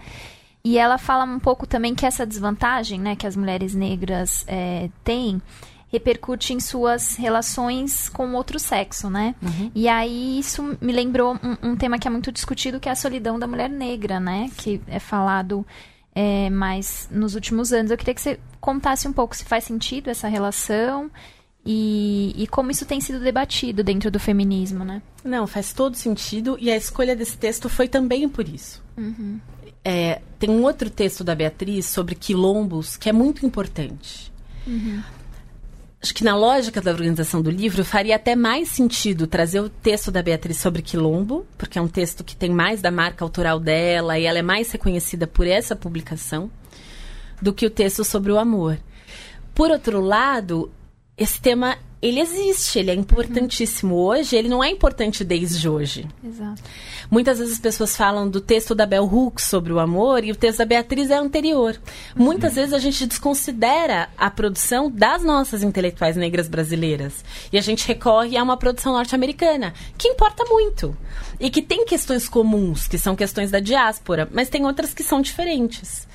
E 0.64 0.78
ela 0.78 0.96
fala 0.96 1.24
um 1.24 1.40
pouco 1.40 1.66
também 1.66 1.94
que 1.94 2.06
essa 2.06 2.24
desvantagem 2.24 3.00
né, 3.00 3.16
que 3.16 3.26
as 3.26 3.36
mulheres 3.36 3.74
negras 3.74 4.44
é, 4.46 4.88
têm 5.02 5.42
repercute 5.94 6.52
em 6.52 6.58
suas 6.58 7.14
relações 7.14 8.08
com 8.08 8.32
outro 8.34 8.58
sexo, 8.58 9.08
né? 9.08 9.34
Uhum. 9.40 9.70
E 9.74 9.88
aí 9.88 10.40
isso 10.40 10.76
me 10.80 10.92
lembrou 10.92 11.34
um, 11.34 11.70
um, 11.70 11.76
tema 11.76 12.00
que 12.00 12.08
é 12.08 12.10
muito 12.10 12.32
discutido, 12.32 12.80
que 12.80 12.88
é 12.88 12.92
a 12.92 12.96
solidão 12.96 13.38
da 13.38 13.46
mulher 13.46 13.70
negra, 13.70 14.18
né? 14.18 14.50
Que 14.56 14.80
é 14.88 14.98
falado 14.98 15.64
é, 16.14 16.48
mais 16.50 17.08
nos 17.10 17.34
últimos 17.34 17.72
anos. 17.72 17.90
Eu 17.90 17.96
queria 17.96 18.14
que 18.14 18.20
você 18.20 18.38
contasse 18.60 19.08
um 19.08 19.12
pouco 19.12 19.36
se 19.36 19.44
faz 19.44 19.64
sentido 19.64 20.08
essa 20.08 20.28
relação 20.28 21.10
e, 21.66 22.34
e 22.36 22.46
como 22.46 22.70
isso 22.70 22.84
tem 22.84 23.00
sido 23.00 23.20
debatido 23.20 23.82
dentro 23.82 24.10
do 24.10 24.20
feminismo, 24.20 24.84
né? 24.84 25.02
Não, 25.24 25.46
faz 25.46 25.72
todo 25.72 25.96
sentido 25.96 26.56
e 26.60 26.70
a 26.70 26.76
escolha 26.76 27.16
desse 27.16 27.36
texto 27.36 27.68
foi 27.68 27.88
também 27.88 28.28
por 28.28 28.48
isso. 28.48 28.82
Uhum. 28.96 29.40
é, 29.84 30.22
tem 30.38 30.48
um 30.48 30.62
outro 30.62 30.88
texto 30.88 31.24
da 31.24 31.34
Beatriz 31.34 31.86
sobre 31.86 32.14
quilombos 32.14 32.96
que 32.96 33.08
é 33.08 33.12
muito 33.12 33.44
importante. 33.44 34.32
Acho 36.04 36.14
que 36.14 36.22
na 36.22 36.36
lógica 36.36 36.82
da 36.82 36.90
organização 36.90 37.40
do 37.40 37.50
livro 37.50 37.82
faria 37.82 38.16
até 38.16 38.36
mais 38.36 38.68
sentido 38.68 39.26
trazer 39.26 39.60
o 39.60 39.70
texto 39.70 40.10
da 40.10 40.22
Beatriz 40.22 40.58
sobre 40.58 40.82
quilombo, 40.82 41.46
porque 41.56 41.78
é 41.78 41.80
um 41.80 41.88
texto 41.88 42.22
que 42.22 42.36
tem 42.36 42.50
mais 42.50 42.82
da 42.82 42.90
marca 42.90 43.24
autoral 43.24 43.58
dela 43.58 44.18
e 44.18 44.26
ela 44.26 44.38
é 44.38 44.42
mais 44.42 44.70
reconhecida 44.70 45.26
por 45.26 45.46
essa 45.46 45.74
publicação, 45.74 46.50
do 47.40 47.54
que 47.54 47.64
o 47.64 47.70
texto 47.70 48.04
sobre 48.04 48.30
o 48.30 48.38
amor. 48.38 48.78
Por 49.54 49.70
outro 49.70 49.98
lado, 49.98 50.70
esse 51.16 51.40
tema 51.40 51.78
ele 52.04 52.20
existe, 52.20 52.78
ele 52.78 52.90
é 52.90 52.94
importantíssimo 52.94 53.94
hoje, 53.94 54.36
ele 54.36 54.48
não 54.48 54.62
é 54.62 54.68
importante 54.68 55.24
desde 55.24 55.66
hoje. 55.66 56.06
Exato. 56.22 56.62
Muitas 57.10 57.38
vezes 57.38 57.54
as 57.54 57.58
pessoas 57.58 57.96
falam 57.96 58.28
do 58.28 58.42
texto 58.42 58.74
da 58.74 58.84
Bell 58.84 59.04
Hooks 59.04 59.46
sobre 59.46 59.72
o 59.72 59.78
amor 59.78 60.22
e 60.22 60.30
o 60.30 60.36
texto 60.36 60.58
da 60.58 60.66
Beatriz 60.66 61.10
é 61.10 61.16
anterior. 61.16 61.80
Muitas 62.14 62.56
vezes 62.56 62.74
a 62.74 62.78
gente 62.78 63.06
desconsidera 63.06 64.10
a 64.18 64.30
produção 64.30 64.90
das 64.90 65.24
nossas 65.24 65.62
intelectuais 65.62 66.14
negras 66.14 66.46
brasileiras 66.46 67.24
e 67.50 67.56
a 67.56 67.62
gente 67.62 67.88
recorre 67.88 68.36
a 68.36 68.42
uma 68.42 68.58
produção 68.58 68.92
norte-americana, 68.92 69.72
que 69.96 70.08
importa 70.08 70.44
muito 70.44 70.94
e 71.40 71.48
que 71.48 71.62
tem 71.62 71.86
questões 71.86 72.28
comuns, 72.28 72.86
que 72.86 72.98
são 72.98 73.16
questões 73.16 73.50
da 73.50 73.60
diáspora, 73.60 74.28
mas 74.30 74.50
tem 74.50 74.66
outras 74.66 74.92
que 74.92 75.02
são 75.02 75.22
diferentes. 75.22 76.06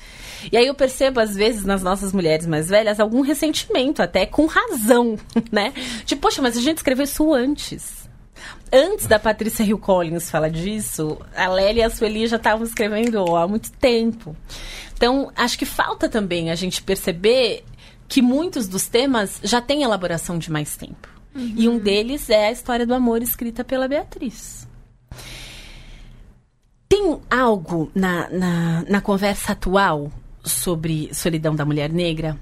E 0.50 0.56
aí 0.56 0.66
eu 0.66 0.74
percebo, 0.74 1.20
às 1.20 1.34
vezes, 1.34 1.64
nas 1.64 1.82
nossas 1.82 2.12
mulheres 2.12 2.46
mais 2.46 2.68
velhas, 2.68 3.00
algum 3.00 3.20
ressentimento, 3.20 4.02
até 4.02 4.26
com 4.26 4.46
razão, 4.46 5.18
né? 5.50 5.72
Tipo, 6.04 6.22
poxa, 6.22 6.42
mas 6.42 6.56
a 6.56 6.60
gente 6.60 6.78
escreveu 6.78 7.04
isso 7.04 7.32
antes. 7.32 8.08
Antes 8.72 9.06
da 9.06 9.18
Patrícia 9.18 9.64
Hill 9.64 9.78
Collins 9.78 10.30
falar 10.30 10.48
disso, 10.48 11.18
a 11.34 11.48
Lélia 11.48 11.82
e 11.82 11.84
a 11.84 11.90
Sueli 11.90 12.26
já 12.26 12.36
estavam 12.36 12.64
escrevendo 12.64 13.36
há 13.36 13.46
muito 13.46 13.72
tempo. 13.72 14.36
Então, 14.92 15.32
acho 15.34 15.58
que 15.58 15.66
falta 15.66 16.08
também 16.08 16.50
a 16.50 16.54
gente 16.54 16.82
perceber 16.82 17.64
que 18.08 18.22
muitos 18.22 18.68
dos 18.68 18.86
temas 18.86 19.40
já 19.42 19.60
têm 19.60 19.82
elaboração 19.82 20.38
de 20.38 20.50
mais 20.50 20.76
tempo. 20.76 21.08
E 21.34 21.68
um 21.68 21.78
deles 21.78 22.28
é 22.28 22.48
a 22.48 22.52
história 22.52 22.86
do 22.86 22.92
amor 22.92 23.22
escrita 23.22 23.64
pela 23.64 23.86
Beatriz. 23.86 24.68
Tem 26.88 27.20
algo 27.30 27.90
na, 27.94 28.28
na, 28.30 28.84
na 28.88 29.00
conversa 29.00 29.52
atual 29.52 30.10
sobre 30.44 31.12
solidão 31.14 31.54
da 31.54 31.64
mulher 31.64 31.90
negra 31.90 32.38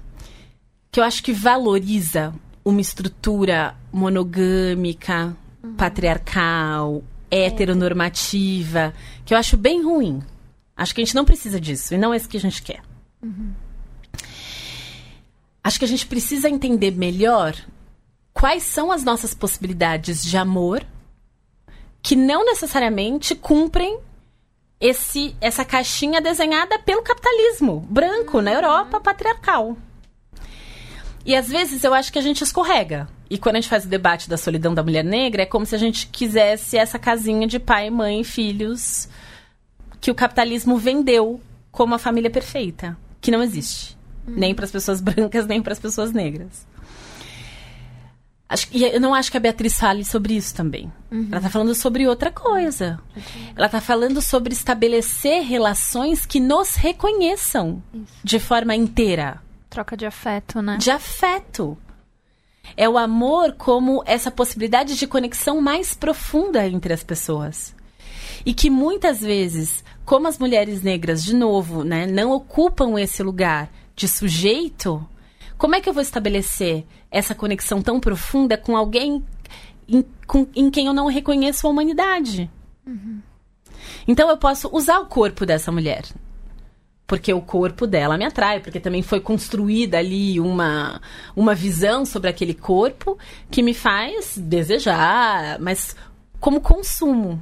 que 0.91 0.99
eu 0.99 1.03
acho 1.03 1.23
que 1.23 1.31
valoriza 1.31 2.33
uma 2.65 2.81
estrutura 2.81 3.75
monogâmica, 3.91 5.35
patriarcal, 5.77 7.03
heteronormativa, 7.29 8.93
que 9.25 9.33
eu 9.33 9.37
acho 9.37 9.55
bem 9.55 9.83
ruim. 9.83 10.21
Acho 10.75 10.95
que 10.95 11.01
a 11.01 11.05
gente 11.05 11.15
não 11.15 11.25
precisa 11.25 11.59
disso 11.59 11.93
e 11.93 11.97
não 11.97 12.13
é 12.13 12.17
isso 12.17 12.29
que 12.29 12.37
a 12.37 12.41
gente 12.41 12.61
quer. 12.61 12.81
Acho 15.63 15.77
que 15.77 15.85
a 15.85 15.87
gente 15.87 16.07
precisa 16.07 16.49
entender 16.49 16.91
melhor 16.91 17.55
quais 18.33 18.63
são 18.63 18.91
as 18.91 19.03
nossas 19.03 19.33
possibilidades 19.33 20.23
de 20.23 20.37
amor 20.37 20.85
que 22.01 22.15
não 22.15 22.45
necessariamente 22.45 23.35
cumprem 23.35 23.99
esse, 24.79 25.35
essa 25.41 25.65
caixinha 25.65 26.21
desenhada 26.21 26.79
pelo 26.79 27.01
capitalismo 27.01 27.85
branco 27.89 28.41
na 28.41 28.53
Europa 28.53 28.99
patriarcal. 28.99 29.77
E 31.25 31.35
às 31.35 31.49
vezes 31.49 31.83
eu 31.83 31.93
acho 31.93 32.11
que 32.11 32.19
a 32.19 32.21
gente 32.21 32.43
escorrega. 32.43 33.07
E 33.29 33.37
quando 33.37 33.57
a 33.57 33.61
gente 33.61 33.69
faz 33.69 33.85
o 33.85 33.89
debate 33.89 34.29
da 34.29 34.37
solidão 34.37 34.73
da 34.73 34.81
mulher 34.81 35.03
negra, 35.03 35.43
é 35.43 35.45
como 35.45 35.65
se 35.65 35.75
a 35.75 35.77
gente 35.77 36.07
quisesse 36.07 36.77
essa 36.77 36.97
casinha 36.97 37.45
de 37.45 37.59
pai, 37.59 37.89
mãe 37.89 38.21
e 38.21 38.23
filhos 38.23 39.07
que 40.01 40.09
o 40.09 40.15
capitalismo 40.15 40.77
vendeu 40.77 41.39
como 41.71 41.93
a 41.93 41.99
família 41.99 42.29
perfeita, 42.29 42.97
que 43.21 43.31
não 43.31 43.43
existe. 43.43 43.97
Nem 44.25 44.55
para 44.55 44.65
as 44.65 44.71
pessoas 44.71 45.01
brancas, 45.01 45.45
nem 45.45 45.61
para 45.61 45.73
as 45.73 45.79
pessoas 45.79 46.11
negras. 46.11 46.65
Acho, 48.49 48.67
e 48.71 48.83
eu 48.83 48.99
não 48.99 49.13
acho 49.13 49.29
que 49.29 49.37
a 49.37 49.39
Beatriz 49.39 49.77
fale 49.77 50.03
sobre 50.03 50.35
isso 50.35 50.55
também. 50.55 50.91
Ela 51.11 51.37
está 51.37 51.51
falando 51.51 51.75
sobre 51.75 52.07
outra 52.07 52.31
coisa. 52.31 52.99
Ela 53.55 53.67
está 53.67 53.79
falando 53.79 54.21
sobre 54.23 54.53
estabelecer 54.53 55.43
relações 55.43 56.25
que 56.25 56.39
nos 56.39 56.73
reconheçam 56.73 57.83
de 58.23 58.39
forma 58.39 58.75
inteira. 58.75 59.39
Troca 59.69 59.95
de 59.95 60.07
afeto, 60.07 60.63
né? 60.63 60.77
De 60.77 60.89
afeto. 60.89 61.77
É 62.75 62.89
o 62.89 62.97
amor 62.97 63.53
como 63.53 64.01
essa 64.05 64.31
possibilidade 64.31 64.97
de 64.97 65.05
conexão 65.05 65.61
mais 65.61 65.93
profunda 65.93 66.65
entre 66.65 66.91
as 66.91 67.03
pessoas. 67.03 67.75
E 68.43 68.51
que 68.51 68.69
muitas 68.69 69.21
vezes, 69.21 69.83
como 70.05 70.27
as 70.27 70.39
mulheres 70.39 70.81
negras, 70.81 71.23
de 71.23 71.35
novo, 71.35 71.83
né, 71.83 72.07
não 72.07 72.31
ocupam 72.31 72.99
esse 72.99 73.21
lugar 73.21 73.69
de 73.95 74.07
sujeito, 74.07 75.05
como 75.57 75.75
é 75.75 75.81
que 75.81 75.89
eu 75.89 75.93
vou 75.93 76.01
estabelecer 76.01 76.85
essa 77.11 77.33
conexão 77.35 77.81
tão 77.81 77.99
profunda 77.99 78.57
com 78.57 78.75
alguém 78.77 79.23
em, 79.87 80.03
com- 80.27 80.47
em 80.55 80.69
quem 80.69 80.87
eu 80.87 80.93
não 80.93 81.07
reconheço 81.07 81.65
a 81.65 81.69
humanidade? 81.69 82.49
Então 84.07 84.29
eu 84.29 84.37
posso 84.37 84.69
usar 84.71 84.99
o 84.99 85.05
corpo 85.07 85.45
dessa 85.45 85.71
mulher. 85.71 86.03
Porque 87.07 87.33
o 87.33 87.41
corpo 87.41 87.87
dela 87.87 88.17
me 88.19 88.25
atrai, 88.25 88.59
porque 88.59 88.79
também 88.79 89.01
foi 89.01 89.19
construída 89.19 89.97
ali 89.97 90.39
uma, 90.39 91.01
uma 91.35 91.55
visão 91.55 92.05
sobre 92.05 92.29
aquele 92.29 92.53
corpo 92.53 93.17
que 93.49 93.63
me 93.63 93.73
faz 93.73 94.37
desejar, 94.37 95.57
mas 95.59 95.95
como 96.39 96.61
consumo, 96.61 97.41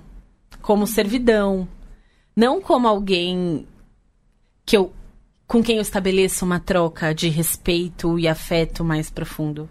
como 0.62 0.88
servidão. 0.88 1.68
Não 2.34 2.62
como 2.62 2.88
alguém 2.88 3.68
que 4.66 4.78
eu 4.78 4.94
com 5.48 5.64
quem 5.64 5.78
eu 5.78 5.82
estabeleço 5.82 6.44
uma 6.44 6.60
troca 6.60 7.14
de 7.16 7.30
respeito 7.30 8.20
e 8.20 8.28
afeto 8.28 8.84
mais 8.84 9.10
profundo. 9.10 9.70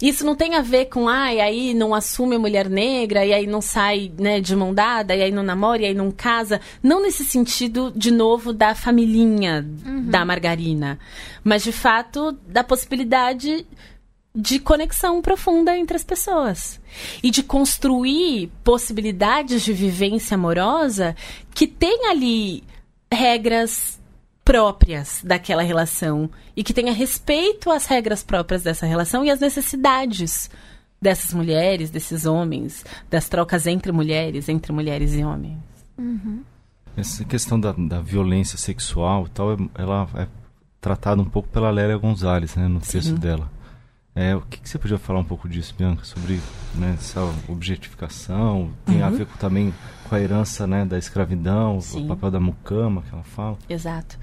Isso 0.00 0.24
não 0.24 0.34
tem 0.34 0.54
a 0.54 0.62
ver 0.62 0.86
com, 0.86 1.08
ai, 1.08 1.40
aí 1.40 1.74
não 1.74 1.94
assume 1.94 2.36
a 2.36 2.38
mulher 2.38 2.68
negra, 2.68 3.24
e 3.24 3.32
aí 3.32 3.46
não 3.46 3.60
sai 3.60 4.10
né, 4.18 4.40
de 4.40 4.56
mão 4.56 4.72
dada, 4.72 5.14
e 5.14 5.22
aí 5.22 5.30
não 5.30 5.42
namora, 5.42 5.82
e 5.82 5.86
aí 5.86 5.94
não 5.94 6.10
casa. 6.10 6.60
Não 6.82 7.02
nesse 7.02 7.24
sentido, 7.24 7.92
de 7.94 8.10
novo, 8.10 8.52
da 8.52 8.74
familhinha 8.74 9.62
da 10.08 10.24
margarina. 10.24 10.98
Mas, 11.42 11.62
de 11.62 11.72
fato, 11.72 12.32
da 12.48 12.64
possibilidade 12.64 13.66
de 14.34 14.58
conexão 14.58 15.22
profunda 15.22 15.76
entre 15.76 15.96
as 15.96 16.04
pessoas. 16.04 16.80
E 17.22 17.30
de 17.30 17.42
construir 17.42 18.50
possibilidades 18.64 19.62
de 19.62 19.72
vivência 19.72 20.34
amorosa 20.34 21.14
que 21.54 21.66
tem 21.66 22.08
ali 22.08 22.64
regras 23.12 24.00
próprias 24.44 25.20
daquela 25.24 25.62
relação 25.62 26.28
e 26.56 26.62
que 26.62 26.74
tenha 26.74 26.92
respeito 26.92 27.70
às 27.70 27.86
regras 27.86 28.22
próprias 28.22 28.62
dessa 28.62 28.84
relação 28.86 29.24
e 29.24 29.30
às 29.30 29.40
necessidades 29.40 30.50
dessas 31.00 31.32
mulheres, 31.34 31.90
desses 31.90 32.24
homens, 32.26 32.84
das 33.10 33.28
trocas 33.28 33.66
entre 33.66 33.92
mulheres, 33.92 34.48
entre 34.48 34.72
mulheres 34.72 35.14
e 35.14 35.24
homens. 35.24 35.58
Essa 36.96 37.24
questão 37.24 37.58
da, 37.58 37.72
da 37.72 38.00
violência 38.00 38.56
sexual 38.56 39.26
e 39.26 39.30
tal, 39.30 39.52
é- 39.52 39.56
ela 39.74 40.08
é 40.16 40.26
tratada 40.80 41.20
um 41.20 41.24
pouco 41.24 41.48
pela 41.48 41.70
Lélia 41.70 41.96
Gonzalez, 41.96 42.54
né, 42.54 42.68
no 42.68 42.80
texto 42.80 43.08
Sim. 43.08 43.14
dela. 43.16 43.50
É, 44.16 44.36
o 44.36 44.40
que, 44.42 44.60
que 44.60 44.68
você 44.68 44.78
podia 44.78 44.96
falar 44.96 45.18
um 45.18 45.24
pouco 45.24 45.48
disso, 45.48 45.74
Bianca, 45.76 46.04
sobre 46.04 46.40
né, 46.76 46.94
essa 46.96 47.20
objetificação? 47.48 48.70
Tem 48.86 49.02
a 49.02 49.10
ver 49.10 49.26
com, 49.26 49.36
também 49.38 49.74
com 50.08 50.14
a 50.14 50.20
herança 50.20 50.66
né, 50.68 50.84
da 50.84 50.96
escravidão, 50.96 51.80
Sim. 51.80 52.04
o 52.04 52.08
papel 52.08 52.30
da 52.30 52.38
mucama 52.38 53.02
que 53.02 53.12
ela 53.12 53.24
fala. 53.24 53.58
Exato. 53.68 54.16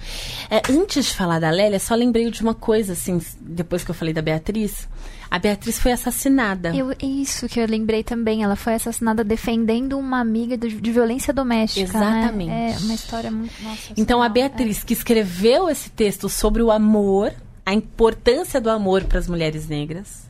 É, 0.50 0.62
antes 0.72 1.08
de 1.08 1.14
falar 1.14 1.39
da 1.39 1.50
Lélia, 1.50 1.78
só 1.80 1.94
lembrei 1.94 2.32
de 2.32 2.42
uma 2.42 2.54
coisa, 2.54 2.94
assim, 2.94 3.22
depois 3.42 3.84
que 3.84 3.92
eu 3.92 3.96
falei 3.96 4.14
da 4.14 4.22
Beatriz. 4.22 4.88
A 5.30 5.38
Beatriz 5.39 5.78
foi 5.80 5.92
assassinada. 5.92 6.74
Eu, 6.76 6.94
isso 7.02 7.48
que 7.50 7.60
eu 7.60 7.66
lembrei 7.66 8.04
também. 8.04 8.44
Ela 8.44 8.56
foi 8.56 8.74
assassinada 8.76 9.24
defendendo 9.24 9.98
uma 9.98 10.20
amiga 10.20 10.58
de, 10.58 10.70
de 10.80 10.92
violência 10.92 11.34
doméstica. 11.34 12.00
né? 12.00 12.22
Exatamente. 12.22 12.52
É 12.52 12.78
uma 12.86 12.94
história 12.94 13.32
muito. 13.32 13.54
Nossa, 13.64 13.94
Então, 13.98 14.22
a 14.22 14.28
surreal. 14.28 14.50
Beatriz, 14.50 14.84
que 14.84 14.94
escreveu 14.94 15.70
esse 15.70 15.89
texto 15.89 16.30
sobre 16.30 16.62
o 16.62 16.70
amor, 16.72 17.34
a 17.66 17.74
importância 17.74 18.59
do 18.59 18.70
amor 18.70 19.03
para 19.05 19.20
as 19.20 19.28
mulheres 19.28 19.68
negras, 19.68 20.30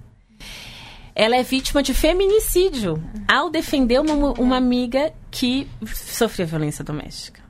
ela 1.13 1.35
é 1.35 1.43
vítima 1.43 1.83
de 1.83 1.93
feminicídio 1.93 3.01
ao 3.27 3.49
defender 3.49 3.99
uma, 3.99 4.31
uma 4.39 4.57
amiga 4.57 5.13
que 5.29 5.67
sofria 5.85 6.45
violência 6.45 6.83
doméstica. 6.83 7.41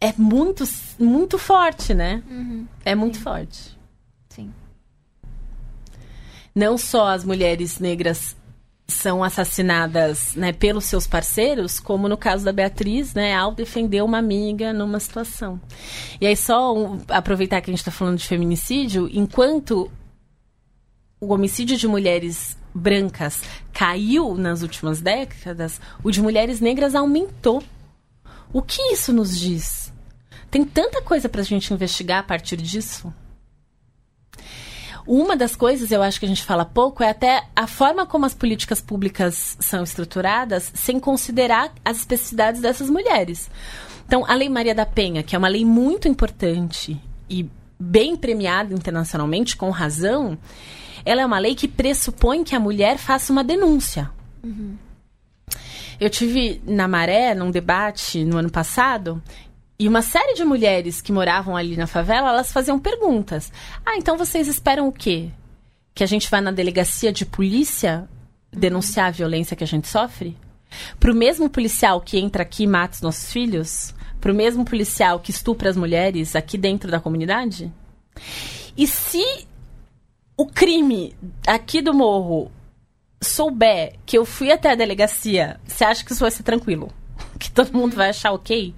É 0.00 0.12
muito, 0.16 0.64
muito 0.98 1.38
forte, 1.38 1.92
né? 1.92 2.22
É 2.84 2.94
muito 2.94 3.18
forte. 3.18 3.78
Sim. 4.28 4.52
não 6.54 6.78
só 6.78 7.08
as 7.08 7.24
mulheres 7.24 7.78
negras 7.78 8.36
são 8.92 9.22
assassinadas 9.24 10.34
né, 10.34 10.52
pelos 10.52 10.84
seus 10.84 11.06
parceiros, 11.06 11.80
como 11.80 12.08
no 12.08 12.16
caso 12.16 12.44
da 12.44 12.52
Beatriz, 12.52 13.14
né, 13.14 13.34
ao 13.34 13.54
defender 13.54 14.02
uma 14.02 14.18
amiga 14.18 14.72
numa 14.72 15.00
situação. 15.00 15.60
E 16.20 16.26
aí, 16.26 16.36
só 16.36 16.76
um- 16.76 17.00
aproveitar 17.08 17.60
que 17.60 17.70
a 17.70 17.72
gente 17.72 17.80
está 17.80 17.90
falando 17.90 18.18
de 18.18 18.26
feminicídio, 18.26 19.08
enquanto 19.12 19.90
o 21.20 21.32
homicídio 21.32 21.76
de 21.76 21.86
mulheres 21.86 22.56
brancas 22.74 23.42
caiu 23.72 24.34
nas 24.34 24.62
últimas 24.62 25.00
décadas, 25.00 25.80
o 26.02 26.10
de 26.10 26.22
mulheres 26.22 26.60
negras 26.60 26.94
aumentou. 26.94 27.62
O 28.52 28.62
que 28.62 28.80
isso 28.92 29.12
nos 29.12 29.38
diz? 29.38 29.92
Tem 30.50 30.64
tanta 30.64 31.02
coisa 31.02 31.28
para 31.28 31.40
a 31.40 31.44
gente 31.44 31.72
investigar 31.72 32.18
a 32.20 32.22
partir 32.24 32.56
disso. 32.56 33.12
Uma 35.12 35.36
das 35.36 35.56
coisas, 35.56 35.90
eu 35.90 36.04
acho 36.04 36.20
que 36.20 36.24
a 36.24 36.28
gente 36.28 36.44
fala 36.44 36.64
pouco, 36.64 37.02
é 37.02 37.10
até 37.10 37.42
a 37.56 37.66
forma 37.66 38.06
como 38.06 38.24
as 38.24 38.32
políticas 38.32 38.80
públicas 38.80 39.56
são 39.58 39.82
estruturadas 39.82 40.70
sem 40.72 41.00
considerar 41.00 41.72
as 41.84 41.96
especificidades 41.96 42.60
dessas 42.60 42.88
mulheres. 42.88 43.50
Então, 44.06 44.24
a 44.24 44.32
Lei 44.36 44.48
Maria 44.48 44.72
da 44.72 44.86
Penha, 44.86 45.24
que 45.24 45.34
é 45.34 45.38
uma 45.38 45.48
lei 45.48 45.64
muito 45.64 46.06
importante 46.06 46.96
e 47.28 47.50
bem 47.76 48.14
premiada 48.14 48.72
internacionalmente, 48.72 49.56
com 49.56 49.70
razão, 49.70 50.38
ela 51.04 51.22
é 51.22 51.26
uma 51.26 51.40
lei 51.40 51.56
que 51.56 51.66
pressupõe 51.66 52.44
que 52.44 52.54
a 52.54 52.60
mulher 52.60 52.96
faça 52.96 53.32
uma 53.32 53.42
denúncia. 53.42 54.12
Uhum. 54.44 54.76
Eu 55.98 56.08
tive 56.08 56.62
na 56.64 56.86
Maré, 56.86 57.34
num 57.34 57.50
debate 57.50 58.24
no 58.24 58.36
ano 58.36 58.48
passado, 58.48 59.20
e 59.80 59.88
uma 59.88 60.02
série 60.02 60.34
de 60.34 60.44
mulheres 60.44 61.00
que 61.00 61.10
moravam 61.10 61.56
ali 61.56 61.74
na 61.74 61.86
favela, 61.86 62.28
elas 62.28 62.52
faziam 62.52 62.78
perguntas. 62.78 63.50
Ah, 63.84 63.96
então 63.96 64.18
vocês 64.18 64.46
esperam 64.46 64.86
o 64.86 64.92
quê? 64.92 65.30
Que 65.94 66.04
a 66.04 66.06
gente 66.06 66.28
vá 66.28 66.38
na 66.38 66.50
delegacia 66.50 67.10
de 67.10 67.24
polícia 67.24 68.06
denunciar 68.52 69.06
a 69.06 69.10
violência 69.10 69.56
que 69.56 69.64
a 69.64 69.66
gente 69.66 69.88
sofre? 69.88 70.36
Pro 70.98 71.14
mesmo 71.14 71.48
policial 71.48 71.98
que 71.98 72.18
entra 72.18 72.42
aqui 72.42 72.64
e 72.64 72.66
mata 72.66 72.96
os 72.96 73.00
nossos 73.00 73.32
filhos? 73.32 73.94
Pro 74.20 74.34
mesmo 74.34 74.66
policial 74.66 75.18
que 75.18 75.30
estupra 75.30 75.70
as 75.70 75.78
mulheres 75.78 76.36
aqui 76.36 76.58
dentro 76.58 76.90
da 76.90 77.00
comunidade? 77.00 77.72
E 78.76 78.86
se 78.86 79.24
o 80.36 80.44
crime 80.44 81.16
aqui 81.46 81.80
do 81.80 81.94
morro 81.94 82.52
souber 83.18 83.94
que 84.04 84.18
eu 84.18 84.26
fui 84.26 84.52
até 84.52 84.72
a 84.72 84.74
delegacia, 84.74 85.58
você 85.66 85.84
acha 85.84 86.04
que 86.04 86.12
isso 86.12 86.20
vai 86.20 86.30
ser 86.30 86.42
tranquilo? 86.42 86.92
Que 87.40 87.50
todo 87.50 87.72
mundo 87.76 87.96
vai 87.96 88.10
achar 88.10 88.30
ok. 88.32 88.74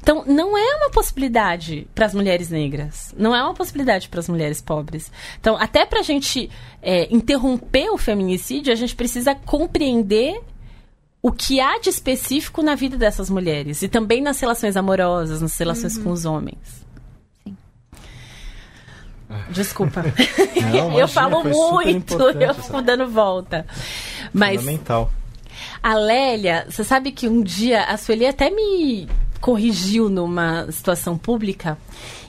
Então, 0.00 0.24
não 0.26 0.56
é 0.56 0.76
uma 0.76 0.90
possibilidade 0.90 1.86
para 1.94 2.06
as 2.06 2.14
mulheres 2.14 2.48
negras. 2.48 3.14
Não 3.16 3.36
é 3.36 3.42
uma 3.42 3.54
possibilidade 3.54 4.08
para 4.08 4.20
as 4.20 4.28
mulheres 4.28 4.60
pobres. 4.60 5.12
Então, 5.38 5.56
até 5.56 5.84
para 5.84 6.00
a 6.00 6.02
gente 6.02 6.50
é, 6.82 7.06
interromper 7.14 7.90
o 7.90 7.98
feminicídio, 7.98 8.72
a 8.72 8.76
gente 8.76 8.96
precisa 8.96 9.34
compreender 9.34 10.40
o 11.22 11.30
que 11.30 11.60
há 11.60 11.78
de 11.78 11.90
específico 11.90 12.62
na 12.62 12.74
vida 12.74 12.96
dessas 12.96 13.28
mulheres. 13.28 13.82
E 13.82 13.88
também 13.88 14.22
nas 14.22 14.40
relações 14.40 14.76
amorosas, 14.76 15.42
nas 15.42 15.56
relações 15.58 15.96
uhum. 15.98 16.04
com 16.04 16.10
os 16.10 16.24
homens. 16.24 16.88
Desculpa. 19.50 20.02
Não, 20.72 20.96
eu 20.98 21.06
falo 21.06 21.44
muito, 21.44 22.14
eu 22.14 22.54
fico 22.54 22.80
dando 22.80 23.06
volta. 23.08 23.66
Mas 24.32 24.60
Fundamental. 24.60 25.12
A 25.82 25.94
Lélia, 25.94 26.66
você 26.68 26.84
sabe 26.84 27.12
que 27.12 27.28
um 27.28 27.42
dia 27.42 27.84
a 27.84 27.96
Sueli 27.96 28.26
até 28.26 28.50
me 28.50 29.08
corrigiu 29.40 30.08
numa 30.08 30.70
situação 30.70 31.16
pública 31.16 31.78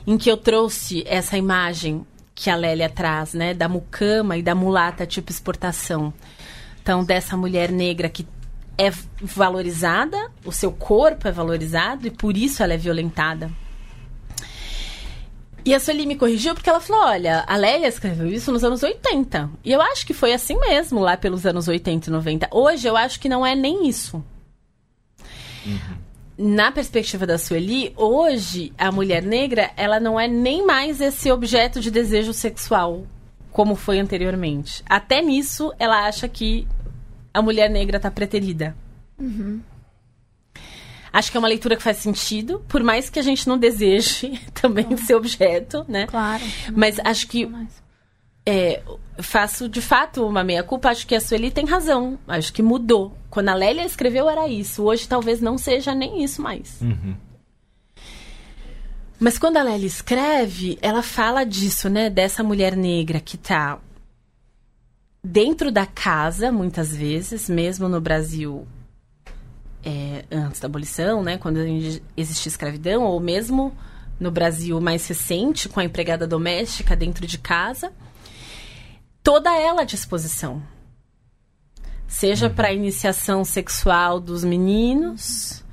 em 0.06 0.18
que 0.18 0.30
eu 0.30 0.38
trouxe 0.38 1.04
essa 1.08 1.38
imagem 1.38 2.06
que 2.34 2.50
a 2.50 2.56
Lélia 2.56 2.90
traz, 2.90 3.34
né, 3.34 3.54
da 3.54 3.68
mucama 3.68 4.38
e 4.38 4.42
da 4.42 4.56
mulata 4.56 5.06
tipo 5.06 5.32
exportação. 5.32 6.14
Então, 6.82 7.04
dessa 7.04 7.36
mulher 7.36 7.72
negra 7.72 8.08
que 8.08 8.26
é 8.78 8.90
valorizada, 9.22 10.32
o 10.46 10.52
seu 10.52 10.72
corpo 10.72 11.28
é 11.28 11.32
valorizado 11.32 12.08
e 12.08 12.12
por 12.12 12.38
isso 12.38 12.64
ela 12.64 12.74
é 12.74 12.78
violentada. 12.78 13.52
E 15.66 15.74
a 15.74 15.80
Sueli 15.80 16.06
me 16.06 16.16
corrigiu 16.16 16.54
porque 16.54 16.70
ela 16.70 16.80
falou: 16.80 17.04
olha, 17.04 17.44
a 17.48 17.56
Lélia 17.56 17.88
escreveu 17.88 18.28
isso 18.28 18.52
nos 18.52 18.64
anos 18.64 18.82
80. 18.82 19.50
E 19.64 19.72
eu 19.72 19.82
acho 19.82 20.06
que 20.06 20.14
foi 20.14 20.34
assim 20.34 20.58
mesmo, 20.60 21.00
lá 21.00 21.18
pelos 21.18 21.46
anos 21.46 21.68
80 21.68 22.10
e 22.10 22.12
90. 22.12 22.50
Hoje 22.52 22.88
eu 22.88 22.96
acho 22.96 23.20
que 23.20 23.30
não 23.30 23.46
é 23.46 23.56
nem 23.56 23.88
isso. 23.88 24.24
Uhum. 25.66 26.00
Na 26.38 26.72
perspectiva 26.72 27.28
da 27.28 27.38
Sueli, 27.38 27.94
hoje 27.98 28.72
a 28.78 28.92
mulher 28.92 29.22
negra, 29.22 29.72
ela 29.76 30.00
não 30.00 30.18
é 30.18 30.28
nem 30.28 30.66
mais 30.66 31.02
esse 31.02 31.30
objeto 31.30 31.82
de 31.82 31.92
desejo 31.92 32.32
sexual 32.32 33.06
como 33.52 33.76
foi 33.76 34.00
anteriormente. 34.00 34.84
Até 34.88 35.22
nisso, 35.22 35.74
ela 35.78 36.08
acha 36.08 36.30
que 36.30 36.66
a 37.34 37.42
mulher 37.42 37.70
negra 37.70 37.98
está 37.98 38.10
preterida. 38.10 38.76
Uhum. 39.20 39.60
Acho 41.12 41.32
que 41.32 41.38
é 41.38 41.40
uma 41.40 41.48
leitura 41.48 41.76
que 41.76 41.82
faz 41.82 41.98
sentido, 41.98 42.64
por 42.68 42.84
mais 42.84 43.10
que 43.10 43.20
a 43.20 43.24
gente 43.24 43.48
não 43.48 43.58
deseje 43.58 44.40
também 44.54 44.86
claro. 44.86 45.06
ser 45.06 45.16
objeto, 45.16 45.86
né? 45.88 46.08
Claro. 46.08 46.44
Mas 46.76 47.00
acho 47.04 47.28
que 47.28 47.50
é, 48.46 48.82
faço 49.20 49.70
de 49.70 49.82
fato 49.82 50.26
uma 50.26 50.44
meia-culpa. 50.44 50.90
Acho 50.90 51.06
que 51.06 51.16
a 51.16 51.22
Sueli 51.22 51.52
tem 51.52 51.66
razão. 51.66 52.18
Acho 52.28 52.52
que 52.54 52.62
mudou. 52.62 53.16
Quando 53.30 53.50
a 53.50 53.54
Lélia 53.54 53.86
escreveu, 53.86 54.30
era 54.30 54.48
isso. 54.48 54.84
Hoje 54.84 55.08
talvez 55.08 55.42
não 55.42 55.58
seja 55.58 55.94
nem 55.94 56.24
isso 56.24 56.42
mais. 56.42 56.82
Uhum. 56.82 57.16
Mas 59.20 59.38
quando 59.38 59.58
a 59.58 59.64
Lélia 59.64 59.86
escreve, 59.86 60.80
ela 60.82 61.04
fala 61.04 61.44
disso, 61.44 61.90
né? 61.90 62.10
Dessa 62.10 62.44
mulher 62.44 62.76
negra 62.76 63.20
que 63.20 63.38
tá 63.38 63.80
dentro 65.24 65.72
da 65.72 65.86
casa, 65.86 66.52
muitas 66.52 66.96
vezes, 66.96 67.50
mesmo 67.50 67.90
no 67.90 68.00
Brasil 68.00 68.66
é, 69.90 70.24
antes 70.32 70.60
da 70.60 70.68
abolição, 70.68 71.24
né, 71.24 71.38
quando 71.38 71.58
existia 72.16 72.50
escravidão, 72.50 73.04
ou 73.04 73.20
mesmo 73.20 73.76
no 74.20 74.30
Brasil 74.30 74.80
mais 74.80 75.08
recente, 75.08 75.68
com 75.68 75.80
a 75.80 75.84
empregada 75.84 76.28
doméstica 76.28 76.96
dentro 76.96 77.26
de 77.26 77.40
casa, 77.40 77.92
toda 79.24 79.56
ela 79.58 79.82
à 79.82 79.86
disposição. 79.86 80.62
Seja 82.08 82.48
uhum. 82.48 82.54
para 82.54 82.68
a 82.68 82.74
iniciação 82.74 83.44
sexual 83.44 84.20
dos 84.20 84.44
meninos, 84.44 85.64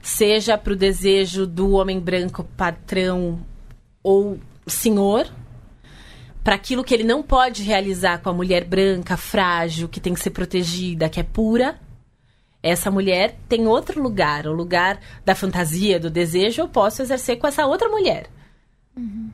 seja 0.00 0.56
para 0.56 0.72
o 0.72 0.76
desejo 0.76 1.46
do 1.46 1.72
homem 1.72 2.00
branco 2.00 2.44
patrão 2.56 3.40
ou 4.02 4.38
senhor, 4.66 5.28
para 6.42 6.54
aquilo 6.54 6.84
que 6.84 6.94
ele 6.94 7.04
não 7.04 7.22
pode 7.22 7.62
realizar 7.62 8.18
com 8.18 8.30
a 8.30 8.32
mulher 8.32 8.64
branca, 8.64 9.16
frágil, 9.16 9.88
que 9.88 10.00
tem 10.00 10.14
que 10.14 10.20
ser 10.20 10.30
protegida, 10.30 11.08
que 11.08 11.20
é 11.20 11.22
pura 11.24 11.78
essa 12.62 12.90
mulher 12.90 13.36
tem 13.48 13.66
outro 13.66 14.02
lugar, 14.02 14.46
o 14.46 14.52
lugar 14.52 15.00
da 15.24 15.34
fantasia, 15.34 16.00
do 16.00 16.10
desejo, 16.10 16.62
eu 16.62 16.68
posso 16.68 17.02
exercer 17.02 17.38
com 17.38 17.46
essa 17.46 17.66
outra 17.66 17.88
mulher. 17.88 18.26
Uhum. 18.96 19.30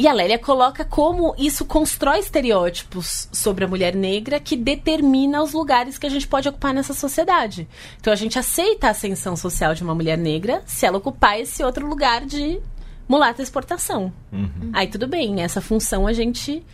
E 0.00 0.08
a 0.08 0.14
Lélia 0.14 0.38
coloca 0.38 0.82
como 0.82 1.34
isso 1.36 1.62
constrói 1.66 2.20
estereótipos 2.20 3.28
sobre 3.30 3.66
a 3.66 3.68
mulher 3.68 3.94
negra 3.94 4.40
que 4.40 4.56
determina 4.56 5.42
os 5.42 5.52
lugares 5.52 5.98
que 5.98 6.06
a 6.06 6.08
gente 6.08 6.26
pode 6.26 6.48
ocupar 6.48 6.72
nessa 6.72 6.94
sociedade. 6.94 7.68
Então 8.00 8.10
a 8.10 8.16
gente 8.16 8.38
aceita 8.38 8.86
a 8.86 8.92
ascensão 8.92 9.36
social 9.36 9.74
de 9.74 9.82
uma 9.82 9.94
mulher 9.94 10.16
negra 10.16 10.62
se 10.64 10.86
ela 10.86 10.96
ocupar 10.96 11.38
esse 11.38 11.62
outro 11.62 11.86
lugar 11.86 12.24
de 12.24 12.58
mulata 13.06 13.42
exportação. 13.42 14.10
Uhum. 14.32 14.70
Aí 14.72 14.86
tudo 14.86 15.06
bem, 15.06 15.42
essa 15.42 15.60
função 15.60 16.06
a 16.06 16.14
gente 16.14 16.64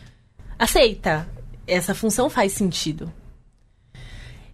aceita. 0.56 1.28
Essa 1.66 1.96
função 1.96 2.30
faz 2.30 2.52
sentido. 2.52 3.12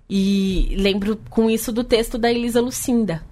E 0.08 0.74
lembro 0.78 1.16
com 1.30 1.48
isso 1.48 1.72
do 1.72 1.84
texto 1.84 2.18
da 2.18 2.30
Elisa 2.30 2.60
Lucinda, 2.60 3.22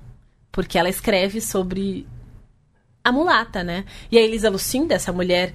porque 0.50 0.78
ela 0.78 0.88
escreve 0.88 1.40
sobre 1.40 2.06
a 3.04 3.12
mulata, 3.12 3.62
né? 3.62 3.84
E 4.10 4.18
a 4.18 4.22
Elisa 4.22 4.50
Lucinda, 4.50 4.94
essa 4.94 5.12
mulher 5.12 5.54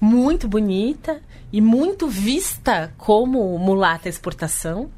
muito 0.00 0.48
bonita 0.48 1.20
e 1.52 1.60
muito 1.60 2.08
vista 2.08 2.92
como 2.96 3.58
mulata 3.58 4.08
exportação. 4.08 4.90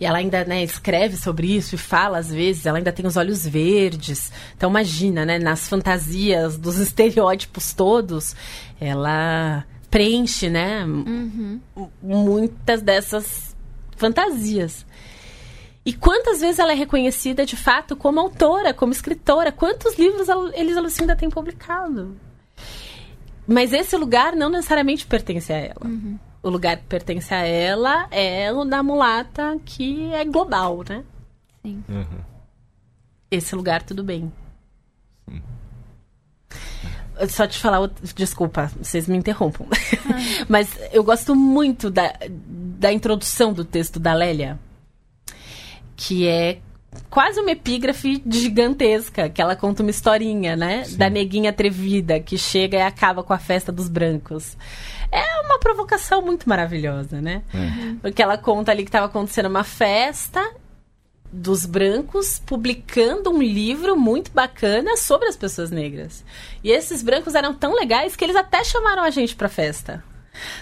E 0.00 0.06
ela 0.06 0.18
ainda 0.18 0.44
né, 0.44 0.64
escreve 0.64 1.16
sobre 1.16 1.54
isso 1.54 1.74
e 1.74 1.78
fala 1.78 2.18
às 2.18 2.32
vezes, 2.32 2.64
ela 2.64 2.78
ainda 2.78 2.92
tem 2.92 3.06
os 3.06 3.16
olhos 3.16 3.46
verdes. 3.46 4.32
Então 4.56 4.70
imagina, 4.70 5.26
né, 5.26 5.38
nas 5.38 5.68
fantasias 5.68 6.56
dos 6.56 6.78
estereótipos 6.80 7.74
todos, 7.74 8.34
ela 8.80 9.64
preenche, 9.90 10.48
né, 10.48 10.84
uhum. 10.84 11.60
muitas 12.00 12.80
dessas 12.80 13.49
fantasias. 14.00 14.84
E 15.84 15.92
quantas 15.92 16.40
vezes 16.40 16.58
ela 16.58 16.72
é 16.72 16.74
reconhecida 16.74 17.46
de 17.46 17.56
fato 17.56 17.94
como 17.94 18.18
autora, 18.18 18.74
como 18.74 18.92
escritora? 18.92 19.52
Quantos 19.52 19.96
livros 19.98 20.28
a 20.28 20.34
Elisa 20.54 20.80
Lucinda 20.80 21.14
tem 21.14 21.30
publicado? 21.30 22.16
Mas 23.46 23.72
esse 23.72 23.96
lugar 23.96 24.34
não 24.34 24.48
necessariamente 24.48 25.06
pertence 25.06 25.52
a 25.52 25.56
ela. 25.56 25.84
Uhum. 25.84 26.18
O 26.42 26.48
lugar 26.48 26.78
que 26.78 26.84
pertence 26.84 27.32
a 27.34 27.44
ela 27.44 28.06
é 28.10 28.52
o 28.52 28.64
da 28.64 28.82
mulata 28.82 29.58
que 29.64 30.12
é 30.12 30.24
global, 30.24 30.82
né? 30.88 31.04
Sim. 31.62 31.84
Uhum. 31.88 32.20
Esse 33.30 33.54
lugar, 33.54 33.82
tudo 33.82 34.02
bem. 34.02 34.32
Sim. 35.28 35.42
Só 37.28 37.46
te 37.46 37.58
falar, 37.58 37.90
desculpa, 38.14 38.70
vocês 38.80 39.06
me 39.06 39.16
interrompam. 39.16 39.66
Ah. 39.70 40.44
Mas 40.48 40.68
eu 40.92 41.04
gosto 41.04 41.34
muito 41.34 41.90
da, 41.90 42.14
da 42.28 42.92
introdução 42.92 43.52
do 43.52 43.64
texto 43.64 44.00
da 44.00 44.14
Lélia, 44.14 44.58
que 45.96 46.26
é 46.26 46.58
quase 47.08 47.40
uma 47.40 47.50
epígrafe 47.50 48.22
gigantesca, 48.26 49.28
que 49.28 49.40
ela 49.40 49.54
conta 49.54 49.82
uma 49.82 49.90
historinha, 49.90 50.56
né? 50.56 50.84
Sim. 50.84 50.96
Da 50.96 51.10
neguinha 51.10 51.50
atrevida 51.50 52.18
que 52.20 52.36
chega 52.36 52.78
e 52.78 52.82
acaba 52.82 53.22
com 53.22 53.32
a 53.32 53.38
festa 53.38 53.70
dos 53.70 53.88
brancos. 53.88 54.56
É 55.12 55.40
uma 55.44 55.58
provocação 55.58 56.22
muito 56.22 56.48
maravilhosa, 56.48 57.20
né? 57.20 57.42
Uhum. 57.52 57.98
Porque 58.00 58.22
ela 58.22 58.38
conta 58.38 58.70
ali 58.70 58.82
que 58.82 58.88
estava 58.88 59.06
acontecendo 59.06 59.46
uma 59.46 59.64
festa 59.64 60.40
dos 61.32 61.64
brancos 61.64 62.40
publicando 62.44 63.30
um 63.30 63.42
livro 63.42 63.96
muito 63.96 64.30
bacana 64.32 64.96
sobre 64.96 65.28
as 65.28 65.36
pessoas 65.36 65.70
negras. 65.70 66.24
E 66.62 66.70
esses 66.70 67.02
brancos 67.02 67.34
eram 67.34 67.54
tão 67.54 67.74
legais 67.74 68.16
que 68.16 68.24
eles 68.24 68.36
até 68.36 68.64
chamaram 68.64 69.02
a 69.02 69.10
gente 69.10 69.36
pra 69.36 69.48
festa. 69.48 70.02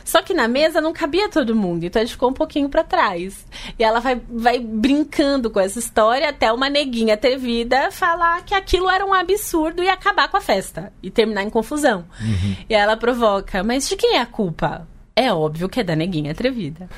Só 0.04 0.22
que 0.22 0.34
na 0.34 0.48
mesa 0.48 0.80
não 0.80 0.92
cabia 0.92 1.28
todo 1.28 1.54
mundo, 1.54 1.84
então 1.84 2.00
a 2.00 2.04
gente 2.04 2.14
ficou 2.14 2.30
um 2.30 2.34
pouquinho 2.34 2.68
para 2.68 2.82
trás. 2.82 3.46
E 3.78 3.84
ela 3.84 4.00
vai, 4.00 4.20
vai 4.28 4.58
brincando 4.58 5.50
com 5.50 5.60
essa 5.60 5.78
história 5.78 6.28
até 6.28 6.52
uma 6.52 6.68
neguinha 6.68 7.14
atrevida 7.14 7.90
falar 7.90 8.44
que 8.44 8.54
aquilo 8.54 8.88
era 8.88 9.04
um 9.04 9.14
absurdo 9.14 9.82
e 9.82 9.88
acabar 9.88 10.28
com 10.28 10.36
a 10.36 10.40
festa 10.40 10.92
e 11.02 11.10
terminar 11.10 11.42
em 11.42 11.50
confusão. 11.50 12.04
Uhum. 12.20 12.56
E 12.68 12.74
ela 12.74 12.96
provoca: 12.96 13.62
Mas 13.62 13.88
de 13.88 13.96
quem 13.96 14.16
é 14.16 14.20
a 14.20 14.26
culpa? 14.26 14.86
É 15.20 15.32
óbvio 15.32 15.68
que 15.68 15.80
é 15.80 15.82
da 15.82 15.96
neguinha 15.96 16.30
atrevida. 16.30 16.88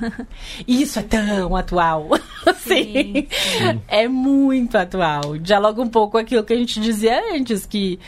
Isso 0.68 0.98
é 0.98 1.02
tão 1.02 1.56
atual. 1.56 2.10
Sim, 2.60 3.26
sim. 3.30 3.80
É 3.88 4.06
muito 4.06 4.76
atual. 4.76 5.38
Dialoga 5.38 5.80
um 5.80 5.88
pouco 5.88 6.18
aquilo 6.18 6.44
que 6.44 6.52
a 6.52 6.56
gente 6.56 6.78
dizia 6.78 7.34
antes, 7.34 7.64
que 7.64 7.98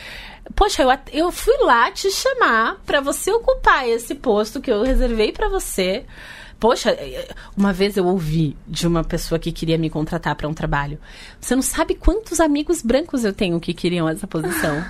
Poxa, 0.54 0.82
eu, 0.82 0.90
eu 1.12 1.32
fui 1.32 1.56
lá 1.62 1.90
te 1.90 2.10
chamar 2.10 2.76
para 2.84 3.00
você 3.00 3.32
ocupar 3.32 3.88
esse 3.88 4.14
posto 4.14 4.60
que 4.60 4.70
eu 4.70 4.82
reservei 4.82 5.32
para 5.32 5.48
você. 5.48 6.04
Poxa, 6.64 6.92
é, 6.92 7.28
uma 7.54 7.74
vez 7.74 7.94
eu 7.94 8.06
ouvi 8.06 8.56
de 8.66 8.86
uma 8.86 9.04
pessoa 9.04 9.38
que 9.38 9.52
queria 9.52 9.76
me 9.76 9.90
contratar 9.90 10.34
para 10.34 10.48
um 10.48 10.54
trabalho. 10.54 10.98
Você 11.38 11.54
não 11.54 11.60
sabe 11.60 11.94
quantos 11.94 12.40
amigos 12.40 12.80
brancos 12.80 13.22
eu 13.22 13.34
tenho 13.34 13.60
que 13.60 13.74
queriam 13.74 14.08
essa 14.08 14.26
posição. 14.26 14.82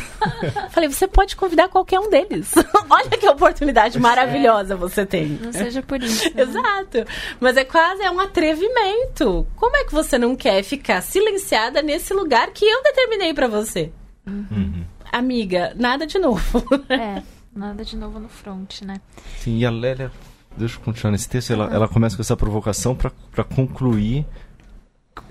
Falei, 0.68 0.86
você 0.86 1.08
pode 1.08 1.34
convidar 1.34 1.70
qualquer 1.70 1.98
um 1.98 2.10
deles. 2.10 2.52
Olha 2.90 3.08
que 3.08 3.26
oportunidade 3.26 3.98
maravilhosa 3.98 4.76
você 4.76 5.06
tem. 5.06 5.38
Não 5.42 5.50
seja 5.50 5.80
por 5.80 6.02
isso. 6.02 6.24
Né? 6.34 6.42
Exato. 6.42 7.06
Mas 7.40 7.56
é 7.56 7.64
quase 7.64 8.02
é 8.02 8.10
um 8.10 8.20
atrevimento. 8.20 9.46
Como 9.56 9.74
é 9.78 9.84
que 9.84 9.94
você 9.94 10.18
não 10.18 10.36
quer 10.36 10.62
ficar 10.62 11.00
silenciada 11.00 11.80
nesse 11.80 12.12
lugar 12.12 12.50
que 12.50 12.66
eu 12.66 12.82
determinei 12.82 13.32
para 13.32 13.48
você? 13.48 13.90
Uhum 14.26 14.84
amiga, 15.10 15.72
nada 15.76 16.06
de 16.06 16.18
novo. 16.18 16.64
é, 16.90 17.22
nada 17.54 17.84
de 17.84 17.96
novo 17.96 18.18
no 18.18 18.28
front, 18.28 18.82
né? 18.82 19.00
Sim, 19.38 19.58
e 19.58 19.64
a 19.64 19.70
Lélia, 19.70 20.10
deixa 20.56 20.76
eu 20.76 20.80
continuar 20.80 21.12
nesse 21.12 21.28
texto, 21.28 21.52
ela, 21.52 21.72
ela 21.72 21.88
começa 21.88 22.16
com 22.16 22.22
essa 22.22 22.36
provocação 22.36 22.94
para 22.94 23.44
concluir 23.44 24.26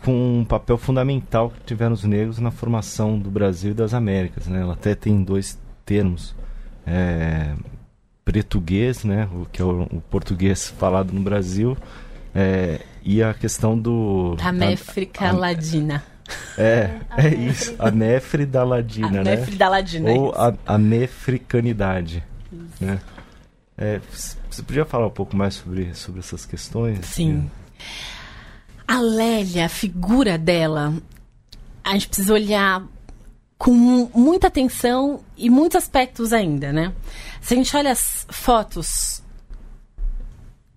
com 0.03 0.39
um 0.39 0.45
papel 0.45 0.77
fundamental 0.77 1.49
que 1.49 1.59
tiveram 1.65 1.93
os 1.93 2.03
negros 2.03 2.39
na 2.39 2.51
formação 2.51 3.17
do 3.17 3.29
Brasil 3.29 3.71
e 3.71 3.73
das 3.73 3.93
Américas, 3.93 4.47
né? 4.47 4.61
Ela 4.61 4.73
até 4.73 4.95
tem 4.95 5.23
dois 5.23 5.59
termos, 5.85 6.35
é, 6.85 7.53
português, 8.23 9.03
né? 9.03 9.27
O 9.33 9.45
que 9.45 9.61
é 9.61 9.65
o, 9.65 9.83
o 9.83 10.01
português 10.09 10.69
falado 10.69 11.11
no 11.11 11.21
Brasil, 11.21 11.77
é, 12.33 12.81
e 13.03 13.21
a 13.21 13.33
questão 13.33 13.77
do... 13.77 14.35
A 14.41 14.51
Méfrica 14.51 15.31
Ladina. 15.31 16.03
É, 16.57 16.89
é, 17.17 17.27
é 17.27 17.35
isso. 17.35 17.75
A 17.77 17.91
nefre 17.91 18.45
da 18.45 18.63
ladina, 18.63 19.07
a 19.07 19.23
né? 19.23 19.35
Nefre 19.35 19.55
da 19.55 19.69
ladina. 19.69 20.11
Ou 20.11 20.33
a, 20.33 20.53
a 20.65 20.77
nefricanidade. 20.77 22.23
Né? 22.79 22.99
É, 23.77 23.99
você 24.53 24.63
podia 24.63 24.85
falar 24.85 25.07
um 25.07 25.11
pouco 25.11 25.35
mais 25.35 25.55
sobre, 25.55 25.93
sobre 25.95 26.19
essas 26.19 26.45
questões? 26.45 27.05
Sim. 27.05 27.49
A 28.87 28.99
Lélia, 28.99 29.65
a 29.65 29.69
figura 29.69 30.37
dela, 30.37 30.93
a 31.83 31.93
gente 31.93 32.07
precisa 32.07 32.33
olhar 32.33 32.83
com 33.57 33.71
muita 33.71 34.47
atenção 34.47 35.21
e 35.37 35.49
muitos 35.49 35.77
aspectos 35.77 36.33
ainda, 36.33 36.71
né? 36.71 36.93
Se 37.41 37.53
a 37.53 37.57
gente 37.57 37.75
olha 37.75 37.91
as 37.91 38.27
fotos 38.29 39.23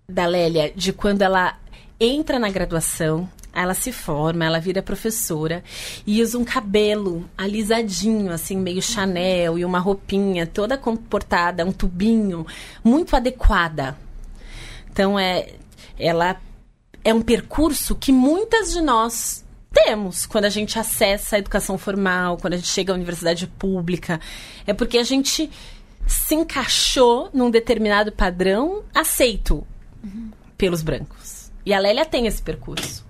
da 0.08 0.26
Lélia 0.26 0.72
de 0.74 0.92
quando 0.92 1.22
ela 1.22 1.58
entra 1.98 2.38
na 2.38 2.48
graduação, 2.48 3.28
ela 3.62 3.72
se 3.72 3.90
forma, 3.90 4.44
ela 4.44 4.60
vira 4.60 4.82
professora 4.82 5.64
e 6.06 6.22
usa 6.22 6.38
um 6.38 6.44
cabelo 6.44 7.28
alisadinho, 7.38 8.30
assim, 8.30 8.56
meio 8.56 8.82
Chanel, 8.82 9.58
e 9.58 9.64
uma 9.64 9.78
roupinha 9.78 10.46
toda 10.46 10.76
comportada, 10.76 11.64
um 11.64 11.72
tubinho, 11.72 12.46
muito 12.84 13.16
adequada. 13.16 13.96
Então, 14.92 15.18
é, 15.18 15.54
ela 15.98 16.36
é 17.02 17.14
um 17.14 17.22
percurso 17.22 17.94
que 17.94 18.12
muitas 18.12 18.72
de 18.72 18.82
nós 18.82 19.42
temos 19.72 20.26
quando 20.26 20.44
a 20.44 20.50
gente 20.50 20.78
acessa 20.78 21.36
a 21.36 21.38
educação 21.38 21.78
formal, 21.78 22.36
quando 22.36 22.54
a 22.54 22.56
gente 22.56 22.68
chega 22.68 22.92
à 22.92 22.94
universidade 22.94 23.46
pública. 23.46 24.20
É 24.66 24.74
porque 24.74 24.98
a 24.98 25.02
gente 25.02 25.50
se 26.06 26.34
encaixou 26.34 27.30
num 27.32 27.50
determinado 27.50 28.12
padrão 28.12 28.82
aceito 28.94 29.66
uhum. 30.04 30.30
pelos 30.58 30.82
brancos. 30.82 31.50
E 31.64 31.72
a 31.72 31.78
Lélia 31.78 32.04
tem 32.04 32.26
esse 32.26 32.42
percurso 32.42 33.05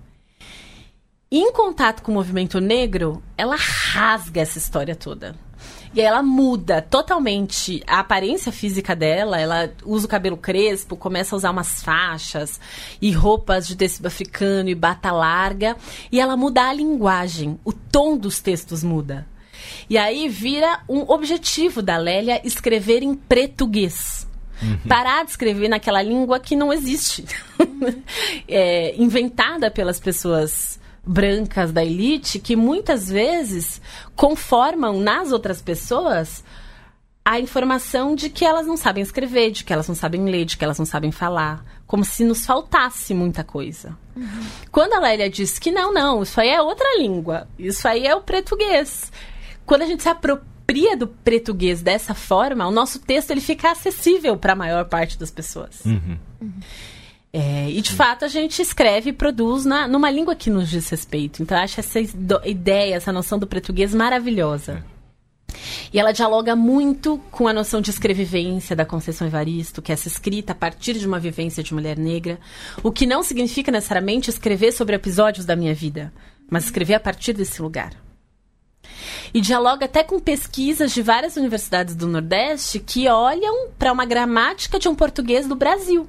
em 1.31 1.51
contato 1.51 2.01
com 2.01 2.11
o 2.11 2.15
movimento 2.15 2.59
negro, 2.61 3.21
ela 3.37 3.57
rasga 3.57 4.41
essa 4.41 4.57
história 4.57 4.95
toda. 4.95 5.35
E 5.93 6.01
ela 6.01 6.21
muda 6.21 6.81
totalmente 6.81 7.83
a 7.87 7.99
aparência 7.99 8.51
física 8.51 8.95
dela. 8.95 9.39
Ela 9.39 9.73
usa 9.83 10.05
o 10.05 10.09
cabelo 10.09 10.37
crespo, 10.37 10.95
começa 10.95 11.35
a 11.35 11.37
usar 11.37 11.51
umas 11.51 11.81
faixas 11.81 12.59
e 13.01 13.11
roupas 13.11 13.67
de 13.67 13.75
tecido 13.75 14.05
africano 14.05 14.69
e 14.69 14.75
bata 14.75 15.11
larga. 15.11 15.75
E 16.11 16.19
ela 16.19 16.37
muda 16.37 16.69
a 16.69 16.73
linguagem, 16.73 17.59
o 17.65 17.73
tom 17.73 18.17
dos 18.17 18.39
textos 18.39 18.83
muda. 18.83 19.27
E 19.89 19.97
aí 19.97 20.29
vira 20.29 20.81
um 20.87 21.01
objetivo 21.11 21.81
da 21.81 21.97
Lélia 21.97 22.41
escrever 22.45 23.01
em 23.01 23.15
português. 23.15 24.27
Uhum. 24.61 24.77
Parar 24.87 25.23
de 25.23 25.31
escrever 25.31 25.67
naquela 25.67 26.01
língua 26.01 26.39
que 26.39 26.55
não 26.55 26.71
existe. 26.71 27.25
é, 28.47 28.95
inventada 28.95 29.69
pelas 29.69 29.99
pessoas 29.99 30.76
brancas 31.07 31.71
da 31.71 31.83
elite 31.83 32.37
que 32.37 32.55
muitas 32.55 33.07
vezes 33.07 33.81
conformam 34.15 34.99
nas 34.99 35.31
outras 35.31 35.61
pessoas 35.61 36.43
a 37.23 37.39
informação 37.39 38.15
de 38.15 38.29
que 38.29 38.45
elas 38.45 38.65
não 38.65 38.77
sabem 38.77 39.03
escrever, 39.03 39.51
de 39.51 39.63
que 39.63 39.73
elas 39.73 39.87
não 39.87 39.95
sabem 39.95 40.23
ler, 40.25 40.45
de 40.45 40.55
que 40.55 40.63
elas 40.63 40.79
não 40.79 40.85
sabem 40.85 41.11
falar. 41.11 41.63
Como 41.85 42.05
se 42.05 42.23
nos 42.23 42.45
faltasse 42.45 43.13
muita 43.13 43.43
coisa. 43.43 43.97
Uhum. 44.15 44.45
Quando 44.71 44.93
a 44.93 44.99
Lélia 44.99 45.29
diz 45.29 45.59
que 45.59 45.69
não, 45.69 45.93
não, 45.93 46.23
isso 46.23 46.39
aí 46.39 46.49
é 46.49 46.61
outra 46.61 46.97
língua, 46.97 47.47
isso 47.59 47.85
aí 47.87 48.07
é 48.07 48.15
o 48.15 48.21
português. 48.21 49.11
Quando 49.65 49.81
a 49.81 49.85
gente 49.85 50.03
se 50.03 50.09
apropria 50.09 50.95
do 50.95 51.07
português 51.07 51.81
dessa 51.81 52.13
forma, 52.13 52.65
o 52.65 52.71
nosso 52.71 52.99
texto 52.99 53.31
ele 53.31 53.41
fica 53.41 53.71
acessível 53.71 54.37
para 54.37 54.53
a 54.53 54.55
maior 54.55 54.85
parte 54.85 55.19
das 55.19 55.31
pessoas. 55.31 55.83
Uhum. 55.85 56.17
Uhum. 56.41 56.59
É, 57.31 57.69
e 57.69 57.81
de 57.81 57.91
fato 57.91 58.23
a 58.23 58.27
gente 58.27 58.61
escreve 58.61 59.09
e 59.09 59.13
produz 59.13 59.65
na, 59.65 59.87
numa 59.87 60.09
língua 60.09 60.35
que 60.35 60.49
nos 60.49 60.69
diz 60.69 60.89
respeito. 60.89 61.43
Então 61.43 61.57
eu 61.57 61.63
acho 61.63 61.79
essa 61.79 61.99
ideia, 62.45 62.95
essa 62.95 63.11
noção 63.11 63.37
do 63.37 63.45
português 63.45 63.93
maravilhosa. 63.93 64.83
E 65.91 65.99
ela 65.99 66.11
dialoga 66.11 66.55
muito 66.55 67.17
com 67.31 67.47
a 67.47 67.53
noção 67.53 67.81
de 67.81 67.89
escrevivência 67.89 68.75
da 68.75 68.85
Conceição 68.85 69.27
Evaristo, 69.27 69.81
que 69.81 69.91
é 69.91 69.93
essa 69.93 70.07
escrita 70.07 70.51
a 70.51 70.55
partir 70.55 70.93
de 70.93 71.07
uma 71.07 71.19
vivência 71.19 71.63
de 71.63 71.73
mulher 71.73 71.97
negra, 71.97 72.39
o 72.83 72.91
que 72.91 73.05
não 73.05 73.23
significa 73.23 73.71
necessariamente 73.71 74.29
escrever 74.29 74.71
sobre 74.71 74.95
episódios 74.95 75.45
da 75.45 75.55
minha 75.55 75.73
vida, 75.73 76.13
mas 76.49 76.65
escrever 76.65 76.95
a 76.95 76.99
partir 76.99 77.33
desse 77.33 77.61
lugar. 77.61 77.93
E 79.33 79.41
dialoga 79.41 79.85
até 79.85 80.03
com 80.03 80.19
pesquisas 80.19 80.93
de 80.93 81.01
várias 81.01 81.35
universidades 81.35 81.95
do 81.95 82.07
Nordeste 82.07 82.79
que 82.79 83.07
olham 83.09 83.69
para 83.77 83.91
uma 83.91 84.05
gramática 84.05 84.79
de 84.79 84.87
um 84.87 84.95
português 84.95 85.47
do 85.47 85.55
Brasil 85.55 86.07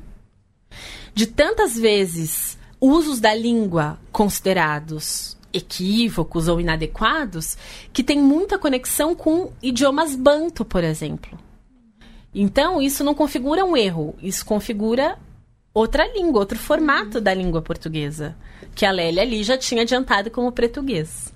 de 1.18 1.26
tantas 1.26 1.76
vezes 1.76 2.56
usos 2.80 3.18
da 3.18 3.34
língua 3.34 3.98
considerados 4.12 5.36
equívocos 5.52 6.46
ou 6.46 6.60
inadequados, 6.60 7.58
que 7.92 8.04
tem 8.04 8.20
muita 8.22 8.56
conexão 8.56 9.16
com 9.16 9.52
idiomas 9.60 10.14
banto, 10.14 10.64
por 10.64 10.84
exemplo. 10.84 11.36
Então, 12.32 12.80
isso 12.80 13.02
não 13.02 13.16
configura 13.16 13.64
um 13.64 13.76
erro, 13.76 14.14
isso 14.22 14.46
configura 14.46 15.18
outra 15.74 16.06
língua, 16.06 16.38
outro 16.38 16.56
formato 16.56 17.20
da 17.20 17.34
língua 17.34 17.62
portuguesa, 17.62 18.36
que 18.72 18.86
a 18.86 18.92
Lélia 18.92 19.24
ali 19.24 19.42
já 19.42 19.58
tinha 19.58 19.82
adiantado 19.82 20.30
como 20.30 20.52
português. 20.52 21.34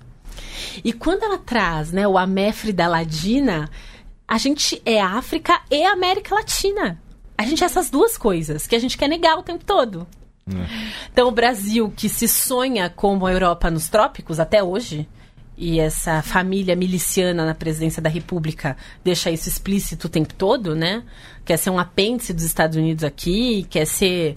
E 0.81 0.93
quando 0.93 1.23
ela 1.23 1.39
traz 1.39 1.91
né, 1.91 2.07
o 2.07 2.17
Amefre 2.17 2.71
da 2.71 2.87
Ladina, 2.87 3.69
a 4.25 4.37
gente 4.37 4.81
é 4.85 5.01
África 5.01 5.59
e 5.69 5.83
América 5.83 6.35
Latina. 6.35 7.03
A 7.37 7.45
gente 7.45 7.63
é 7.63 7.65
essas 7.65 7.89
duas 7.89 8.17
coisas 8.17 8.67
que 8.67 8.75
a 8.75 8.79
gente 8.79 8.97
quer 8.97 9.07
negar 9.07 9.37
o 9.37 9.43
tempo 9.43 9.63
todo. 9.65 10.07
É. 10.47 10.53
Então, 11.11 11.27
o 11.27 11.31
Brasil, 11.31 11.91
que 11.95 12.09
se 12.09 12.27
sonha 12.27 12.89
como 12.89 13.25
a 13.25 13.31
Europa 13.31 13.71
nos 13.71 13.87
trópicos 13.87 14.39
até 14.39 14.63
hoje, 14.63 15.07
e 15.57 15.79
essa 15.79 16.21
família 16.21 16.75
miliciana 16.75 17.45
na 17.45 17.53
presidência 17.53 18.01
da 18.01 18.09
República 18.09 18.75
deixa 19.03 19.29
isso 19.29 19.47
explícito 19.47 20.07
o 20.07 20.09
tempo 20.09 20.33
todo, 20.33 20.75
né? 20.75 21.03
Quer 21.45 21.57
ser 21.57 21.69
um 21.69 21.77
apêndice 21.77 22.33
dos 22.33 22.43
Estados 22.43 22.75
Unidos 22.75 23.03
aqui, 23.03 23.65
quer 23.69 23.85
ser 23.85 24.35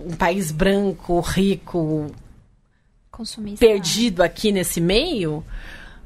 um 0.00 0.16
país 0.16 0.50
branco, 0.50 1.20
rico, 1.20 2.10
Consumista. 3.10 3.64
perdido 3.64 4.22
aqui 4.22 4.50
nesse 4.50 4.80
meio, 4.80 5.44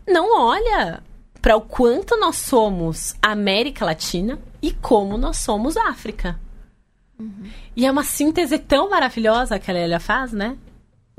não 0.06 0.36
olha 0.36 1.00
para 1.40 1.56
o 1.56 1.60
quanto 1.60 2.18
nós 2.18 2.36
somos 2.36 3.14
América 3.22 3.84
Latina 3.84 4.38
e 4.62 4.72
como 4.72 5.16
nós 5.16 5.38
somos 5.38 5.76
África. 5.76 6.38
Uhum. 7.18 7.50
E 7.76 7.86
é 7.86 7.90
uma 7.90 8.04
síntese 8.04 8.58
tão 8.58 8.90
maravilhosa 8.90 9.58
que 9.58 9.70
a 9.70 9.74
Lélia 9.74 10.00
faz, 10.00 10.32
né? 10.32 10.56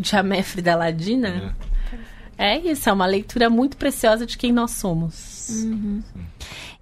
de 0.02 0.16
Améfrida 0.16 0.76
Ladina. 0.76 1.56
É. 2.38 2.56
é 2.56 2.60
isso, 2.60 2.90
é 2.90 2.94
uma 2.94 3.06
leitura 3.06 3.50
muito 3.50 3.78
preciosa 3.78 4.26
de 4.26 4.38
quem 4.38 4.52
nós 4.52 4.72
somos. 4.72 5.50
Uhum. 5.64 6.02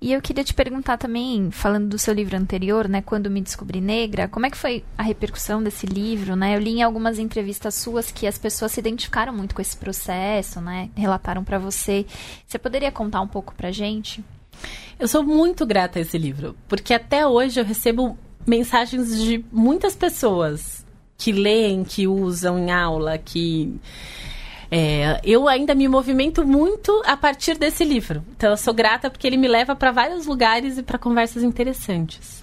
E 0.02 0.14
eu 0.14 0.22
queria 0.22 0.46
te 0.46 0.54
perguntar 0.54 0.98
também, 0.98 1.52
falando 1.52 1.90
do 1.90 2.00
seu 2.00 2.14
livro 2.14 2.38
anterior, 2.38 2.88
né, 2.88 3.02
Quando 3.02 3.30
Me 3.30 3.42
Descobri 3.42 3.82
Negra, 3.82 4.30
como 4.30 4.46
é 4.46 4.50
que 4.50 4.58
foi 4.58 4.84
a 4.98 5.04
repercussão 5.04 5.62
desse 5.62 5.86
livro, 5.86 6.38
né? 6.38 6.56
Eu 6.56 6.60
li 6.60 6.72
em 6.72 6.84
algumas 6.84 7.20
entrevistas 7.20 7.76
suas 7.76 8.10
que 8.10 8.26
as 8.26 8.38
pessoas 8.38 8.72
se 8.72 8.80
identificaram 8.80 9.34
muito 9.34 9.54
com 9.54 9.62
esse 9.62 9.76
processo, 9.76 10.62
né? 10.62 10.90
Relataram 10.96 11.44
para 11.44 11.60
você. 11.60 12.06
Você 12.48 12.58
poderia 12.58 12.94
contar 12.94 13.20
um 13.20 13.28
pouco 13.28 13.54
pra 13.54 13.72
gente? 13.72 14.24
Eu 14.98 15.08
sou 15.08 15.22
muito 15.22 15.66
grata 15.66 16.00
a 16.00 16.02
esse 16.02 16.18
livro, 16.18 16.56
porque 16.70 16.94
até 16.94 17.28
hoje 17.28 17.60
eu 17.60 17.66
recebo 17.66 18.18
mensagens 18.48 19.22
de 19.22 19.44
muitas 19.52 19.98
pessoas 19.98 20.86
que 21.18 21.34
leem, 21.34 21.84
que 21.84 22.08
usam 22.08 22.58
em 22.58 22.72
aula, 22.72 23.18
que 23.18 23.78
é, 24.72 25.20
eu 25.24 25.48
ainda 25.48 25.74
me 25.74 25.88
movimento 25.88 26.46
muito 26.46 27.02
a 27.06 27.18
partir 27.18 27.58
desse 27.58 27.84
livro. 27.84 28.24
Então 28.36 28.52
eu 28.52 28.58
sou 28.58 28.74
grata 28.74 29.10
porque 29.10 29.26
ele 29.26 29.38
me 29.38 29.48
leva 29.48 29.76
para 29.76 29.92
vários 29.92 30.26
lugares 30.26 30.78
e 30.78 30.84
para 30.84 30.98
conversas 30.98 31.44
interessantes. 31.44 32.39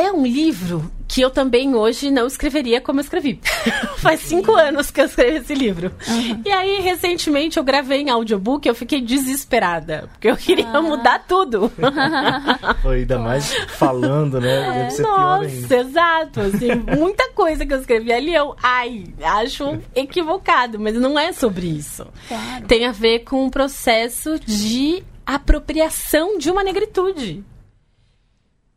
É 0.00 0.10
um 0.10 0.24
livro 0.24 0.90
que 1.06 1.20
eu 1.20 1.28
também 1.28 1.74
hoje 1.74 2.10
não 2.10 2.26
escreveria 2.26 2.80
como 2.80 3.00
eu 3.00 3.02
escrevi. 3.02 3.38
Faz 4.00 4.20
cinco 4.20 4.54
anos 4.54 4.90
que 4.90 4.98
eu 4.98 5.04
escrevi 5.04 5.36
esse 5.36 5.54
livro. 5.54 5.92
Uhum. 6.08 6.40
E 6.42 6.50
aí, 6.50 6.80
recentemente, 6.80 7.58
eu 7.58 7.62
gravei 7.62 8.00
em 8.00 8.08
audiobook 8.08 8.64
e 8.64 8.70
eu 8.70 8.74
fiquei 8.74 9.02
desesperada. 9.02 10.08
Porque 10.10 10.30
eu 10.30 10.38
queria 10.38 10.70
ah. 10.70 10.80
mudar 10.80 11.26
tudo. 11.28 11.70
ainda 12.90 13.18
mais 13.18 13.52
falando, 13.76 14.40
né? 14.40 14.68
É, 14.68 14.72
Deve 14.72 14.90
ser 14.92 15.02
nossa, 15.02 15.76
exato. 15.76 16.40
Assim, 16.40 16.74
muita 16.96 17.30
coisa 17.32 17.66
que 17.66 17.74
eu 17.74 17.80
escrevi 17.80 18.10
ali, 18.10 18.34
eu, 18.34 18.56
ai, 18.62 19.04
acho 19.22 19.78
equivocado. 19.94 20.80
Mas 20.80 20.94
não 20.94 21.18
é 21.18 21.30
sobre 21.30 21.66
isso. 21.66 22.06
Claro. 22.26 22.66
Tem 22.66 22.86
a 22.86 22.92
ver 22.92 23.18
com 23.18 23.44
um 23.44 23.50
processo 23.50 24.40
de 24.40 25.02
apropriação 25.26 26.38
de 26.38 26.50
uma 26.50 26.64
negritude 26.64 27.44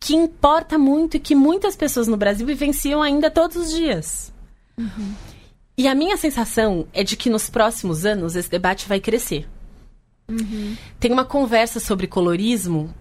que 0.04 0.14
importa 0.14 0.78
muito 0.78 1.16
e 1.16 1.20
que 1.20 1.34
muitas 1.34 1.78
pessoas 1.78 2.10
no 2.10 2.18
Brasil 2.18 2.46
vivenciam 2.46 3.02
ainda 3.02 3.32
todos 3.32 3.56
os 3.56 3.72
dias. 3.72 4.34
Uhum. 4.78 5.14
E 5.78 5.88
a 5.88 5.96
minha 5.96 6.18
sensação 6.18 6.86
é 6.92 7.06
de 7.06 7.16
que 7.16 7.30
nos 7.30 7.50
próximos 7.50 8.06
anos 8.06 8.36
esse 8.36 8.52
debate 8.52 8.86
vai 8.86 9.00
crescer. 9.00 9.48
Uhum. 10.28 10.76
Tem 11.00 11.10
uma 11.10 11.24
conversa 11.24 11.80
sobre 11.80 12.06
colorismo 12.06 12.94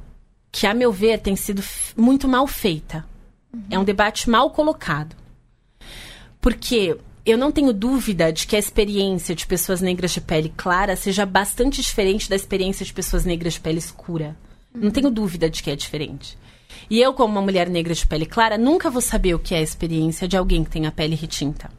que, 0.52 0.64
a 0.64 0.72
meu 0.72 0.92
ver, 0.92 1.18
tem 1.18 1.34
sido 1.34 1.60
muito 1.96 2.28
mal 2.28 2.46
feita. 2.46 3.04
Uhum. 3.52 3.62
É 3.68 3.78
um 3.80 3.84
debate 3.84 4.30
mal 4.30 4.50
colocado. 4.50 5.16
Porque 6.40 6.96
eu 7.26 7.36
não 7.36 7.50
tenho 7.50 7.72
dúvida 7.72 8.32
de 8.32 8.46
que 8.46 8.54
a 8.54 8.60
experiência 8.60 9.34
de 9.34 9.44
pessoas 9.44 9.80
negras 9.80 10.12
de 10.12 10.20
pele 10.20 10.54
clara 10.56 10.94
seja 10.94 11.26
bastante 11.26 11.82
diferente 11.82 12.30
da 12.30 12.36
experiência 12.36 12.86
de 12.86 12.92
pessoas 12.92 13.24
negras 13.24 13.54
de 13.54 13.60
pele 13.60 13.78
escura. 13.78 14.36
Não 14.72 14.92
tenho 14.92 15.10
dúvida 15.10 15.50
de 15.50 15.64
que 15.64 15.70
é 15.70 15.74
diferente. 15.74 16.38
E 16.88 17.00
eu, 17.00 17.12
como 17.12 17.32
uma 17.32 17.42
mulher 17.42 17.68
negra 17.68 17.94
de 17.94 18.06
pele 18.06 18.26
clara, 18.26 18.58
nunca 18.58 18.90
vou 18.90 19.00
saber 19.00 19.34
o 19.34 19.38
que 19.38 19.54
é 19.54 19.58
a 19.58 19.62
experiência 19.62 20.28
de 20.28 20.36
alguém 20.36 20.64
que 20.64 20.70
tem 20.70 20.86
a 20.86 20.92
pele 20.92 21.14
retinta. 21.14 21.70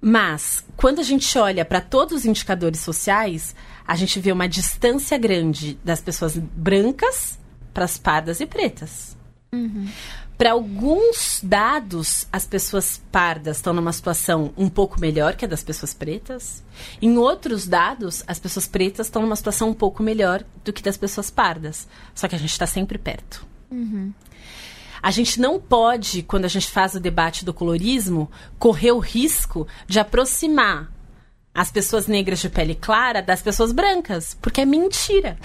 Mas, 0.00 0.62
quando 0.76 0.98
a 0.98 1.02
gente 1.02 1.38
olha 1.38 1.64
para 1.64 1.80
todos 1.80 2.14
os 2.14 2.26
indicadores 2.26 2.80
sociais, 2.80 3.54
a 3.86 3.96
gente 3.96 4.20
vê 4.20 4.32
uma 4.32 4.46
distância 4.48 5.16
grande 5.16 5.78
das 5.82 6.00
pessoas 6.00 6.36
brancas 6.36 7.38
para 7.72 7.84
as 7.84 7.96
pardas 7.96 8.38
e 8.40 8.46
pretas. 8.46 9.16
Uhum. 9.52 9.88
Para 10.36 10.52
alguns 10.52 11.40
dados, 11.42 12.26
as 12.32 12.44
pessoas 12.44 13.00
pardas 13.12 13.58
estão 13.58 13.72
numa 13.72 13.92
situação 13.92 14.52
um 14.56 14.68
pouco 14.68 15.00
melhor 15.00 15.36
que 15.36 15.44
a 15.44 15.48
das 15.48 15.62
pessoas 15.62 15.94
pretas. 15.94 16.62
Em 17.00 17.16
outros 17.16 17.68
dados, 17.68 18.24
as 18.26 18.38
pessoas 18.38 18.66
pretas 18.66 19.06
estão 19.06 19.22
numa 19.22 19.36
situação 19.36 19.68
um 19.68 19.74
pouco 19.74 20.02
melhor 20.02 20.44
do 20.64 20.72
que 20.72 20.82
das 20.82 20.96
pessoas 20.96 21.30
pardas. 21.30 21.86
Só 22.14 22.26
que 22.26 22.34
a 22.34 22.38
gente 22.38 22.50
está 22.50 22.66
sempre 22.66 22.98
perto. 22.98 23.46
Uhum. 23.70 24.12
A 25.00 25.10
gente 25.12 25.38
não 25.38 25.60
pode, 25.60 26.22
quando 26.22 26.46
a 26.46 26.48
gente 26.48 26.68
faz 26.68 26.94
o 26.94 27.00
debate 27.00 27.44
do 27.44 27.54
colorismo, 27.54 28.28
correr 28.58 28.90
o 28.90 28.98
risco 28.98 29.68
de 29.86 30.00
aproximar 30.00 30.90
as 31.54 31.70
pessoas 31.70 32.08
negras 32.08 32.40
de 32.40 32.48
pele 32.48 32.74
clara 32.74 33.22
das 33.22 33.40
pessoas 33.40 33.70
brancas, 33.70 34.36
porque 34.42 34.62
é 34.62 34.64
mentira. 34.64 35.38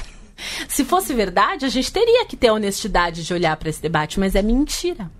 Se 0.68 0.86
fosse 0.86 1.14
verdade, 1.14 1.66
a 1.66 1.70
gente 1.70 1.92
teria 1.92 2.26
que 2.26 2.38
ter 2.38 2.48
a 2.48 2.54
honestidade 2.54 3.24
de 3.24 3.34
olhar 3.34 3.56
para 3.58 3.70
esse 3.70 3.82
debate, 3.82 4.20
mas 4.20 4.36
é 4.36 4.42
mentira. 4.42 5.12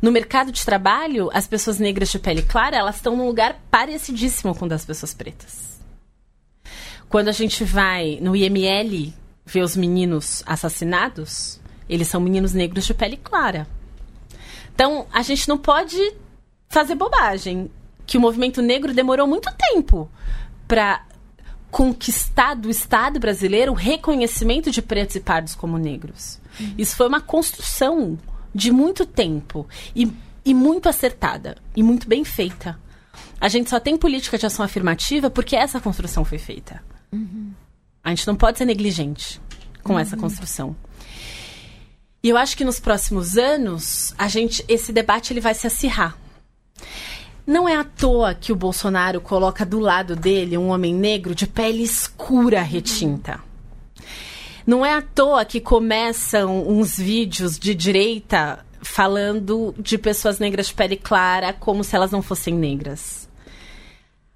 No 0.00 0.12
mercado 0.12 0.52
de 0.52 0.64
trabalho, 0.64 1.30
as 1.32 1.46
pessoas 1.46 1.78
negras 1.78 2.10
de 2.10 2.18
pele 2.18 2.42
clara, 2.42 2.76
elas 2.76 2.96
estão 2.96 3.16
num 3.16 3.26
lugar 3.26 3.60
parecidíssimo 3.70 4.54
com 4.54 4.66
o 4.66 4.68
das 4.68 4.84
pessoas 4.84 5.14
pretas. 5.14 5.80
Quando 7.08 7.28
a 7.28 7.32
gente 7.32 7.64
vai 7.64 8.18
no 8.20 8.34
IML 8.34 9.12
ver 9.44 9.62
os 9.62 9.76
meninos 9.76 10.42
assassinados, 10.44 11.60
eles 11.88 12.08
são 12.08 12.20
meninos 12.20 12.52
negros 12.52 12.84
de 12.84 12.92
pele 12.92 13.16
clara. 13.16 13.66
Então, 14.74 15.06
a 15.12 15.22
gente 15.22 15.48
não 15.48 15.56
pode 15.56 15.96
fazer 16.68 16.94
bobagem. 16.94 17.70
Que 18.04 18.18
o 18.18 18.20
movimento 18.20 18.62
negro 18.62 18.94
demorou 18.94 19.26
muito 19.26 19.50
tempo 19.56 20.08
para 20.68 21.04
conquistar 21.70 22.54
do 22.54 22.70
Estado 22.70 23.18
brasileiro 23.20 23.72
o 23.72 23.74
reconhecimento 23.74 24.70
de 24.70 24.80
pretos 24.80 25.16
e 25.16 25.20
pardos 25.20 25.54
como 25.54 25.78
negros. 25.78 26.40
Uhum. 26.58 26.74
Isso 26.78 26.96
foi 26.96 27.08
uma 27.08 27.20
construção 27.20 28.18
de 28.54 28.70
muito 28.70 29.04
tempo 29.04 29.66
e, 29.94 30.10
e 30.44 30.54
muito 30.54 30.88
acertada 30.88 31.56
e 31.74 31.82
muito 31.82 32.08
bem 32.08 32.24
feita. 32.24 32.78
A 33.40 33.48
gente 33.48 33.68
só 33.68 33.78
tem 33.78 33.96
política 33.96 34.38
de 34.38 34.46
ação 34.46 34.64
afirmativa 34.64 35.28
porque 35.28 35.54
essa 35.54 35.80
construção 35.80 36.24
foi 36.24 36.38
feita. 36.38 36.82
Uhum. 37.12 37.52
A 38.02 38.10
gente 38.10 38.26
não 38.26 38.36
pode 38.36 38.58
ser 38.58 38.64
negligente 38.64 39.40
com 39.82 39.94
uhum. 39.94 39.98
essa 39.98 40.16
construção. 40.16 40.74
E 42.22 42.28
eu 42.28 42.36
acho 42.36 42.56
que 42.56 42.64
nos 42.64 42.80
próximos 42.80 43.36
anos, 43.36 44.14
a 44.16 44.26
gente, 44.26 44.64
esse 44.68 44.92
debate 44.92 45.32
ele 45.32 45.40
vai 45.40 45.54
se 45.54 45.66
acirrar. 45.66 46.16
Não 47.46 47.68
é 47.68 47.76
à 47.76 47.84
toa 47.84 48.34
que 48.34 48.52
o 48.52 48.56
Bolsonaro 48.56 49.20
coloca 49.20 49.64
do 49.64 49.78
lado 49.78 50.16
dele 50.16 50.58
um 50.58 50.70
homem 50.70 50.92
negro 50.92 51.34
de 51.34 51.46
pele 51.46 51.82
escura 51.82 52.60
retinta. 52.60 53.40
Não 54.66 54.84
é 54.84 54.92
à 54.92 55.00
toa 55.00 55.44
que 55.44 55.60
começam 55.60 56.68
uns 56.68 56.98
vídeos 56.98 57.56
de 57.56 57.72
direita 57.72 58.66
falando 58.82 59.72
de 59.78 59.96
pessoas 59.96 60.40
negras 60.40 60.66
de 60.66 60.74
pele 60.74 60.96
clara 60.96 61.52
como 61.52 61.84
se 61.84 61.94
elas 61.94 62.10
não 62.10 62.20
fossem 62.20 62.52
negras. 62.52 63.28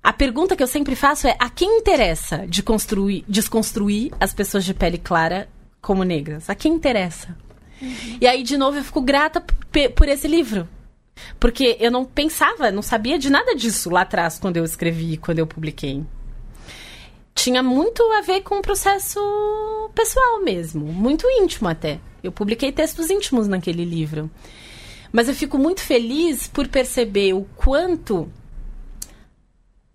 A 0.03 0.13
pergunta 0.13 0.55
que 0.55 0.63
eu 0.63 0.69
sempre 0.69 0.95
faço 0.95 1.27
é: 1.27 1.37
a 1.39 1.51
quem 1.51 1.79
interessa 1.79 2.47
de 2.47 2.63
construir, 2.63 3.25
desconstruir 3.27 4.13
as 4.21 4.33
pessoas 4.33 4.65
de 4.65 4.73
pele 4.73 4.99
clara 4.99 5.49
como 5.81 6.05
negras? 6.05 6.49
A 6.49 6.55
quem 6.55 6.75
interessa? 6.75 7.37
Uhum. 7.83 8.19
E 8.21 8.27
aí, 8.27 8.45
de 8.45 8.57
novo, 8.57 8.79
eu 8.79 8.85
fico 8.85 9.01
grata 9.01 9.45
por 9.97 10.09
esse 10.09 10.29
livro. 10.29 10.69
Porque 11.39 11.77
eu 11.81 11.91
não 11.91 12.05
pensava, 12.05 12.71
não 12.71 12.83
sabia 12.83 13.18
de 13.18 13.31
nada 13.31 13.55
disso 13.55 13.91
lá 13.91 14.03
atrás, 14.03 14.39
quando 14.39 14.57
eu 14.57 14.64
escrevi, 14.64 15.16
quando 15.16 15.39
eu 15.39 15.47
publiquei. 15.47 16.05
Tinha 17.35 17.62
muito 17.62 18.03
a 18.12 18.21
ver 18.21 18.43
com 18.43 18.59
o 18.59 18.62
processo 18.62 19.21
pessoal 19.95 20.43
mesmo, 20.43 20.85
muito 20.87 21.27
íntimo 21.29 21.68
até. 21.68 22.01
Eu 22.23 22.31
publiquei 22.31 22.71
textos 22.71 23.09
íntimos 23.09 23.49
naquele 23.49 23.85
livro. 23.85 24.31
Mas 25.12 25.29
eu 25.29 25.35
fico 25.35 25.59
muito 25.59 25.81
feliz 25.81 26.47
por 26.47 26.68
perceber 26.68 27.33
o 27.33 27.47
quanto 27.57 28.31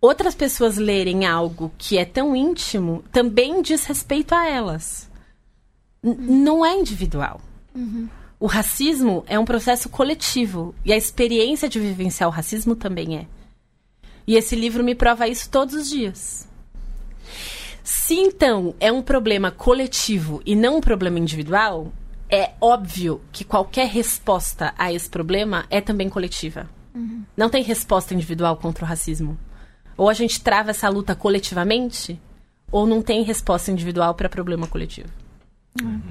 outras 0.01 0.36
pessoas 0.36 0.78
lerem 0.78 1.26
algo 1.26 1.71
que 1.78 1.97
é 1.97 2.05
tão 2.05 2.36
íntimo 2.36 3.03
também 3.11 3.61
diz 3.61 3.86
respeito 3.86 4.34
a 4.34 4.47
elas. 4.47 5.09
N 6.03 6.15
não 6.43 6.65
é 6.65 6.76
individual. 6.76 7.41
Uhum. 7.73 8.07
O 8.39 8.47
racismo 8.47 9.23
é 9.27 9.39
um 9.39 9.45
processo 9.45 9.89
coletivo 9.89 10.75
e 10.83 10.91
a 10.91 10.97
experiência 10.97 11.69
de 11.69 11.79
vivenciar 11.79 12.29
o 12.29 12.33
racismo 12.33 12.75
também 12.75 13.17
é. 13.17 13.27
E 14.27 14.36
esse 14.36 14.55
livro 14.55 14.83
me 14.83 14.95
prova 14.95 15.27
isso 15.27 15.49
todos 15.49 15.73
os 15.73 15.89
dias. 15.89 16.47
Se 17.83 18.15
então 18.15 18.75
é 18.79 18.91
um 18.91 19.01
problema 19.01 19.51
coletivo 19.51 20.41
e 20.45 20.55
não 20.55 20.77
um 20.77 20.81
problema 20.81 21.19
individual, 21.19 21.93
é 22.29 22.53
óbvio 22.59 23.21
que 23.31 23.43
qualquer 23.43 23.88
resposta 23.88 24.73
a 24.77 24.91
esse 24.91 25.09
problema 25.09 25.65
é 25.69 25.79
também 25.79 26.09
coletiva. 26.09 26.67
Uhum. 26.93 27.23
Não 27.38 27.49
tem 27.49 27.63
resposta 27.63 28.13
individual 28.13 28.57
contra 28.57 28.83
o 28.83 28.88
racismo. 28.88 29.38
Ou 29.95 30.09
a 30.09 30.13
gente 30.13 30.41
trava 30.41 30.71
essa 30.71 30.89
luta 30.89 31.15
coletivamente, 31.15 32.19
ou 32.71 32.86
não 32.88 33.01
tem 33.01 33.23
resposta 33.23 33.71
individual 33.71 34.15
para 34.15 34.27
problema 34.27 34.67
coletivo. 34.67 35.09
Uhum. 35.81 36.01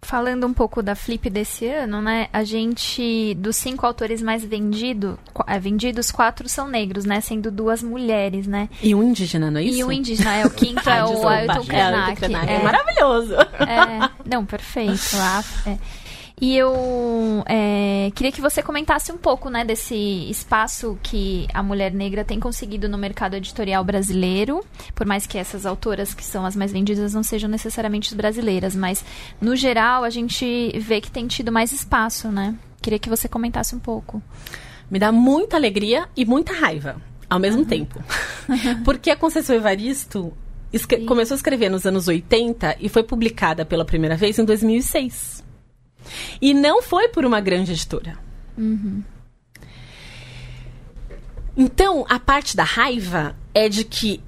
Falando 0.00 0.46
um 0.46 0.54
pouco 0.54 0.82
da 0.82 0.94
Flip 0.94 1.28
desse 1.28 1.66
ano, 1.66 2.00
né? 2.00 2.28
A 2.32 2.44
gente, 2.44 3.34
dos 3.34 3.56
cinco 3.56 3.84
autores 3.84 4.22
mais 4.22 4.44
vendido, 4.44 5.18
é, 5.46 5.58
vendidos, 5.58 6.10
quatro 6.10 6.48
são 6.48 6.68
negros, 6.68 7.04
né? 7.04 7.20
Sendo 7.20 7.50
duas 7.50 7.82
mulheres, 7.82 8.46
né? 8.46 8.68
E 8.82 8.94
um 8.94 9.02
indígena, 9.02 9.50
não 9.50 9.60
é 9.60 9.64
isso? 9.64 9.78
E 9.78 9.84
um 9.84 9.92
indígena, 9.92 10.34
é 10.34 10.46
o 10.46 10.50
quinto, 10.50 10.88
é 10.88 11.04
o 11.04 11.26
Ailton 11.26 11.64
Krenak. 11.64 12.24
É, 12.24 12.54
é, 12.54 12.62
maravilhoso. 12.62 13.34
É, 13.34 14.10
não, 14.24 14.46
perfeito. 14.46 14.92
é. 15.66 15.78
E 16.40 16.56
eu 16.56 17.42
é, 17.46 18.10
queria 18.14 18.30
que 18.30 18.40
você 18.40 18.62
comentasse 18.62 19.10
um 19.10 19.16
pouco, 19.18 19.50
né, 19.50 19.64
desse 19.64 19.94
espaço 20.30 20.98
que 21.02 21.46
a 21.52 21.62
mulher 21.62 21.92
negra 21.92 22.24
tem 22.24 22.38
conseguido 22.38 22.88
no 22.88 22.96
mercado 22.96 23.34
editorial 23.34 23.82
brasileiro, 23.82 24.64
por 24.94 25.06
mais 25.06 25.26
que 25.26 25.36
essas 25.36 25.66
autoras 25.66 26.14
que 26.14 26.24
são 26.24 26.46
as 26.46 26.54
mais 26.54 26.70
vendidas 26.72 27.14
não 27.14 27.22
sejam 27.22 27.50
necessariamente 27.50 28.14
brasileiras, 28.14 28.76
mas 28.76 29.04
no 29.40 29.56
geral 29.56 30.04
a 30.04 30.10
gente 30.10 30.72
vê 30.78 31.00
que 31.00 31.10
tem 31.10 31.26
tido 31.26 31.50
mais 31.50 31.72
espaço, 31.72 32.28
né? 32.28 32.54
Queria 32.80 32.98
que 32.98 33.08
você 33.08 33.28
comentasse 33.28 33.74
um 33.74 33.78
pouco. 33.80 34.22
Me 34.90 34.98
dá 34.98 35.10
muita 35.10 35.56
alegria 35.56 36.08
e 36.16 36.24
muita 36.24 36.52
raiva 36.52 36.96
ao 37.28 37.38
mesmo 37.38 37.64
tempo. 37.64 38.02
Porque 38.84 39.10
a 39.10 39.16
Conceição 39.16 39.56
Evaristo 39.56 40.32
escre- 40.72 41.00
Sim. 41.00 41.06
começou 41.06 41.34
a 41.34 41.36
escrever 41.36 41.68
nos 41.68 41.84
anos 41.84 42.08
80 42.08 42.76
e 42.80 42.88
foi 42.88 43.02
publicada 43.02 43.64
pela 43.64 43.84
primeira 43.84 44.16
vez 44.16 44.38
em 44.38 44.44
2006. 44.44 45.37
E 46.40 46.54
não 46.54 46.82
foi 46.82 47.08
por 47.08 47.24
uma 47.24 47.40
grande 47.40 47.72
editora. 47.72 48.18
Então, 51.56 52.06
a 52.08 52.20
parte 52.20 52.56
da 52.56 52.64
raiva 52.64 53.36
é 53.54 53.68
de 53.68 53.84
que 53.84 54.20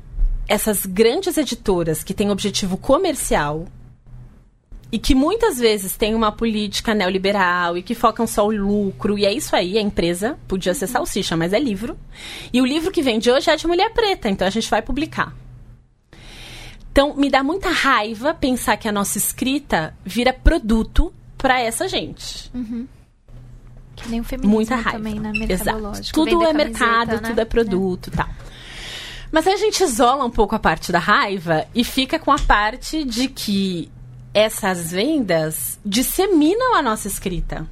essas 0.48 0.84
grandes 0.84 1.36
editoras 1.36 2.02
que 2.02 2.12
têm 2.12 2.30
objetivo 2.30 2.76
comercial 2.76 3.66
e 4.92 4.98
que 4.98 5.14
muitas 5.14 5.58
vezes 5.58 5.96
têm 5.96 6.14
uma 6.14 6.32
política 6.32 6.92
neoliberal 6.94 7.78
e 7.78 7.82
que 7.82 7.94
focam 7.94 8.26
só 8.26 8.44
o 8.46 8.50
lucro, 8.50 9.16
e 9.16 9.24
é 9.24 9.32
isso 9.32 9.54
aí, 9.54 9.78
a 9.78 9.80
empresa 9.80 10.36
podia 10.48 10.74
ser 10.74 10.88
salsicha, 10.88 11.36
mas 11.36 11.52
é 11.52 11.60
livro. 11.60 11.96
E 12.52 12.60
o 12.60 12.66
livro 12.66 12.90
que 12.90 13.00
vende 13.00 13.30
hoje 13.30 13.48
é 13.48 13.54
de 13.54 13.68
mulher 13.68 13.90
preta, 13.92 14.28
então 14.28 14.46
a 14.46 14.50
gente 14.50 14.68
vai 14.68 14.82
publicar. 14.82 15.32
Então, 16.90 17.14
me 17.14 17.30
dá 17.30 17.44
muita 17.44 17.70
raiva 17.70 18.34
pensar 18.34 18.76
que 18.76 18.88
a 18.88 18.92
nossa 18.92 19.16
escrita 19.16 19.94
vira 20.04 20.32
produto 20.32 21.12
para 21.40 21.60
essa 21.60 21.88
gente. 21.88 22.50
Que 23.96 24.08
nem 24.08 24.20
o 24.20 24.24
feminismo 24.24 24.54
Muita 24.54 24.76
raiva. 24.76 24.92
também, 24.92 25.18
né? 25.18 25.32
Exato. 25.48 26.12
Tudo 26.12 26.42
é 26.44 26.52
mercado, 26.52 27.20
né? 27.20 27.28
tudo 27.28 27.38
é 27.40 27.44
produto 27.44 28.08
e 28.08 28.10
tal. 28.10 28.28
Mas 29.32 29.46
aí 29.46 29.54
a 29.54 29.58
gente 29.58 29.82
isola 29.82 30.24
um 30.24 30.30
pouco 30.30 30.54
a 30.54 30.58
parte 30.58 30.90
da 30.90 30.98
raiva 30.98 31.66
e 31.74 31.84
fica 31.84 32.18
com 32.18 32.32
a 32.32 32.38
parte 32.38 33.04
de 33.04 33.28
que 33.28 33.90
essas 34.34 34.90
vendas 34.90 35.78
disseminam 35.84 36.74
a 36.74 36.82
nossa 36.82 37.08
escrita. 37.08 37.66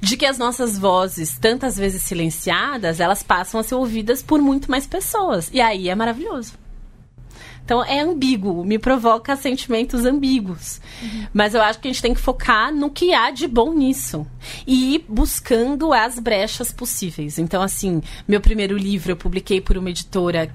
De 0.00 0.16
que 0.16 0.26
as 0.26 0.36
nossas 0.36 0.78
vozes, 0.78 1.38
tantas 1.38 1.76
vezes 1.76 2.02
silenciadas, 2.02 3.00
elas 3.00 3.22
passam 3.22 3.60
a 3.60 3.62
ser 3.62 3.74
ouvidas 3.74 4.22
por 4.22 4.40
muito 4.40 4.70
mais 4.70 4.86
pessoas. 4.86 5.48
E 5.52 5.60
aí 5.60 5.88
é 5.88 5.94
maravilhoso. 5.94 6.52
Então 7.64 7.84
é 7.84 8.00
ambíguo, 8.00 8.64
me 8.64 8.78
provoca 8.78 9.36
sentimentos 9.36 10.04
ambíguos. 10.04 10.80
Mas 11.32 11.54
eu 11.54 11.62
acho 11.62 11.78
que 11.78 11.88
a 11.88 11.92
gente 11.92 12.02
tem 12.02 12.14
que 12.14 12.20
focar 12.20 12.74
no 12.74 12.90
que 12.90 13.14
há 13.14 13.30
de 13.30 13.46
bom 13.46 13.72
nisso. 13.72 14.26
E 14.66 14.96
ir 14.96 15.04
buscando 15.08 15.92
as 15.92 16.18
brechas 16.18 16.72
possíveis. 16.72 17.38
Então, 17.38 17.62
assim, 17.62 18.02
meu 18.26 18.40
primeiro 18.40 18.76
livro 18.76 19.12
eu 19.12 19.16
publiquei 19.16 19.60
por 19.60 19.76
uma 19.76 19.90
editora 19.90 20.52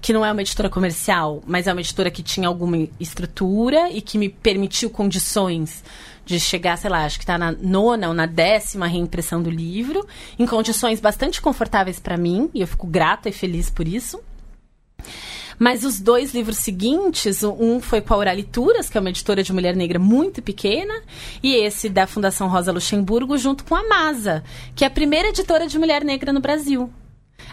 que 0.00 0.12
não 0.12 0.24
é 0.24 0.30
uma 0.30 0.40
editora 0.40 0.70
comercial, 0.70 1.42
mas 1.46 1.66
é 1.66 1.72
uma 1.72 1.80
editora 1.80 2.10
que 2.10 2.22
tinha 2.22 2.46
alguma 2.46 2.86
estrutura 3.00 3.90
e 3.90 4.00
que 4.00 4.16
me 4.16 4.28
permitiu 4.28 4.88
condições 4.88 5.82
de 6.24 6.38
chegar, 6.38 6.76
sei 6.76 6.90
lá, 6.90 7.04
acho 7.04 7.18
que 7.18 7.24
está 7.24 7.36
na 7.38 7.52
nona 7.52 8.08
ou 8.08 8.14
na 8.14 8.26
décima 8.26 8.86
reimpressão 8.86 9.42
do 9.42 9.50
livro, 9.50 10.06
em 10.38 10.46
condições 10.46 11.00
bastante 11.00 11.40
confortáveis 11.40 11.98
para 11.98 12.16
mim, 12.16 12.50
e 12.54 12.60
eu 12.60 12.66
fico 12.66 12.86
grata 12.86 13.28
e 13.28 13.32
feliz 13.32 13.70
por 13.70 13.86
isso. 13.86 14.20
Mas 15.58 15.84
os 15.84 16.00
dois 16.00 16.34
livros 16.34 16.58
seguintes, 16.58 17.42
um 17.42 17.80
foi 17.80 18.00
com 18.00 18.14
a 18.14 18.16
Oralituras, 18.16 18.88
que 18.88 18.98
é 18.98 19.00
uma 19.00 19.10
editora 19.10 19.42
de 19.42 19.52
mulher 19.52 19.74
negra 19.74 19.98
muito 19.98 20.42
pequena, 20.42 20.94
e 21.42 21.54
esse 21.54 21.88
da 21.88 22.06
Fundação 22.06 22.48
Rosa 22.48 22.72
Luxemburgo, 22.72 23.38
junto 23.38 23.64
com 23.64 23.74
a 23.74 23.88
Masa, 23.88 24.44
que 24.74 24.84
é 24.84 24.86
a 24.86 24.90
primeira 24.90 25.28
editora 25.28 25.66
de 25.66 25.78
mulher 25.78 26.04
negra 26.04 26.32
no 26.32 26.40
Brasil. 26.40 26.90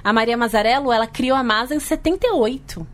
A 0.03 0.11
Maria 0.11 0.37
Mazarello, 0.37 0.91
ela 0.91 1.07
criou 1.07 1.37
a 1.37 1.43
Masa 1.43 1.75
em 1.75 1.79
78. 1.79 2.85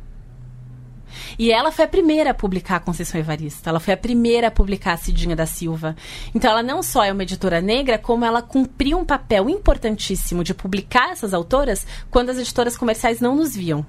E 1.37 1.51
ela 1.51 1.71
foi 1.71 1.85
a 1.85 1.87
primeira 1.87 2.31
a 2.31 2.33
publicar 2.33 2.77
a 2.77 2.79
Conceição 2.79 3.19
Evaristo. 3.19 3.67
Ela 3.67 3.79
foi 3.79 3.93
a 3.93 3.97
primeira 3.97 4.47
a 4.47 4.51
publicar 4.51 4.93
a 4.93 4.97
Cidinha 4.97 5.35
da 5.35 5.45
Silva. 5.45 5.95
Então, 6.35 6.51
ela 6.51 6.63
não 6.63 6.83
só 6.83 7.03
é 7.03 7.11
uma 7.11 7.23
editora 7.23 7.61
negra, 7.61 7.97
como 7.97 8.25
ela 8.25 8.41
cumpriu 8.41 8.97
um 8.97 9.05
papel 9.05 9.49
importantíssimo 9.49 10.43
de 10.43 10.53
publicar 10.53 11.11
essas 11.11 11.33
autoras 11.33 11.85
quando 12.11 12.29
as 12.29 12.37
editoras 12.37 12.77
comerciais 12.77 13.19
não 13.19 13.35
nos 13.35 13.55
viam. 13.55 13.85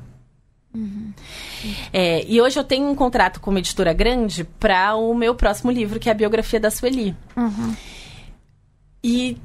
É, 1.93 2.25
e 2.27 2.41
hoje 2.41 2.59
eu 2.59 2.65
tenho 2.65 2.89
um 2.89 2.95
contrato 2.95 3.41
com 3.41 3.51
uma 3.51 3.59
editora 3.59 3.93
grande 3.93 4.45
para 4.45 4.95
o 4.95 5.15
meu 5.15 5.35
próximo 5.35 5.71
livro, 5.71 5.99
que 5.99 6.09
é 6.09 6.13
a 6.13 6.15
biografia 6.15 6.61
da 6.61 6.71
Sueli. 6.71 7.17
E 9.03 9.37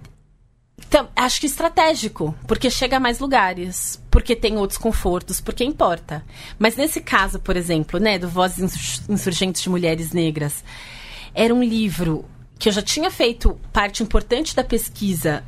então, 0.78 1.08
acho 1.16 1.40
que 1.40 1.48
estratégico, 1.48 2.36
porque 2.48 2.70
chega 2.70 2.98
a 2.98 3.00
mais 3.00 3.20
lugares, 3.20 4.02
porque 4.12 4.36
tem 4.36 4.58
outros 4.58 4.78
confortos, 4.78 5.42
porque 5.42 5.64
importa. 5.64 6.24
Mas 6.60 6.76
nesse 6.76 7.02
caso, 7.02 7.40
por 7.40 7.58
exemplo, 7.58 8.00
né, 8.00 8.20
do 8.20 8.30
Vozes 8.30 8.60
Insur- 8.60 9.06
Insurgentes 9.10 9.62
de 9.62 9.70
Mulheres 9.70 10.12
Negras, 10.12 10.64
era 11.34 11.54
um 11.54 11.64
livro 11.64 12.26
que 12.60 12.70
eu 12.70 12.74
já 12.74 12.82
tinha 12.82 13.10
feito 13.10 13.60
parte 13.74 14.04
importante 14.04 14.56
da 14.56 14.64
pesquisa 14.64 15.44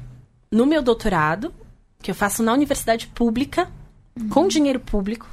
no 0.51 0.65
meu 0.65 0.81
doutorado, 0.81 1.53
que 2.01 2.09
eu 2.09 2.15
faço 2.15 2.41
na 2.41 2.53
universidade 2.53 3.07
pública, 3.07 3.69
com 4.29 4.47
dinheiro 4.47 4.79
público, 4.79 5.27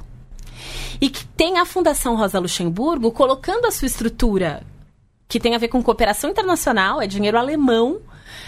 e 0.99 1.09
que 1.09 1.25
tem 1.25 1.57
a 1.57 1.65
Fundação 1.65 2.15
Rosa 2.15 2.39
Luxemburgo 2.39 3.11
colocando 3.11 3.65
a 3.65 3.71
sua 3.71 3.85
estrutura, 3.85 4.63
que 5.27 5.39
tem 5.39 5.55
a 5.55 5.59
ver 5.59 5.67
com 5.67 5.81
cooperação 5.81 6.29
internacional, 6.29 7.01
é 7.01 7.07
dinheiro 7.07 7.37
alemão, 7.37 8.01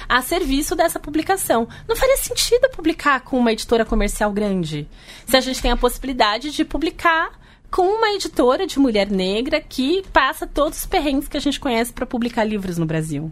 a 0.08 0.22
serviço 0.22 0.76
dessa 0.76 1.00
publicação. 1.00 1.68
Não 1.88 1.96
faria 1.96 2.18
sentido 2.18 2.70
publicar 2.70 3.22
com 3.22 3.38
uma 3.38 3.52
editora 3.52 3.86
comercial 3.86 4.32
grande, 4.32 4.88
se 5.26 5.36
a 5.36 5.42
gente 5.42 5.62
tem 5.62 5.72
a 5.72 5.78
possibilidade 5.78 6.52
de 6.52 6.64
publicar 6.64 7.32
com 7.70 7.82
uma 7.82 8.12
editora 8.12 8.66
de 8.66 8.80
mulher 8.80 9.10
negra 9.12 9.60
que 9.60 10.04
passa 10.14 10.48
todos 10.48 10.80
os 10.80 10.86
perrengues 10.86 11.28
que 11.28 11.36
a 11.36 11.42
gente 11.42 11.60
conhece 11.60 11.92
para 11.92 12.06
publicar 12.06 12.46
livros 12.46 12.78
no 12.78 12.86
Brasil. 12.86 13.32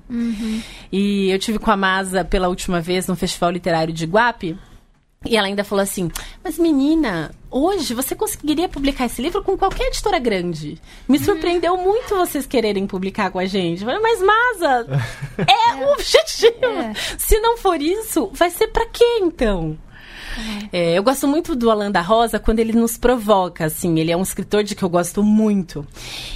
E 0.92 1.30
eu 1.30 1.40
tive 1.40 1.58
com 1.58 1.72
a 1.72 1.78
Masa 1.78 2.26
pela 2.26 2.50
última 2.50 2.82
vez 2.82 3.08
no 3.08 3.16
Festival 3.16 3.52
Literário 3.52 3.94
de 3.94 4.04
Iguape. 4.04 4.58
E 5.26 5.36
ela 5.36 5.48
ainda 5.48 5.64
falou 5.64 5.82
assim: 5.82 6.12
Mas 6.44 6.60
menina, 6.60 7.32
hoje 7.50 7.94
você 7.94 8.16
conseguiria 8.16 8.70
publicar 8.70 9.06
esse 9.06 9.22
livro 9.22 9.44
com 9.44 9.58
qualquer 9.58 9.88
editora 9.88 10.20
grande. 10.20 10.80
Me 11.08 11.18
surpreendeu 11.18 11.76
muito 11.78 12.16
vocês 12.16 12.46
quererem 12.46 12.86
publicar 12.86 13.32
com 13.32 13.40
a 13.40 13.46
gente. 13.46 13.84
Mas 13.84 14.22
Masa, 14.22 14.88
é, 15.40 15.86
o 15.86 15.94
objetivo. 15.94 16.66
É. 16.66 16.94
Se 17.18 17.40
não 17.40 17.58
for 17.58 17.82
isso, 17.82 18.30
vai 18.34 18.50
ser 18.50 18.68
pra 18.68 18.86
quê 18.86 19.20
então? 19.22 19.78
É, 20.72 20.98
eu 20.98 21.04
gosto 21.04 21.28
muito 21.28 21.56
do 21.56 21.72
Alan 21.72 21.90
da 21.90 22.02
Rosa 22.02 22.40
quando 22.40 22.60
ele 22.60 22.74
nos 22.74 22.98
provoca, 22.98 23.66
assim. 23.66 24.00
Ele 24.00 24.12
é 24.12 24.18
um 24.18 24.22
escritor 24.22 24.64
de 24.64 24.76
que 24.76 24.84
eu 24.84 24.90
gosto 24.90 25.24
muito. 25.24 25.86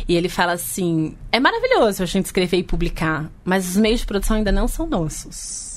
E 0.08 0.16
ele 0.16 0.30
fala 0.30 0.54
assim: 0.54 1.16
é 1.32 1.40
maravilhoso 1.40 2.02
a 2.02 2.06
gente 2.06 2.26
escrever 2.26 2.58
e 2.58 2.64
publicar, 2.64 3.30
mas 3.44 3.68
os 3.68 3.78
meios 3.78 4.00
de 4.00 4.06
produção 4.06 4.38
ainda 4.38 4.52
não 4.52 4.68
são 4.68 4.88
nossos. 4.88 5.69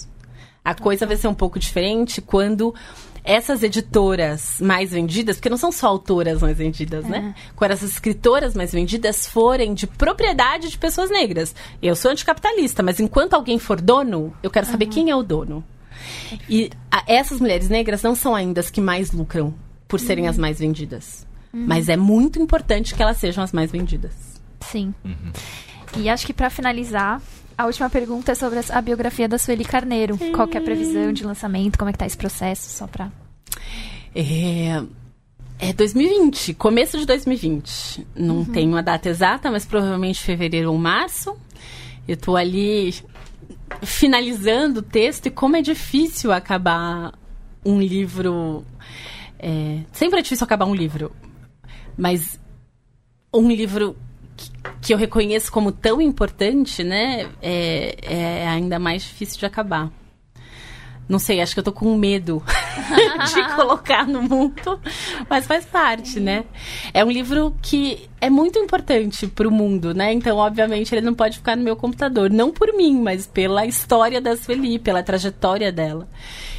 A 0.64 0.74
coisa 0.74 1.06
vai 1.06 1.16
ser 1.16 1.28
um 1.28 1.34
pouco 1.34 1.58
diferente 1.58 2.20
quando 2.20 2.74
essas 3.24 3.62
editoras 3.62 4.60
mais 4.60 4.90
vendidas, 4.90 5.36
porque 5.36 5.48
não 5.50 5.56
são 5.56 5.70
só 5.70 5.86
autoras 5.88 6.40
mais 6.42 6.56
vendidas, 6.58 7.04
né? 7.04 7.34
Quando 7.54 7.70
essas 7.72 7.90
escritoras 7.92 8.54
mais 8.54 8.72
vendidas 8.72 9.26
forem 9.26 9.74
de 9.74 9.86
propriedade 9.86 10.68
de 10.70 10.78
pessoas 10.78 11.08
negras. 11.10 11.54
Eu 11.80 11.94
sou 11.96 12.10
anticapitalista, 12.10 12.82
mas 12.82 12.98
enquanto 13.00 13.34
alguém 13.34 13.58
for 13.58 13.80
dono, 13.80 14.32
eu 14.42 14.50
quero 14.50 14.66
saber 14.66 14.86
quem 14.86 15.08
é 15.10 15.16
o 15.16 15.22
dono. 15.22 15.64
E 16.48 16.70
a- 16.90 17.04
essas 17.06 17.40
mulheres 17.40 17.68
negras 17.68 18.02
não 18.02 18.14
são 18.14 18.34
ainda 18.34 18.60
as 18.60 18.70
que 18.70 18.80
mais 18.80 19.12
lucram 19.12 19.54
por 19.86 20.00
serem 20.00 20.26
as 20.26 20.36
mais 20.38 20.58
vendidas. 20.58 21.26
Mas 21.52 21.88
é 21.88 21.96
muito 21.96 22.40
importante 22.40 22.94
que 22.94 23.02
elas 23.02 23.18
sejam 23.18 23.44
as 23.44 23.52
mais 23.52 23.70
vendidas. 23.70 24.40
Sim. 24.60 24.94
E 25.96 26.08
acho 26.08 26.24
que 26.26 26.32
pra 26.32 26.48
finalizar, 26.48 27.20
a 27.56 27.66
última 27.66 27.88
pergunta 27.90 28.32
é 28.32 28.34
sobre 28.34 28.60
a 28.70 28.80
biografia 28.80 29.28
da 29.28 29.38
Sueli 29.38 29.64
Carneiro. 29.64 30.16
Qual 30.34 30.48
que 30.48 30.56
é 30.56 30.60
a 30.60 30.64
previsão 30.64 31.12
de 31.12 31.24
lançamento? 31.24 31.78
Como 31.78 31.88
é 31.88 31.92
que 31.92 31.98
tá 31.98 32.06
esse 32.06 32.16
processo? 32.16 32.68
Só 32.68 32.86
pra... 32.86 33.10
É, 34.14 34.82
é 35.58 35.72
2020, 35.72 36.54
começo 36.54 36.98
de 36.98 37.06
2020. 37.06 38.06
Não 38.14 38.44
tenho 38.44 38.76
a 38.76 38.82
data 38.82 39.08
exata, 39.08 39.50
mas 39.50 39.64
provavelmente 39.64 40.22
fevereiro 40.22 40.70
ou 40.70 40.78
março. 40.78 41.36
Eu 42.06 42.16
tô 42.16 42.36
ali 42.36 42.94
finalizando 43.82 44.80
o 44.80 44.82
texto 44.82 45.26
e 45.26 45.30
como 45.30 45.56
é 45.56 45.62
difícil 45.62 46.32
acabar 46.32 47.12
um 47.64 47.80
livro. 47.80 48.64
é, 49.38 49.80
sempre 49.92 50.18
é 50.18 50.22
difícil 50.22 50.44
acabar 50.44 50.66
um 50.66 50.74
livro, 50.74 51.12
mas 51.96 52.38
um 53.32 53.48
livro 53.48 53.96
que, 54.80 54.92
eu 54.92 54.98
reconheço 54.98 55.50
como 55.50 55.72
tão 55.72 56.00
importante, 56.00 56.82
né? 56.82 57.28
É, 57.40 57.96
é 58.02 58.48
ainda 58.48 58.78
mais 58.78 59.02
difícil 59.02 59.38
de 59.38 59.46
acabar. 59.46 59.90
Não 61.08 61.18
sei, 61.18 61.40
acho 61.40 61.52
que 61.52 61.60
eu 61.60 61.64
tô 61.64 61.72
com 61.72 61.94
medo 61.96 62.42
de 63.34 63.48
colocar 63.54 64.06
no 64.06 64.22
mundo, 64.22 64.80
mas 65.28 65.46
faz 65.46 65.64
parte, 65.64 66.18
né? 66.20 66.44
É 66.94 67.04
um 67.04 67.10
livro 67.10 67.54
que 67.60 68.08
é 68.20 68.30
muito 68.30 68.58
importante 68.58 69.26
para 69.26 69.46
o 69.46 69.50
mundo, 69.50 69.92
né? 69.92 70.12
Então, 70.12 70.38
obviamente, 70.38 70.94
ele 70.94 71.04
não 71.04 71.12
pode 71.12 71.38
ficar 71.38 71.56
no 71.56 71.64
meu 71.64 71.76
computador, 71.76 72.30
não 72.30 72.50
por 72.50 72.72
mim, 72.72 73.00
mas 73.00 73.26
pela 73.26 73.66
história 73.66 74.20
da 74.20 74.36
Sueli, 74.36 74.78
pela 74.78 75.02
trajetória 75.02 75.70
dela 75.72 76.08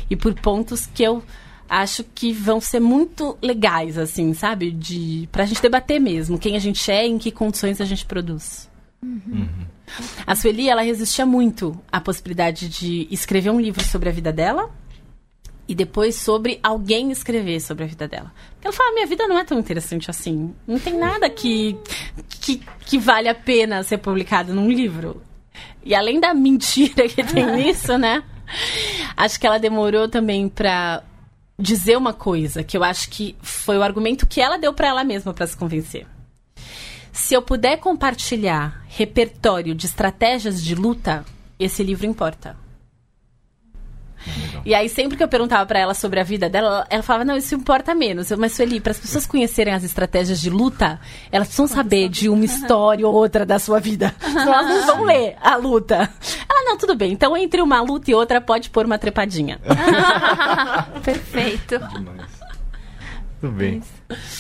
e 0.10 0.16
por 0.16 0.34
pontos 0.34 0.86
que 0.86 1.04
eu 1.04 1.24
acho 1.70 2.04
que 2.04 2.32
vão 2.32 2.62
ser 2.62 2.80
muito 2.80 3.38
legais, 3.42 3.98
assim, 3.98 4.34
sabe? 4.34 4.72
De 4.72 5.28
pra 5.32 5.46
gente 5.46 5.62
debater 5.62 6.00
mesmo 6.00 6.38
quem 6.38 6.56
a 6.56 6.60
gente 6.60 6.92
é 6.92 7.06
e 7.06 7.10
em 7.10 7.18
que 7.18 7.32
condições 7.32 7.82
a 7.82 7.86
gente 7.86 8.06
produz. 8.06 8.70
Uhum. 9.02 9.48
A 10.26 10.36
Sueli, 10.36 10.70
ela 10.70 10.82
resistia 10.82 11.26
muito 11.26 11.80
à 11.92 12.00
possibilidade 12.00 12.70
de 12.70 13.08
escrever 13.12 13.50
um 13.50 13.60
livro 13.60 13.84
sobre 13.84 14.10
a 14.10 14.12
vida 14.12 14.32
dela 14.32 14.72
e 15.68 15.76
depois 15.76 16.16
sobre 16.16 16.60
alguém 16.62 17.12
escrever 17.12 17.60
sobre 17.60 17.84
a 17.84 17.88
vida 17.88 18.08
dela. 18.08 18.34
Porque 18.54 18.68
ela 18.68 18.76
fala, 18.76 18.94
minha 18.94 19.08
vida 19.08 19.28
não 19.28 19.38
é 19.38 19.44
tão 19.44 19.60
interessante 19.60 20.10
assim. 20.10 20.54
Não 20.68 20.80
tem 20.80 20.98
nada 20.98 21.30
que, 21.30 21.78
que, 22.30 22.62
que 22.86 22.98
vale 22.98 23.30
a 23.30 23.36
pena 23.36 23.84
ser 23.84 23.98
publicado 23.98 24.54
num 24.54 24.70
livro. 24.70 25.22
E 25.84 25.94
além 25.94 26.20
da 26.20 26.34
mentira 26.34 27.08
que 27.08 27.24
tem 27.24 27.46
nisso, 27.56 27.98
né? 27.98 28.24
Acho 29.16 29.40
que 29.40 29.48
ela 29.48 29.58
demorou 29.58 30.08
também 30.08 30.50
pra 30.50 31.04
dizer 31.58 31.98
uma 31.98 32.14
coisa, 32.14 32.64
que 32.64 32.76
eu 32.76 32.84
acho 32.84 33.10
que 33.10 33.36
foi 33.42 33.78
o 33.78 33.84
argumento 33.84 34.26
que 34.26 34.42
ela 34.42 34.58
deu 34.58 34.74
para 34.74 34.88
ela 34.88 35.04
mesma 35.04 35.34
para 35.34 35.48
se 35.48 35.56
convencer. 35.56 36.08
Se 37.12 37.34
eu 37.34 37.42
puder 37.42 37.78
compartilhar 37.78 38.84
repertório 38.88 39.76
de 39.76 39.86
estratégias 39.86 40.64
de 40.64 40.74
luta, 40.74 41.24
esse 41.60 41.84
livro 41.84 42.08
importa. 42.08 42.58
E 44.66 44.74
aí, 44.74 44.88
sempre 44.88 45.18
que 45.18 45.24
eu 45.24 45.28
perguntava 45.28 45.66
para 45.66 45.80
ela 45.80 45.94
sobre 45.94 46.20
a 46.20 46.24
vida 46.24 46.50
dela, 46.50 46.86
ela 46.90 47.04
falava: 47.04 47.26
Não, 47.26 47.36
isso 47.36 47.54
importa 47.56 47.94
menos. 47.94 48.32
Eu, 48.32 48.38
mas, 48.38 48.54
Sueli, 48.54 48.80
para 48.80 48.92
as 48.92 49.00
pessoas 49.00 49.26
conhecerem 49.26 49.74
as 49.74 49.84
estratégias 49.84 50.40
de 50.40 50.50
luta, 50.50 51.00
elas 51.32 51.48
precisam 51.48 51.68
saber 51.68 52.08
de 52.10 52.30
uma 52.30 52.46
história 52.46 53.06
ou 53.08 53.14
outra 53.14 53.46
da 53.46 53.60
sua 53.60 53.80
vida. 53.80 54.14
Senão 54.22 54.54
elas 54.54 54.68
não 54.68 54.86
vão 54.96 55.04
ler 55.04 55.36
a 55.42 55.56
luta. 55.58 55.96
Ela, 56.50 56.64
não, 56.70 56.78
tudo 56.78 56.96
bem. 56.96 57.12
Então, 57.12 57.36
entre 57.36 57.62
uma 57.62 57.82
luta 57.82 58.10
e 58.10 58.14
outra, 58.14 58.40
pode 58.40 58.70
pôr 58.70 58.86
uma 58.86 58.98
trepadinha. 58.98 59.60
Perfeito. 61.04 61.80
Demais. 61.80 62.44
Tudo 63.42 63.54
bem. 63.54 63.82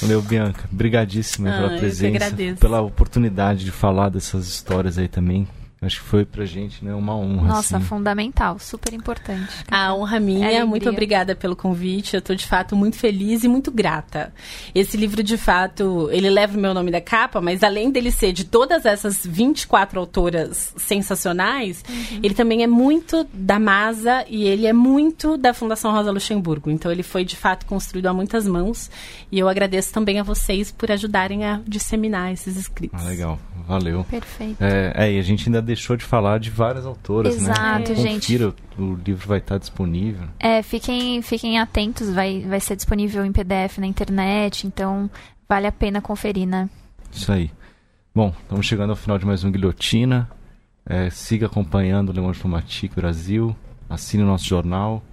Valeu, 0.01 0.21
Bianca. 0.21 0.69
Obrigadíssima 0.71 1.49
Ah, 1.49 1.53
eu 1.53 1.57
pela 1.57 1.69
que 1.73 1.79
presença, 1.79 2.15
agradeço. 2.25 2.59
pela 2.61 2.81
oportunidade 2.81 3.65
de 3.65 3.71
falar 3.71 4.09
dessas 4.09 4.47
histórias 4.47 4.97
aí 4.97 5.07
também. 5.09 5.47
Acho 5.85 6.01
que 6.01 6.07
foi 6.07 6.25
pra 6.25 6.45
gente 6.45 6.83
né, 6.83 6.93
uma 6.93 7.15
honra. 7.15 7.47
Nossa, 7.47 7.77
assim. 7.77 7.85
fundamental, 7.85 8.57
super 8.59 8.93
importante. 8.93 9.51
A 9.69 9.93
honra 9.93 10.19
minha, 10.19 10.45
Alegria. 10.45 10.65
muito 10.65 10.89
obrigada 10.89 11.35
pelo 11.35 11.55
convite. 11.55 12.13
Eu 12.13 12.19
estou 12.19 12.35
de 12.35 12.45
fato 12.45 12.75
muito 12.75 12.97
feliz 12.97 13.43
e 13.43 13.47
muito 13.47 13.71
grata. 13.71 14.33
Esse 14.73 14.95
livro, 14.95 15.21
de 15.21 15.37
fato, 15.37 16.09
ele 16.11 16.29
leva 16.29 16.57
o 16.57 16.61
meu 16.61 16.73
nome 16.73 16.91
da 16.91 17.01
capa, 17.01 17.41
mas 17.41 17.63
além 17.63 17.91
dele 17.91 18.11
ser 18.11 18.31
de 18.31 18.45
todas 18.45 18.85
essas 18.85 19.25
24 19.25 19.99
autoras 19.99 20.73
sensacionais, 20.77 21.83
ele 22.21 22.33
também 22.33 22.63
é 22.63 22.67
muito 22.67 23.27
da 23.33 23.59
Masa 23.59 24.25
e 24.29 24.43
ele 24.43 24.65
é 24.65 24.73
muito 24.73 25.37
da 25.37 25.53
Fundação 25.53 25.91
Rosa 25.91 26.11
Luxemburgo. 26.11 26.69
Então 26.69 26.91
ele 26.91 27.03
foi 27.03 27.25
de 27.25 27.35
fato 27.35 27.65
construído 27.65 28.07
a 28.07 28.13
muitas 28.13 28.47
mãos 28.47 28.89
e 29.31 29.39
eu 29.39 29.49
agradeço 29.49 29.91
também 29.93 30.19
a 30.19 30.23
vocês 30.23 30.71
por 30.71 30.91
ajudarem 30.91 31.45
a 31.45 31.61
disseminar 31.67 32.31
esses 32.31 32.55
escritos. 32.57 33.01
Ah, 33.01 33.07
legal. 33.07 33.39
Valeu. 33.67 34.03
Perfeito. 34.03 34.61
É, 34.61 34.93
é, 34.95 35.13
e 35.13 35.19
a 35.19 35.21
gente 35.21 35.47
ainda 35.47 35.61
deixou 35.73 35.95
de 35.95 36.05
falar 36.05 36.39
de 36.39 36.49
várias 36.49 36.85
autoras, 36.85 37.41
né? 37.41 37.51
Exato, 37.51 37.95
gente. 37.95 38.21
Confira, 38.21 38.53
o 38.77 38.95
livro 38.95 39.27
vai 39.27 39.39
estar 39.39 39.57
disponível. 39.57 40.27
É, 40.39 40.61
fiquem, 40.61 41.21
fiquem 41.21 41.59
atentos, 41.59 42.09
vai, 42.09 42.41
vai 42.41 42.59
ser 42.59 42.75
disponível 42.75 43.25
em 43.25 43.31
PDF 43.31 43.77
na 43.77 43.87
internet, 43.87 44.67
então 44.67 45.09
vale 45.47 45.67
a 45.67 45.71
pena 45.71 46.01
conferir, 46.01 46.47
né? 46.47 46.69
Isso 47.11 47.31
aí. 47.31 47.51
Bom, 48.15 48.33
estamos 48.41 48.65
chegando 48.65 48.91
ao 48.91 48.95
final 48.95 49.17
de 49.17 49.25
mais 49.25 49.43
um 49.43 49.51
Guilhotina. 49.51 50.29
É, 50.85 51.09
siga 51.09 51.47
acompanhando 51.47 52.09
o 52.09 52.11
Le 52.11 52.21
Monde 52.21 52.35
Diplomatique 52.35 52.95
Brasil. 52.95 53.55
Assine 53.89 54.23
o 54.23 54.27
nosso 54.27 54.45
jornal. 54.45 55.03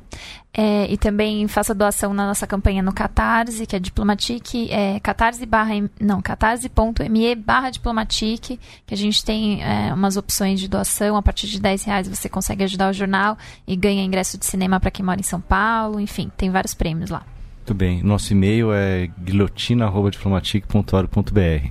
É, 0.52 0.92
e 0.92 0.96
também 0.96 1.46
faça 1.46 1.72
doação 1.72 2.12
na 2.12 2.26
nossa 2.26 2.44
campanha 2.46 2.82
no 2.82 2.92
Catarse, 2.92 3.64
que 3.66 3.76
é 3.76 3.78
Diplomatique, 3.78 4.68
é 4.70 4.98
catarse 4.98 5.46
barra, 5.46 5.74
não, 6.00 6.20
catarse.me 6.20 7.36
barra 7.36 7.70
Diplomatique, 7.70 8.58
que 8.84 8.92
a 8.92 8.96
gente 8.96 9.24
tem 9.24 9.62
é, 9.62 9.94
umas 9.94 10.16
opções 10.16 10.58
de 10.58 10.66
doação, 10.66 11.16
a 11.16 11.22
partir 11.22 11.46
de 11.46 11.60
10 11.60 11.84
reais 11.84 12.08
você 12.08 12.28
consegue 12.28 12.64
ajudar 12.64 12.90
o 12.90 12.92
jornal 12.92 13.38
e 13.66 13.76
ganha 13.76 14.02
ingresso 14.02 14.36
de 14.36 14.44
cinema 14.44 14.80
para 14.80 14.90
quem 14.90 15.04
mora 15.04 15.20
em 15.20 15.24
São 15.24 15.40
Paulo, 15.40 16.00
enfim, 16.00 16.32
tem 16.36 16.50
vários 16.50 16.74
prêmios 16.74 17.10
lá. 17.10 17.22
Muito 17.58 17.74
bem. 17.74 18.02
Nosso 18.02 18.32
e-mail 18.32 18.72
é 18.72 19.08
guilhotina.diplomatique.org.br. 19.20 21.68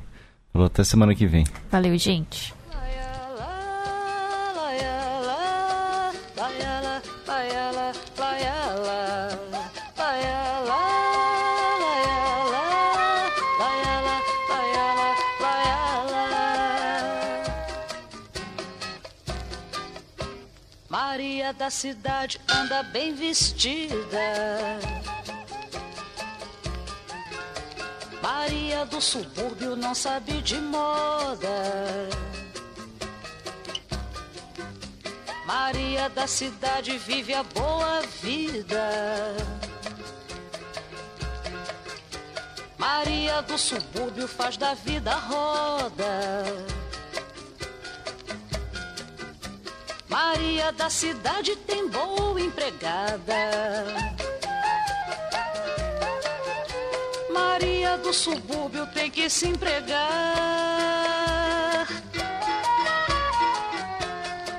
Falou 0.54 0.68
até 0.68 0.86
semana 0.86 1.14
que 1.14 1.28
vem. 1.28 1.44
Valeu, 1.70 1.98
gente! 1.98 2.58
Maria 21.50 21.54
da 21.58 21.70
cidade 21.72 22.40
anda 22.48 22.84
bem 22.84 23.16
vestida. 23.16 23.98
Maria 28.22 28.86
do 28.86 29.02
subúrbio 29.02 29.76
não 29.76 29.96
sabe 29.96 30.44
de 30.44 30.60
moda. 30.60 31.50
Maria 35.48 36.08
da 36.10 36.28
cidade 36.28 37.00
vive 37.00 37.34
a 37.34 37.42
boa 37.42 38.02
vida. 38.22 39.36
Maria 42.78 43.42
do 43.42 43.58
subúrbio 43.58 44.28
faz 44.28 44.56
da 44.56 44.76
vida 44.76 45.16
roda. 45.16 46.79
Maria 50.10 50.72
da 50.72 50.90
cidade 50.90 51.56
tem 51.56 51.88
boa 51.88 52.42
empregada. 52.42 53.36
Maria 57.32 57.96
do 58.00 58.12
subúrbio 58.12 58.88
tem 58.88 59.12
que 59.12 59.30
se 59.30 59.48
empregar. 59.50 60.00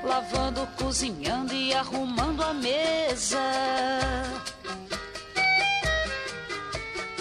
Lavando, 0.04 0.68
cozinhando 0.78 1.52
e 1.52 1.74
arrumando 1.74 2.44
a 2.44 2.54
mesa. 2.54 3.40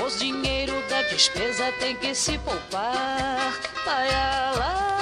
Os 0.05 0.19
dinheiro 0.19 0.73
da 0.88 1.01
despesa 1.03 1.71
tem 1.80 1.95
que 1.95 2.13
se 2.13 2.38
poupar. 2.38 3.53
Laia, 3.88 4.99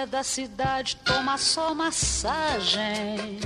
Maria 0.00 0.06
da 0.06 0.22
cidade 0.22 0.96
toma 1.04 1.36
só 1.36 1.74
massagem. 1.74 3.38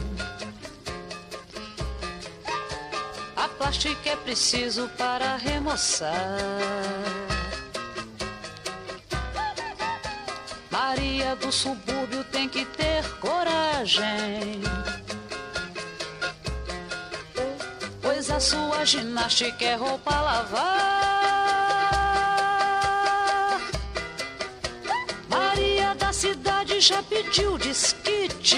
A 3.35 3.49
plástica 3.49 4.11
é 4.11 4.17
preciso 4.17 4.89
para 4.97 5.37
remoçar. 5.37 6.15
Maria 10.71 11.35
do 11.35 11.51
subúrbio 11.51 12.23
tem 12.31 12.49
que 12.49 12.65
ter 12.65 13.03
coragem. 13.19 14.61
Pois 18.01 18.31
a 18.31 18.39
sua 18.39 18.85
ginástica 18.85 19.65
é 19.65 19.75
roupa 19.75 20.21
lavar. 20.21 21.34
Cidade 26.25 26.81
já 26.81 27.03
pediu 27.03 27.59
desquite. 27.59 28.57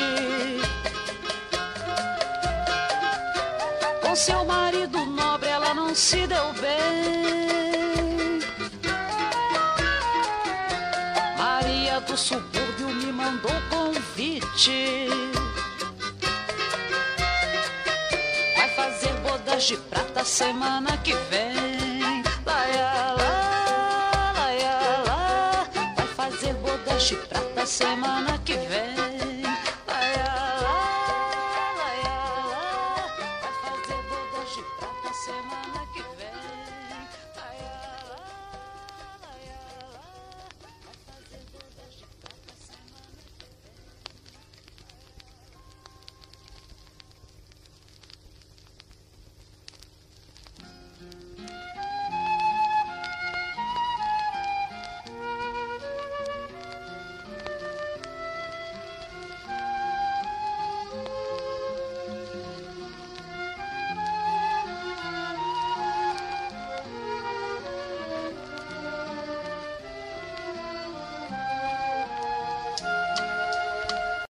Com 4.01 4.15
seu 4.15 4.45
marido 4.45 5.05
nobre 5.05 5.49
ela 5.49 5.75
não 5.75 5.93
se 5.93 6.29
deu 6.29 6.53
bem. 6.63 8.39
Maria 11.37 12.01
do 12.03 12.17
subúrbio 12.17 12.89
me 13.01 13.11
mandou 13.13 13.51
convite. 13.69 15.09
de 19.59 19.77
prata 19.89 20.23
semana 20.23 20.99
que 20.99 21.15
vem. 21.31 22.23
Laia, 22.45 23.15
laia, 24.37 24.79
vai 25.97 26.07
fazer 26.15 26.53
bodas 26.55 27.03
de 27.05 27.17
prata 27.17 27.36
semana 27.67 28.39
que 28.45 28.53
vem. 28.57 28.66